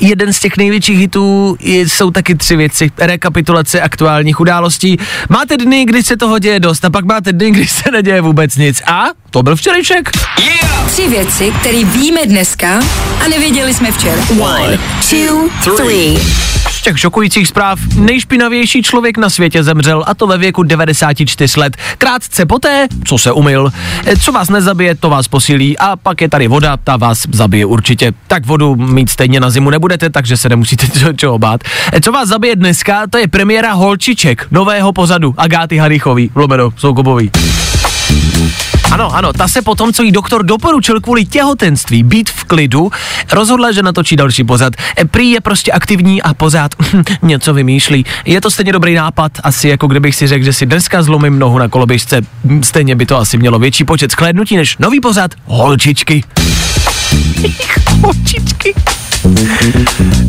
Jeden 0.00 0.32
z 0.32 0.40
těch 0.40 0.56
největších 0.56 0.98
hitů 0.98 1.56
je, 1.60 1.88
jsou 1.88 2.10
taky 2.10 2.34
tři 2.34 2.56
věci. 2.56 2.90
Rekapitulace 2.98 3.80
aktuálních 3.80 4.40
událostí. 4.40 4.96
Máte 5.28 5.56
dny, 5.56 5.84
kdy 5.84 6.02
se 6.02 6.16
toho 6.16 6.38
děje 6.38 6.60
dost 6.60 6.84
a 6.84 6.90
pak 6.90 7.04
máte 7.04 7.32
dny, 7.32 7.50
kdy 7.50 7.66
se 7.66 7.90
neděje 7.90 8.20
vůbec 8.20 8.56
nic. 8.56 8.82
A 8.86 9.04
to 9.30 9.42
byl 9.42 9.56
včerejšek. 9.56 10.10
Tři 10.86 11.08
věci, 11.08 11.52
které 11.60 11.84
víme 11.84 12.26
dneska 12.26 12.80
a 13.24 13.28
nevěděli 13.28 13.74
jsme 13.74 13.92
včera. 13.92 14.22
One, 14.40 14.78
two, 15.10 15.76
three. 15.76 16.55
Těch 16.86 16.98
šokujících 16.98 17.48
zpráv 17.48 17.80
nejšpinavější 17.96 18.82
člověk 18.82 19.18
na 19.18 19.30
světě 19.30 19.64
zemřel 19.64 20.04
a 20.06 20.14
to 20.14 20.26
ve 20.26 20.38
věku 20.38 20.62
94 20.62 21.60
let. 21.60 21.76
Krátce 21.98 22.46
poté, 22.46 22.86
co 23.04 23.18
se 23.18 23.32
umyl. 23.32 23.72
E, 24.06 24.16
Co 24.16 24.32
vás 24.32 24.48
nezabije, 24.48 24.94
to 24.94 25.10
vás 25.10 25.28
posílí 25.28 25.78
a 25.78 25.96
pak 25.96 26.20
je 26.20 26.28
tady 26.28 26.48
voda, 26.48 26.76
ta 26.76 26.96
vás 26.96 27.22
zabije 27.32 27.66
určitě. 27.66 28.12
Tak 28.26 28.46
vodu 28.46 28.76
mít 28.76 29.10
stejně 29.10 29.40
na 29.40 29.50
zimu 29.50 29.70
nebudete, 29.70 30.10
takže 30.10 30.36
se 30.36 30.48
nemusíte 30.48 30.88
čeho, 30.98 31.12
čeho 31.12 31.38
bát. 31.38 31.60
E, 31.92 32.00
Co 32.00 32.12
vás 32.12 32.28
zabije 32.28 32.56
dneska, 32.56 33.06
to 33.10 33.18
je 33.18 33.28
premiéra 33.28 33.72
Holčiček, 33.72 34.46
nového 34.50 34.92
pozadu 34.92 35.34
Agáty 35.36 35.76
Harichový, 35.76 36.30
lomeno 36.34 36.70
Soukobový. 36.76 37.30
Ano, 38.90 39.14
ano, 39.14 39.32
ta 39.32 39.48
se 39.48 39.62
potom, 39.62 39.92
co 39.92 40.02
jí 40.02 40.12
doktor 40.12 40.44
doporučil 40.44 41.00
kvůli 41.00 41.24
těhotenství 41.24 42.02
být 42.02 42.30
v 42.30 42.44
klidu, 42.44 42.90
rozhodla, 43.32 43.72
že 43.72 43.82
natočí 43.82 44.16
další 44.16 44.44
pozad. 44.44 44.72
E, 44.98 45.04
Prý 45.04 45.30
je 45.30 45.40
prostě 45.40 45.72
aktivní 45.72 46.22
a 46.22 46.34
pořád 46.34 46.74
něco 47.22 47.54
vymýšlí. 47.54 48.04
Je 48.24 48.40
to 48.40 48.50
stejně 48.50 48.72
dobrý 48.72 48.94
nápad, 48.94 49.32
asi 49.42 49.68
jako 49.68 49.86
kdybych 49.86 50.14
si 50.16 50.26
řekl, 50.26 50.44
že 50.44 50.52
si 50.52 50.66
dneska 50.66 51.02
zlomím 51.02 51.38
nohu 51.38 51.58
na 51.58 51.68
koloběžce. 51.68 52.20
Stejně 52.62 52.94
by 52.94 53.06
to 53.06 53.16
asi 53.16 53.38
mělo 53.38 53.58
větší 53.58 53.84
počet 53.84 54.12
sklédnutí 54.12 54.56
než 54.56 54.78
nový 54.78 55.00
pozad. 55.00 55.30
Holčičky. 55.44 56.24
Holčičky. 58.02 58.74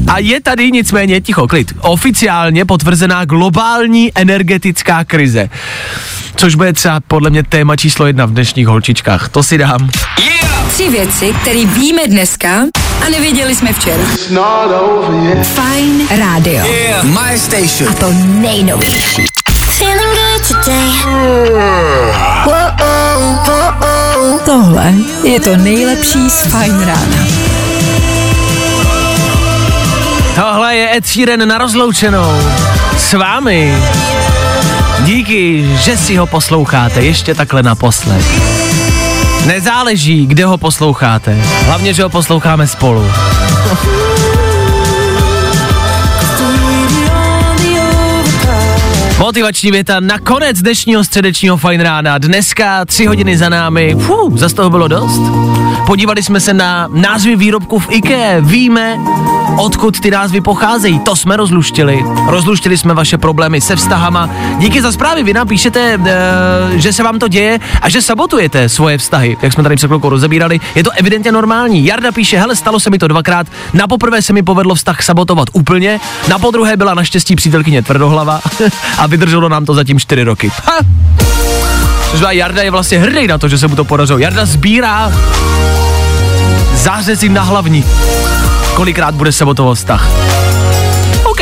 A 0.07 0.19
je 0.19 0.41
tady 0.41 0.71
nicméně, 0.71 1.21
ticho, 1.21 1.47
klid, 1.47 1.73
oficiálně 1.79 2.65
potvrzená 2.65 3.25
globální 3.25 4.11
energetická 4.15 5.03
krize. 5.03 5.49
Což 6.35 6.55
bude 6.55 6.73
třeba 6.73 6.99
podle 7.07 7.29
mě 7.29 7.43
téma 7.43 7.75
číslo 7.75 8.07
jedna 8.07 8.25
v 8.25 8.31
dnešních 8.31 8.67
holčičkách. 8.67 9.29
To 9.29 9.43
si 9.43 9.57
dám. 9.57 9.89
Tři 10.73 10.89
věci, 10.89 11.33
které 11.41 11.65
víme 11.65 12.07
dneska 12.07 12.63
a 13.05 13.09
nevěděli 13.09 13.55
jsme 13.55 13.73
včera. 13.73 14.03
Fajn 15.43 16.07
rádio. 16.19 16.65
My 17.03 17.39
Station. 17.39 17.89
A 17.89 17.93
to 17.93 18.13
nejnovější. 18.25 19.25
Tohle 24.45 24.93
je 25.23 25.39
to 25.39 25.57
nejlepší 25.57 26.29
z 26.29 26.41
Fajn 26.41 26.79
rána. 26.79 27.46
Tohle 30.37 30.75
je 30.75 30.97
Ed 30.97 31.07
Sheeran 31.07 31.47
na 31.47 31.57
rozloučenou. 31.57 32.31
S 32.97 33.13
vámi. 33.13 33.77
Díky, 34.99 35.69
že 35.77 35.97
si 35.97 36.15
ho 36.15 36.27
posloucháte 36.27 37.01
ještě 37.01 37.35
takhle 37.35 37.63
naposled. 37.63 38.25
Nezáleží, 39.45 40.25
kde 40.25 40.45
ho 40.45 40.57
posloucháte. 40.57 41.37
Hlavně, 41.65 41.93
že 41.93 42.03
ho 42.03 42.09
posloucháme 42.09 42.67
spolu. 42.67 43.11
Motivační 49.17 49.71
věta 49.71 49.99
na 49.99 50.19
konec 50.19 50.61
dnešního 50.61 51.03
středečního 51.03 51.57
fajn 51.57 51.81
rána. 51.81 52.17
Dneska 52.17 52.85
tři 52.85 53.05
hodiny 53.05 53.37
za 53.37 53.49
námi. 53.49 53.95
Fuh, 53.99 54.37
zas 54.37 54.53
toho 54.53 54.69
bylo 54.69 54.87
dost. 54.87 55.21
Podívali 55.85 56.23
jsme 56.23 56.39
se 56.39 56.53
na 56.53 56.87
názvy 56.91 57.35
výrobků 57.35 57.79
v 57.79 57.87
IKEA. 57.89 58.39
Víme, 58.39 58.97
odkud 59.57 59.99
ty 59.99 60.11
názvy 60.11 60.41
pocházejí. 60.41 60.99
To 60.99 61.15
jsme 61.15 61.37
rozluštili. 61.37 62.03
Rozluštili 62.27 62.77
jsme 62.77 62.93
vaše 62.93 63.17
problémy 63.17 63.61
se 63.61 63.75
vztahama. 63.75 64.29
Díky 64.59 64.81
za 64.81 64.91
zprávy. 64.91 65.23
Vy 65.23 65.33
nám 65.33 65.47
píšete, 65.47 65.99
e, 66.05 66.79
že 66.79 66.93
se 66.93 67.03
vám 67.03 67.19
to 67.19 67.27
děje 67.27 67.59
a 67.81 67.89
že 67.89 68.01
sabotujete 68.01 68.69
svoje 68.69 68.97
vztahy. 68.97 69.37
Jak 69.41 69.53
jsme 69.53 69.63
tady 69.63 69.75
před 69.75 69.87
chvilkou 69.87 70.09
rozebírali, 70.09 70.59
je 70.75 70.83
to 70.83 70.91
evidentně 70.91 71.31
normální. 71.31 71.85
Jarda 71.85 72.11
píše, 72.11 72.37
hele, 72.37 72.55
stalo 72.55 72.79
se 72.79 72.89
mi 72.89 72.97
to 72.97 73.07
dvakrát. 73.07 73.47
Na 73.73 73.87
poprvé 73.87 74.21
se 74.21 74.33
mi 74.33 74.43
povedlo 74.43 74.75
vztah 74.75 75.03
sabotovat 75.03 75.47
úplně, 75.53 75.99
na 76.27 76.39
podruhé 76.39 76.77
byla 76.77 76.93
naštěstí 76.93 77.35
přítelkyně 77.35 77.81
tvrdohlava 77.81 78.41
a 78.97 79.07
vydrželo 79.07 79.49
nám 79.49 79.65
to 79.65 79.73
zatím 79.73 79.99
čtyři 79.99 80.23
roky. 80.23 80.51
Ha! 80.65 80.77
Což 82.11 82.21
Jarda 82.29 82.63
je 82.63 82.71
vlastně 82.71 82.99
hrdý 82.99 83.27
na 83.27 83.37
to, 83.37 83.47
že 83.47 83.57
se 83.57 83.67
mu 83.67 83.75
to 83.75 83.85
podařilo. 83.85 84.19
Jarda 84.19 84.45
sbírá 84.45 85.11
zářezí 86.75 87.29
na 87.29 87.41
hlavní. 87.41 87.83
Kolikrát 88.77 89.15
bude 89.15 89.31
sabotovat 89.31 89.77
vztah. 89.77 90.09
OK. 91.23 91.39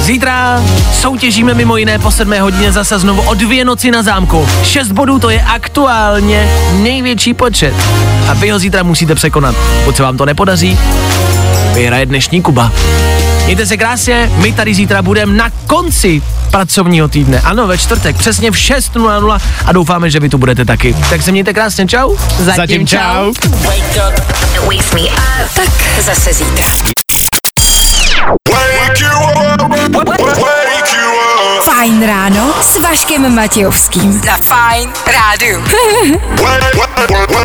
Zítra 0.00 0.62
soutěžíme 0.92 1.54
mimo 1.54 1.76
jiné 1.76 1.98
po 1.98 2.10
7 2.10 2.40
hodině 2.40 2.72
zase 2.72 2.98
znovu 2.98 3.22
o 3.22 3.34
dvě 3.34 3.64
noci 3.64 3.90
na 3.90 4.02
zámku. 4.02 4.48
6 4.62 4.92
bodů 4.92 5.18
to 5.18 5.30
je 5.30 5.42
aktuálně 5.42 6.48
největší 6.72 7.34
počet. 7.34 7.74
A 8.28 8.34
vy 8.34 8.50
ho 8.50 8.58
zítra 8.58 8.82
musíte 8.82 9.14
překonat. 9.14 9.54
Pokud 9.78 9.96
se 9.96 10.02
vám 10.02 10.16
to 10.16 10.26
nepodaří, 10.26 10.78
vyhraje 11.74 12.06
dnešní 12.06 12.42
Kuba. 12.42 12.72
Mějte 13.44 13.66
se 13.66 13.76
krásně, 13.76 14.30
my 14.34 14.52
tady 14.52 14.74
zítra 14.74 15.02
budeme 15.02 15.32
na 15.32 15.50
konci 15.66 16.22
pracovního 16.50 17.08
týdne. 17.08 17.40
Ano, 17.40 17.66
ve 17.66 17.78
čtvrtek, 17.78 18.16
přesně 18.16 18.50
v 18.50 18.54
6.00 18.54 19.40
a 19.66 19.72
doufáme, 19.72 20.10
že 20.10 20.20
vy 20.20 20.28
tu 20.28 20.38
budete 20.38 20.64
taky. 20.64 20.96
Tak 21.10 21.22
se 21.22 21.32
mějte 21.32 21.52
krásně, 21.52 21.86
čau. 21.86 22.16
Zatím 22.38 22.86
čau. 22.86 23.32
Tak 25.54 25.70
zase 26.00 26.32
zítra. 26.32 26.66
Fajn 31.64 32.06
ráno 32.06 32.54
s 32.62 32.80
Vaškem 32.80 33.34
Matějovským. 33.34 34.12
Za 34.12 34.36
Fajn 34.36 34.90
rádu. 35.06 35.62